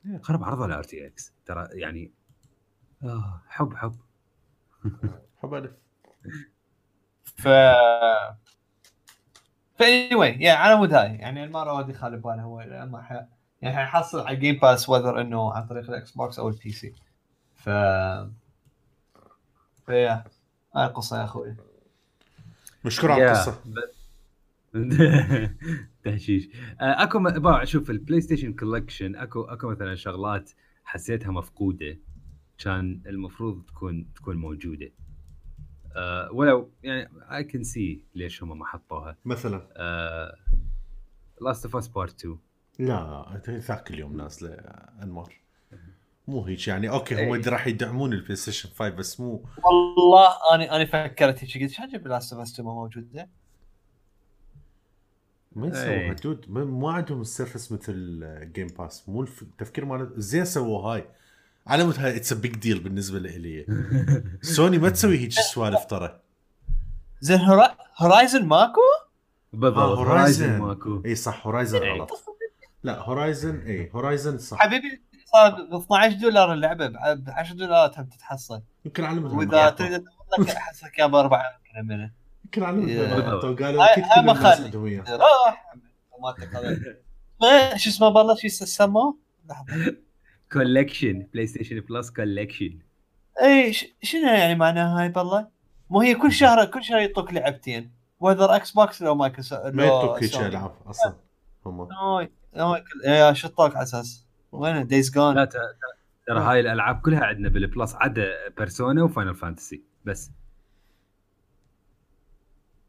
Yeah. 0.05 0.21
خرب 0.21 0.43
عرضه 0.43 0.65
الار 0.65 0.83
تي 0.83 1.07
إكس 1.07 1.33
ترى 1.45 1.67
يعني 1.71 2.11
آه 3.03 3.41
حب 3.47 3.73
حب. 3.75 3.95
حب 5.41 5.53
ألف. 5.53 5.71
ف 7.23 7.47
ف 9.77 9.83
anyway 9.83 10.41
yeah 10.41 10.53
على 10.53 10.75
مود 10.75 10.93
هاي. 10.93 11.15
يعني 11.15 11.47
ما 11.47 11.63
راد 11.63 11.89
يخالف 11.89 12.23
باله 12.23 12.41
هو 12.41 12.87
ما 12.91 13.01
ح... 13.01 13.11
يعني 13.61 13.75
حيحصل 13.75 14.19
على 14.27 14.35
Game 14.35 14.59
Pass 14.61 14.89
whether 14.89 15.21
إنه 15.21 15.53
عن 15.53 15.67
طريق 15.67 15.89
ال 15.89 16.11
Xbox 16.11 16.39
أو 16.39 16.49
ال 16.49 16.71
PC 16.71 16.93
ف 17.55 17.69
فيا 19.85 20.23
هاي 20.75 20.85
القصة 20.85 21.19
يا 21.19 21.23
أخوي. 21.23 21.55
مشكور 22.87 23.11
على 23.11 23.25
القصة 23.31 23.61
تهشيش. 26.03 26.49
آه، 26.81 27.03
أكو 27.03 27.19
باع 27.19 27.63
شوف 27.63 27.89
ال 27.89 28.21
PlayStation 28.21 28.53
Collection 28.53 29.15
أكو 29.15 29.41
أكو 29.41 29.69
مثلا 29.69 29.95
شغلات 29.95 30.51
حسيتها 30.83 31.31
مفقودة 31.31 31.97
كان 32.57 33.01
المفروض 33.05 33.65
تكون 33.65 34.13
تكون 34.15 34.37
موجودة. 34.37 34.91
أه 35.95 36.29
ولو 36.31 36.71
يعني 36.83 37.09
I 37.31 37.43
can 37.43 37.63
see 37.63 38.03
ليش 38.15 38.43
هم 38.43 38.59
ما 38.59 38.65
حطوها. 38.65 39.17
مثلا. 39.25 39.67
Last 41.41 41.65
of 41.65 41.75
Us 41.75 41.87
Part 41.87 42.19
2 42.19 42.37
لا 42.79 43.41
ذاك 43.49 43.91
اليوم 43.91 44.17
نازلة 44.17 44.49
أنمار. 45.03 45.33
مو 46.27 46.45
هيك 46.45 46.67
يعني 46.67 46.89
okay 46.89 47.15
هم 47.27 47.33
إيه. 47.33 47.41
راح 47.49 47.67
يدعمون 47.67 48.13
ال 48.13 48.35
PlayStation 48.35 48.69
5 48.69 48.89
بس 48.89 49.19
مو 49.19 49.45
والله 49.63 50.29
أنا 50.53 50.75
أنا 50.75 50.85
فكرت 50.85 51.43
هيك 51.43 51.63
قلت 51.63 51.71
شو 51.71 51.83
عجب 51.83 52.07
Last 52.07 52.33
of 52.33 52.41
Us 52.41 52.59
موجوده 52.59 53.29
ما 55.55 55.67
يسووها 55.67 55.89
إيه. 55.89 56.11
dude 56.13 56.45
ما- 56.49 56.65
مو 56.65 56.87
عندهم 56.89 57.21
ال 57.21 57.27
service 57.27 57.71
مثل 57.71 58.23
Game 58.53 58.67
Pass 58.67 59.09
مو 59.09 59.21
الف- 59.21 59.41
التفكير 59.41 59.85
مال 59.85 60.13
زين 60.17 60.45
سووا 60.45 60.79
هاي. 60.81 61.07
على 61.67 61.83
مود 61.83 61.99
هاي؟ 61.99 62.15
it's 62.17 62.33
big 62.33 62.55
deal 62.55 62.79
بالنسبة 62.79 63.19
لي 63.19 63.65
سوني 64.41 64.77
ما 64.83 64.89
تسوي 64.89 65.17
هيك 65.19 65.31
سوالف 65.31 65.85
ترى. 65.85 66.19
زين 67.21 67.39
Hori... 67.39 67.77
Horizon 67.97 68.45
ماكو؟ 68.45 68.81
بالضبط 69.53 69.77
آه، 69.77 69.95
Horizon 69.95 70.57
ماكو. 70.59 71.01
إي 71.05 71.15
صح 71.15 71.47
Horizon 71.47 71.81
إيه. 71.81 71.91
غلط. 71.93 72.11
لا 72.83 72.99
Horizon 73.01 73.59
إي 73.59 73.89
Horizon 73.93 74.37
صح. 74.37 74.57
حبيبي 74.57 75.01
صار 75.33 75.49
ب 75.71 75.75
12 75.75 76.15
دولار 76.15 76.53
اللعبة 76.53 76.87
ب 76.87 77.29
10 77.29 77.55
دولارات 77.55 77.99
هم 77.99 78.05
تتحصل. 78.05 78.61
يمكن 78.85 79.03
على 79.03 79.19
مود 79.19 79.33
وإذا 79.33 79.69
تريد 79.69 80.05
لك 80.39 80.49
احسك 80.49 80.99
يا 80.99 81.05
بأربعة 81.05 81.43
يمكن 81.75 81.87
منه 81.87 82.11
يمكن. 82.45 82.63
غلطوا 82.63 83.55
قالوا 83.65 83.83
هاي- 83.83 83.93
أكيد 83.93 84.03
هاي 84.03 84.15
كل 84.15 84.25
ما 84.25 84.33
خلي. 84.33 85.03
راح 87.43 87.77
شو 87.77 87.89
اسمه 87.89 88.09
بالله؟ 88.09 88.35
شو 88.35 88.47
سموه؟ 88.47 89.17
لحظة. 89.49 89.95
Collection 90.53 91.27
PlayStation 91.33 91.79
Plus 91.79 92.09
Collection 92.09 92.79
اي 93.41 93.73
شنو 94.03 94.27
يعني 94.27 94.55
معناها 94.55 95.01
هاي 95.01 95.09
بالله؟ 95.09 95.47
مو 95.89 96.01
هي 96.01 96.15
كل 96.15 96.31
شهر 96.31 96.65
كل 96.65 96.83
شهر 96.83 96.97
يعطوك 96.99 97.33
لعبتين. 97.33 97.91
وذر 98.19 98.55
إكس 98.55 98.71
بوكس 98.71 99.01
لو 99.01 99.15
مايكروسوفت 99.15 99.65
ما 99.73 99.83
يعطوك 99.85 100.23
هيك 100.23 100.35
العاب 100.35 100.75
أصلا 100.85 101.15
هم. 101.65 101.87
يا 103.05 103.33
شطوك 103.33 103.75
على 103.75 103.83
أساس. 103.83 104.26
وين 104.51 104.87
دايز 104.87 105.11
جون 105.11 105.35
لا 105.35 105.45
ترى 106.27 106.39
هاي 106.39 106.59
الألعاب 106.59 107.01
كلها 107.01 107.25
عندنا 107.25 107.49
بالبلس 107.49 107.95
عدا 107.95 108.49
بيرسونا 108.57 109.03
وفاينل 109.03 109.35
فانتسي 109.35 109.83
بس. 110.05 110.31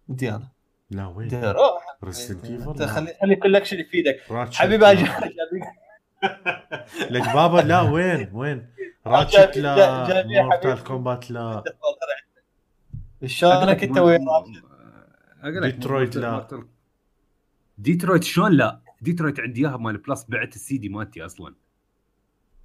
ديانا 0.09 0.49
لا 0.91 1.07
وين؟ 1.07 1.45
روح. 1.45 1.99
ريزدنت 2.05 2.45
انت 2.69 2.81
ايفل 2.81 2.95
خلي 2.95 3.15
خلي 3.23 3.37
كولكشن 3.37 3.79
يفيدك. 3.79 4.21
حبيبي 4.55 4.85
لك 7.11 7.35
بابا 7.35 7.59
لا 7.59 7.81
وين؟ 7.81 8.31
وين؟ 8.33 8.71
راتشت 9.07 9.57
لا 9.57 9.99
مورتال 10.25 10.71
حبيبي. 10.71 10.83
كومبات 10.83 11.31
لا. 11.31 11.63
شلونك 13.27 13.85
أنت 13.85 13.99
وين 13.99 14.27
ديترويت 15.45 16.17
لا. 16.17 16.67
ديترويت 17.79 18.25
شلون 18.25 18.53
لا؟ 18.53 18.81
ديترويت 19.01 19.41
عندي 19.41 19.61
إياها 19.61 19.77
مال 19.77 19.97
بلس 19.99 20.25
بعت 20.29 20.55
السي 20.55 20.79
دي 20.79 20.89
مالتي 20.89 21.25
أصلا. 21.25 21.55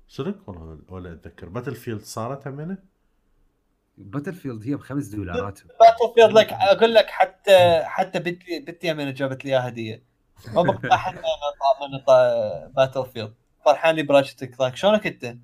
صدق؟ 0.07 0.49
والله 0.49 0.80
ولا 0.89 1.14
أتذكر. 1.14 1.49
باتل 1.49 1.76
فيلد 1.76 2.01
صارت 2.01 2.47
همينه 2.47 2.77
باتل 3.97 4.34
فيلد 4.34 4.68
هي 4.68 4.76
بخمس 4.76 5.07
دولارات. 5.07 5.60
باتل 5.80 6.14
فيلد 6.15 6.31
لك 6.31 6.53
أقول 6.53 6.93
لك 6.93 7.10
حتى 7.10 7.81
حتى 7.84 8.19
بنتي 8.19 8.60
بنتي 8.60 9.11
جابت 9.11 9.45
لي 9.45 9.51
إياها 9.51 9.68
هدية. 9.68 10.03
ما 10.53 10.61
بقطع 10.61 10.97
حتى 10.97 11.22
من 11.81 11.99
باتل 12.76 13.05
فيلد 13.05 13.34
فرحان 13.65 13.95
لي 13.95 14.03
براشت 14.03 14.43
كلانك 14.43 14.76
شلونك 14.76 15.07
أنت؟ 15.07 15.38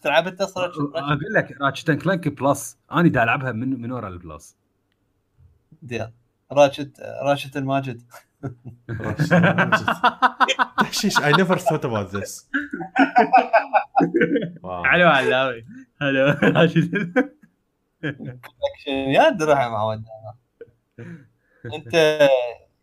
تلعب 0.00 0.26
أنت 0.26 0.42
صراحة؟ 0.42 0.72
أقول 0.94 1.32
لك 1.34 1.56
راتشت 1.60 1.90
اند 1.90 2.02
كلانك 2.02 2.28
بلس 2.28 2.78
أنا 2.92 3.08
دا 3.08 3.22
ألعبها 3.22 3.52
من 3.52 3.80
من 3.80 3.92
ورا 3.92 4.08
البلس. 4.08 4.56
ديال 5.82 6.12
راشد 6.52 6.96
راشد 7.22 7.56
الماجد. 7.56 8.02
تحشيش 10.78 11.18
I 11.28 11.32
never 11.32 11.56
thought 11.56 11.84
about 11.84 12.10
this. 12.12 12.50
واو. 14.62 14.84
حلو 14.84 15.08
علاوي 15.08 15.66
حلو 16.00 16.24
راشد 16.42 17.12
يا 18.88 19.30
دروح 19.30 19.60
يا 19.60 19.68
معود 19.68 20.04
انت 21.74 22.18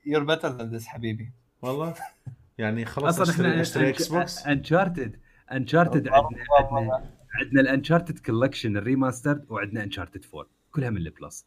يور 0.06 0.24
بيتر 0.24 0.50
ذان 0.50 0.76
ذس 0.76 0.88
حبيبي. 0.88 1.32
والله. 1.62 1.94
يعني 2.58 2.86
خلاص 2.86 3.20
أصلا 3.22 3.36
إحنا 3.36 3.62
أشتري 3.62 3.90
Xbox 3.90 4.48
انشارتد 4.48 5.20
انشارتد 5.52 6.08
عندنا 6.08 6.44
عندنا 6.60 7.10
عندنا 7.36 7.62
ال 7.62 7.68
Uncharted 7.68 8.20
collection 8.20 8.78
ال 8.78 8.84
remastered 8.84 9.46
وعندنا 9.50 9.84
Uncharted 9.84 10.26
4 10.34 10.48
كلها 10.72 10.90
من 10.90 10.98
ال 10.98 11.07
Plus 11.07 11.46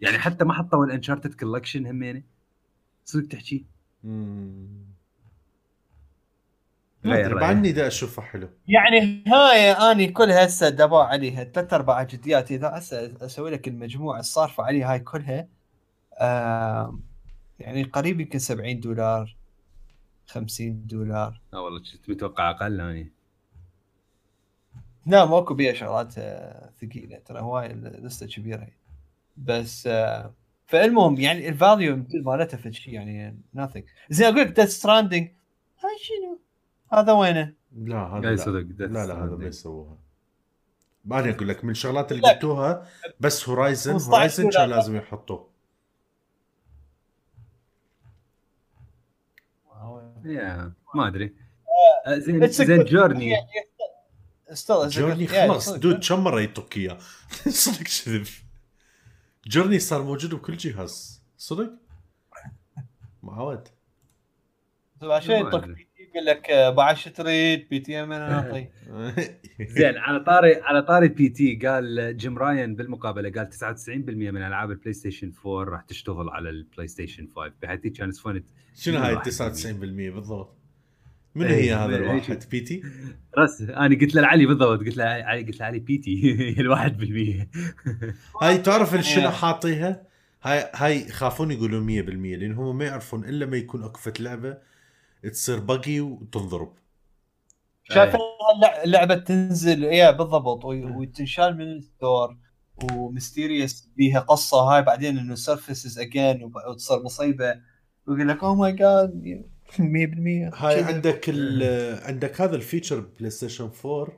يعني 0.00 0.18
حتى 0.18 0.44
ما 0.44 0.54
حطوا 0.54 0.84
ال 0.84 0.89
Uncharted 0.89 1.34
collection 1.34 1.86
همينه 1.86 2.22
صدق 3.04 3.28
تحكي. 3.28 3.64
غير. 7.04 7.38
بعدني 7.38 7.72
دا 7.72 7.86
أشوفها 7.86 8.24
حلو 8.24 8.48
يعني 8.68 9.24
هاي 9.26 9.70
أني 9.70 10.08
كلها 10.08 10.46
هسه 10.46 10.68
دبوا 10.68 11.02
عليها 11.02 11.44
ثلاث 11.44 11.72
أربع 11.72 12.02
جديات 12.02 12.52
إذا 12.52 12.78
هسه 12.78 13.12
أسوي 13.20 13.50
لك 13.50 13.68
المجموعة 13.68 14.20
الصارفة 14.20 14.62
عليها 14.64 14.92
هاي 14.92 15.00
كلها 15.00 15.48
يعني 17.58 17.82
قريب 17.82 18.20
يمكن 18.20 18.38
70 18.38 18.80
دولار 18.80 19.36
50 20.26 20.86
دولار 20.86 21.40
آه 21.54 21.60
والله 21.60 21.80
كنت 21.80 22.10
متوقع 22.10 22.50
أقل 22.50 22.80
اني 22.80 23.12
لا 25.06 25.24
ماكو 25.24 25.54
بيها 25.54 25.72
شغلات 25.72 26.14
آه، 26.18 26.70
ثقيلة 26.80 27.18
ترى 27.18 27.40
هواي 27.40 27.68
list 27.68 28.14
ة 28.14 28.26
كبيرة 28.26 28.68
بس 29.36 29.86
آه، 29.86 30.34
فالمهم 30.72 31.20
يعني 31.20 31.48
ال 31.48 31.57
value 31.57 32.04
مالتها 32.14 32.56
في 32.56 32.72
شيء 32.72 32.94
يعني 32.94 33.36
nothing 33.56 33.82
زين 34.10 34.26
أقول 34.26 34.40
لك 34.40 34.46
Death 34.46 34.68
Stranding 34.68 35.28
هاي 35.78 35.98
شنو؟ 36.00 36.38
هذا 36.92 37.12
وينه؟ 37.12 37.52
لا 37.76 37.96
هذا 37.96 38.30
لا. 38.30 38.36
صدق 38.36 38.66
لا 38.78 39.06
لا 39.06 39.24
هذا 39.24 39.36
ما. 39.36 39.46
يسووها 39.46 39.96
بعدين 41.04 41.34
أقول 41.34 41.48
لك 41.48 41.64
من 41.64 41.70
الشغلات 41.70 42.12
اللي. 42.12 42.22
قلتوها 42.22 42.86
بس 43.20 43.48
هورايزن 43.48 43.92
15 43.92 44.14
هورايزن 44.14 44.50
كان. 44.50 44.70
لازم 44.70 44.96
يحطوه 44.96 45.48
يا 50.24 50.72
ما 50.94 51.08
أدري 51.08 51.34
آه، 52.06 52.18
زين 52.18 52.46
زين 52.48 52.84
جورني 52.84 53.36
جورني 54.70 55.28
a 55.28 55.70
دود 55.70 56.08
كم 56.08 56.24
مره 56.24 56.40
يطق 56.40 56.68
اياه 56.76 56.98
صدق 57.48 57.82
كذب 57.82 58.26
جورني 59.46 59.78
صار 59.78 60.02
موجود 60.02 60.34
بكل 60.34 60.56
جهاز. 60.56 61.22
صدق؟ 61.36 61.70
معود 63.22 63.68
عشان 65.02 65.42
ما 65.42 65.48
يطق 65.48 65.54
أدري. 65.54 65.74
بي 65.74 65.88
يقول 65.98 66.26
لك 66.26 66.50
آه، 66.50 66.70
بعد 66.70 66.96
شو 66.96 67.10
تريد 67.10 67.68
بي 67.68 67.80
تي 67.80 68.02
إم 68.02 68.12
أنا 68.12 68.34
اعطي 68.34 68.68
زين 69.76 69.98
على 69.98 70.20
طاري 70.20 70.54
على 70.54 70.82
طاري 70.82 71.08
بي 71.08 71.28
تي 71.28 71.54
قال 71.66 72.16
جيم 72.16 72.38
راين 72.38 72.76
بالمقابلة 72.76 73.30
قال 73.30 73.50
99% 73.52 73.88
من 73.98 74.42
ألعاب 74.42 74.70
البلاي 74.70 74.92
ستيشن 74.92 75.32
4 75.46 75.64
راح 75.64 75.82
تشتغل 75.82 76.28
على 76.28 76.50
البلاي 76.50 76.88
ستيشن 76.88 77.26
5 77.36 77.52
بحيث 77.62 77.86
كان 77.86 78.12
سفونت 78.12 78.44
شنو 78.74 78.98
هاي 78.98 79.16
99% 79.16 79.24
بالضبط؟ 80.14 80.56
من 81.34 81.46
هي 81.46 81.54
إيه، 81.54 81.84
هذا 81.84 81.90
إيه، 81.96 81.96
الواحد؟ 81.96 82.44
بي 82.50 82.60
تي؟ 82.60 82.82
رس 83.38 83.60
أنا 83.60 83.98
قلت 84.00 84.14
له 84.14 84.22
لعلي 84.22 84.46
بالضبط 84.46 84.78
قلت 84.80 84.96
له 84.96 85.04
علي 85.04 85.42
قلت 85.42 85.60
له 85.60 85.66
علي 85.66 85.78
بي 85.78 85.98
تي 85.98 86.54
الواحد 86.60 86.96
بالمية. 86.98 87.50
هاي 88.42 88.58
تعرف 88.58 88.96
شنو 89.00 89.22
إيه. 89.24 89.28
حاطيها؟ 89.28 90.02
هاي 90.42 90.70
هاي 90.74 91.00
يخافون 91.00 91.50
يقولوا 91.50 91.80
100% 91.80 92.08
لأن 92.38 92.52
هم 92.54 92.78
ما 92.78 92.84
يعرفون 92.84 93.24
إلا 93.24 93.46
ما 93.46 93.56
يكون 93.56 93.84
أكو 93.84 93.98
فت 94.00 94.20
لعبة 94.20 94.58
تصير 95.32 95.58
بقي 95.58 96.00
وتنضرب. 96.00 96.72
شايف 97.84 98.14
اللع- 98.14 98.82
اللعبة 98.84 99.14
تنزل 99.14 99.84
إيه 99.84 100.10
بالضبط 100.10 100.64
وتنشال 100.64 101.56
من 101.56 101.72
الستور 101.72 102.36
وميستيريوس 102.92 103.88
بيها 103.96 104.20
قصة 104.20 104.56
هاي 104.60 104.82
بعدين 104.82 105.18
إنه 105.18 105.34
سيرفيسز 105.34 105.98
اجين 105.98 106.50
وتصير 106.70 107.02
مصيبة. 107.02 107.54
ويقول 108.06 108.28
لك 108.28 108.44
اوه 108.44 108.54
ماي 108.54 108.72
جاد 108.72 109.44
100% 109.78 110.54
هاي. 110.54 110.82
عندك 110.82 111.24
ال 111.28 111.62
عندك 112.04 112.40
هذا 112.40 112.56
الفيتشر 112.56 113.00
بلاي 113.00 113.30
ستيشن 113.30 113.70
4 113.84 114.08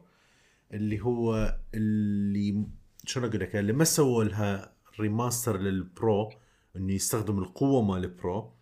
اللي 0.73 1.01
هو 1.01 1.57
اللي 1.75 2.65
شلون 3.07 3.29
أقول 3.29 3.41
لك 3.41 3.57
اللي 3.57 3.73
ما 3.73 3.85
سووا 3.85 4.25
لها 4.25 4.73
ريماستر 5.01 5.61
للبرو 5.61 6.33
إنه 6.77 6.93
يستخدم 6.93 7.39
القوة 7.39 7.83
مال 7.83 8.05
ال 8.05 8.17
Pro 8.17 8.53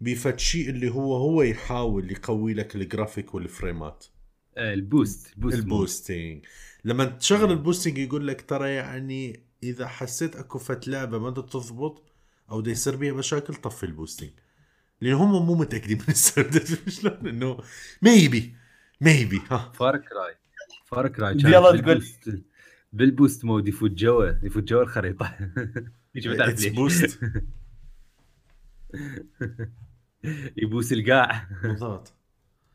بفد 0.00 0.38
شيء 0.38 0.70
اللي 0.70 0.90
هو 0.90 1.16
هو 1.16 1.42
يحاول 1.42 2.10
يقوي 2.12 2.54
لك 2.54 2.76
ال 2.76 2.83
graphic 2.83 3.34
وال 3.34 3.52
frame 3.52 3.95
ات 3.95 4.04
آه، 4.56 4.74
ال 4.74 4.84
boost 4.84 5.32
ال 5.36 5.39
boost 5.39 5.54
mode. 5.56 5.64
ال 5.64 5.73
boosting 5.73 6.44
لما 6.84 7.04
تشغل 7.04 7.50
ال 7.50 7.55
boosting 7.55 7.98
يقول 7.98 8.26
لك 8.26 8.40
ترى 8.40 8.70
يعني 8.70 9.42
إذا 9.62 9.86
حسيت 9.86 10.36
أكو 10.36 10.58
فت 10.58 10.88
لعبة 10.88 11.18
ما 11.18 11.30
تضبط 11.30 12.02
أو 12.50 12.60
دا 12.60 12.70
يصير 12.70 12.96
بيها 12.96 13.12
مشاكل 13.12 13.54
طفي 13.54 13.86
ال 13.86 13.91
boosting 13.91 14.32
لأن 15.00 15.12
هم 15.14 15.46
مو 15.46 15.54
متأكدين 15.54 15.98
من 15.98 16.04
السبب 16.08 16.64
شلون؟ 16.90 17.28
إنه 17.28 17.58
maybe 18.02 18.56
maybe 19.00 19.42
ها. 19.50 19.72
Far 19.74 19.96
Cry 19.96 20.34
Far 20.86 21.08
Cry 21.08 21.32
يلا 21.34 21.76
تقول. 21.80 22.04
بالبوست 22.92 23.44
مود 23.44 23.68
يفوت 23.68 23.90
جوا 23.90 24.32
يفوت 24.42 24.62
جوا 24.62 24.82
الخريطة. 24.82 25.36
يجي 26.14 26.28
ما 26.28 26.36
تعرف 26.36 26.50
اتس 26.50 26.62
ليش 26.64 26.72
بوست 26.74 27.20
يبوس 30.56 30.92
القاع. 30.92 31.48
بالضبط. 31.62 32.12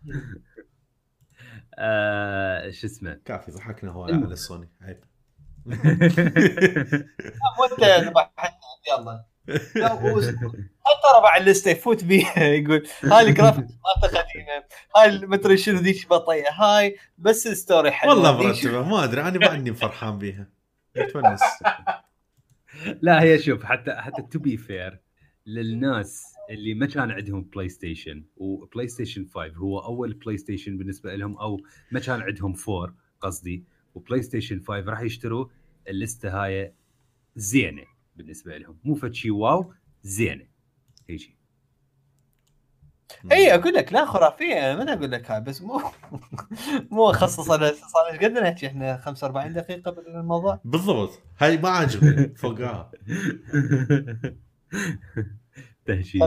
آه، 1.78 2.72
شو 2.72 2.88
اسمه؟ 2.88 3.20
كافي 3.26 3.52
ضحكنا 3.52 3.92
هواي 3.92 4.10
المهم. 4.12 4.26
على 4.26 4.36
سوني 4.36 4.70
عيب. 4.82 5.04
وانت 7.60 7.80
ذبحتنا 8.08 8.60
يلا. 8.90 9.04
لا، 9.04 9.12
هو- 9.12 9.26
حتى 9.50 11.08
ربع 11.18 11.38
الليسته 11.38 11.72
يفوت 11.72 12.04
بيها 12.04 12.44
يقول 12.60 12.88
هاي 13.04 13.30
الجرافيكس 13.30 13.72
مالته 14.04 14.20
قديمه 14.20 14.64
هاي 14.98 15.28
مدري 15.28 15.58
شنو 15.58 15.80
ذيك 15.80 16.10
بطيئة. 16.10 16.52
هاي 16.52 16.98
بس 17.18 17.48
الستوري 17.48 17.92
حلو 17.92 18.12
والله 18.12 18.38
مرتبه 18.38 18.90
ما 18.90 19.04
أدري. 19.04 19.22
أنا 19.22 19.40
بعدني 19.40 19.74
فرحان 19.74 20.18
بيها. 20.18 20.50
متونس. 20.98 21.42
لا 23.02 23.22
هي 23.22 23.40
شوف 23.40 23.64
حتى 23.64 23.94
حتى 23.94 24.22
to 24.22 24.40
be 24.40 24.58
fair 24.58 25.00
للناس 25.46 26.34
اللي 26.50 26.74
ما 26.74 26.86
كان 26.86 27.12
عندهم 27.12 27.42
PlayStation 27.42 28.24
و 28.38 28.88
PlayStation 28.88 29.26
5 29.36 29.48
هو 29.56 29.80
أول 29.80 30.14
PlayStation 30.14 30.78
بالنسبة 30.78 31.16
لهم 31.16 31.38
أو 31.38 31.62
ما 31.92 32.00
كان 32.00 32.22
عندهم 32.22 32.56
4 32.70 32.96
قصدي 33.22 33.64
و 33.96 34.22
PlayStation 34.22 34.60
5 34.68 34.80
راح 34.80 35.02
يشتروا 35.02 35.46
ال 35.88 35.97
list 35.97 36.34
ة 36.34 36.44
هاي 36.44 36.74
زينة. 37.36 37.93
بالنسبة 38.16 38.58
لهم. 38.58 38.78
مو 38.84 38.96
فد 38.96 39.14
شيء 39.14 39.32
wow 39.32 39.74
زينة. 40.04 40.48
هيجي. 41.10 41.38
اي 43.32 43.56
أقول 43.56 43.74
لك 43.74 43.94
لا 43.94 44.06
خرافية. 44.06 44.74
أنا 44.74 44.84
ما 44.86 44.94
أقول 44.94 45.12
لك 45.12 45.32
هاي؟ 45.32 45.42
بس 45.42 45.62
مو 45.62 45.82
مو 46.92 47.10
أخصص 47.10 47.52
أنا 47.52 47.72
صار 47.74 48.08
إيش 48.12 48.20
قد 48.20 48.32
نحكي 48.32 48.68
إحنا؟ 48.68 48.98
45 48.98 49.54
دقيقة 49.54 49.92
بالموضوع؟ 49.92 50.60
بالضبط. 50.66 51.22
هاي 51.40 51.58
ما 51.58 51.70
عجبني 51.70 52.36
فوقها. 52.42 52.92
تهشيش. 55.86 56.22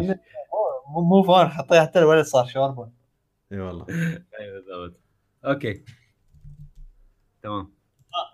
مو 0.88 1.02
مو 1.02 1.22
فان 1.22 1.48
حطيها 1.48 1.82
حتى 1.82 1.98
الولد 1.98 2.24
صار 2.24 2.46
شوربه 2.46 2.90
إي 3.52 3.60
والله. 3.60 3.86
اي 4.40 4.50
بالضبط. 4.52 5.00
أوكي. 5.44 5.84
تمام. 7.42 7.75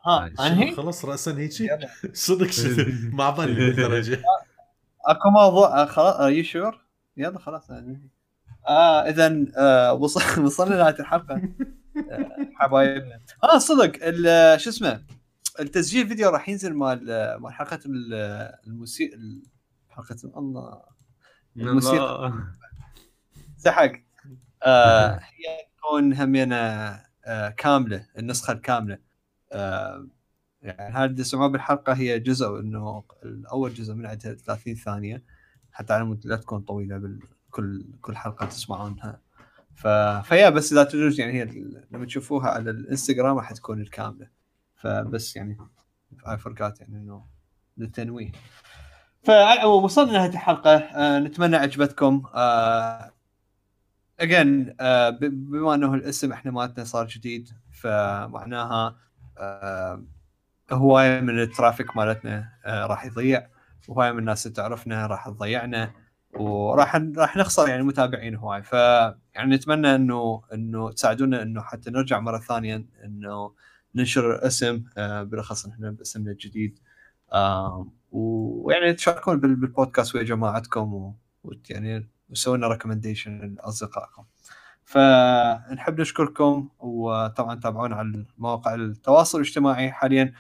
ها 0.07 0.31
آه، 0.39 0.47
أنهي؟ 0.47 0.75
خلص 0.75 1.05
راسا 1.05 1.37
هيجي. 1.39 1.65
يلا. 1.65 1.89
صدق 2.13 2.47
شنو 2.51 2.87
ما 3.13 3.31
ظني 3.31 3.55
بالدرجة. 3.55 4.23
أكو 5.07 5.31
موضوع 5.31 5.83
آه، 5.83 5.87
خلاص 5.87 6.15
ار 6.15 6.43
شور 6.43 6.81
يلا 7.17 7.39
خلاص 7.39 7.71
آه 8.69 9.01
اذا 9.09 9.45
آه 9.57 9.93
وصل 9.93 10.21
وصلنا 10.45 10.75
لنهايه 10.75 10.97
الحلقة. 11.01 11.35
آه، 12.11 12.29
حبايبنا. 12.55 13.21
آه 13.45 13.59
صدق 13.59 13.93
ال- 14.03 14.61
شو 14.61 14.71
اسمه؟ 14.71 15.03
التسجيل 15.61 16.09
فيديو 16.09 16.31
راح 16.31 16.49
ينزل 16.49 16.75
مال 16.75 17.11
آه، 17.11 17.37
مال 17.37 17.53
حلقة 17.53 17.79
ال- 17.87 18.55
الموسيقى 18.67 19.19
حلقة 19.91 20.17
الله. 20.37 20.83
الموسيقى. 21.57 22.33
سحق 23.57 23.93
آه 24.63 25.15
هي 25.15 25.67
تكون 25.79 26.15
همينة 26.15 26.57
آه 27.25 27.49
كاملة 27.49 28.07
النسخة 28.19 28.53
الكاملة. 28.53 28.95
آه 28.95 28.99
يعني 30.63 30.95
هذا 30.95 31.05
اللي 31.05 31.49
بالحلقة 31.49 31.93
هي 31.93 32.19
جزء 32.19 32.61
إنه 32.61 33.05
الأول 33.25 33.75
جزء 33.75 33.95
من 33.95 34.07
عندها 34.07 34.35
30 34.35 34.75
ثانية 34.75 35.25
حتى 35.73 35.93
على 35.93 36.05
مود 36.05 36.27
لا 36.27 36.37
تكون 36.37 36.61
طويلة 36.61 36.99
بالكل 36.99 37.85
كل 38.01 38.17
حلقة 38.17 38.47
تسمعونها. 38.47 39.21
ف... 39.75 39.87
فيا 40.29 40.51
بس 40.51 40.73
إذا 40.73 40.85
تدرون 40.85 41.13
يعني 41.19 41.33
هي 41.33 41.45
لما 41.91 42.07
تشوفوها 42.07 42.49
على 42.49 42.71
الإنستغرام 42.71 43.37
راح 43.37 43.53
تكون 43.53 43.81
الكاملة. 43.81 44.29
فبس 44.75 45.37
يعني 45.37 45.59
اي 46.29 46.39
for 46.39 46.81
يعني 46.81 46.97
إنه 46.97 47.27
للتنويه. 47.77 48.33
فوصلنا 49.23 50.11
لنهايه 50.11 50.31
الحلقة. 50.31 50.77
آه 50.77 51.19
نتمنى 51.19 51.57
عجبتكم. 51.57 52.23
آه 52.35 53.13
again 54.21 54.75
آه 54.81 55.11
بما 55.11 55.75
إنه 55.75 55.95
الاسم 55.95 56.33
إحنا 56.33 56.51
مالتنا 56.51 56.85
صار 56.85 57.07
جديد 57.07 57.49
فمعناها 57.71 58.97
آه 59.39 60.03
هواية 60.73 61.21
من 61.21 61.41
الترافيك 61.41 61.97
مالتنا 61.97 62.49
آه 62.65 62.87
راح 62.87 63.05
يضيع. 63.05 63.47
وهوايه 63.89 64.13
من 64.13 64.19
الناس 64.19 64.47
اللي 64.47 64.55
تعرفنا 64.57 65.07
راح 65.07 65.29
تضيعنا. 65.29 65.93
وراح 66.35 66.97
راح 67.17 67.37
نخسر 67.37 67.69
يعني 67.69 67.83
متابعين 67.83 68.37
هواي. 68.37 68.63
ف 68.63 68.73
يعني 69.35 69.55
نتمنى 69.55 69.95
إنه 69.95 70.43
إنه 70.53 70.91
تساعدونا 70.93 71.43
إنه 71.43 71.63
حتى 71.63 71.91
نرجع 71.91 72.21
مرة 72.21 72.39
ثانية 72.39 72.85
إنه 73.05 73.55
ننشر 73.95 74.47
اسم 74.47 74.85
آه 74.97 75.23
بالأخص 75.23 75.67
إحنا 75.67 75.91
باسمنا 75.91 76.31
الجديد. 76.31 76.79
ويعني 78.13 78.93
تشاركون 78.95 79.41
بال- 79.41 79.55
بالبودكاست 79.57 80.15
ويا 80.15 80.23
جماعتكم 80.23 81.15
ويعني 81.45 82.09
وسووا 82.31 82.57
لنا 82.57 82.69
recommendation 82.69 83.55
لأصدقائكم. 83.55 84.25
فنحب 84.93 86.01
نشكركم 86.01 86.69
وطبعا 86.79 87.61
تابعونا 87.61 87.97
على 87.97 88.27
مواقع 88.39 88.75
التواصل 88.75 89.39
الاجتماعي 89.41 89.93
حاليا. 89.93 90.33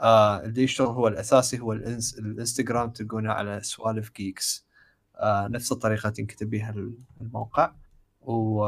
آه 0.00 0.40
اللي 0.44 0.62
يشتغل 0.62 0.86
هو 0.86 1.08
الأساسي 1.08 1.60
هو 1.60 1.72
الإنس 1.72 2.18
الإنستغرام 2.18 2.90
تلقونه 2.90 3.32
على 3.32 3.60
سوالف 3.62 4.12
جيكس. 4.16 4.66
آه 5.16 5.48
نفس 5.48 5.72
الطريقة 5.72 6.10
تنكتب 6.10 6.50
بها 6.50 6.74
الموقع. 7.20 7.72
و 8.20 8.64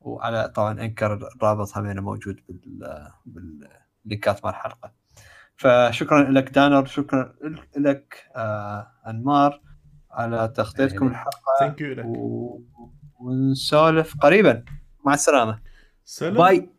وعلى 0.00 0.48
طبعا 0.48 0.80
أنكر 0.80 1.12
الرابط 1.36 1.78
همينه 1.78 2.00
موجود 2.00 2.40
بال 2.48 3.08
بال 3.26 3.60
link 3.60 4.27
ات 4.27 4.44
مال 4.44 4.54
الحلقة. 4.54 4.92
فشكرا 5.56 6.30
لك 6.30 6.50
دانر 6.50 6.86
شكرا 6.86 7.34
لك 7.76 8.30
آه 8.36 8.90
أنمار 9.06 9.60
على 10.10 10.48
تغطيتكم. 10.48 11.06
الحلقة 11.06 11.40
thank 11.60 11.80
you 11.80 11.94
لك. 11.94 12.06
ونسولف 13.20 14.16
قريبا. 14.16 14.64
مع 15.04 15.14
السلامة. 15.14 15.58
سلام. 16.04 16.34
باي. 16.34 16.77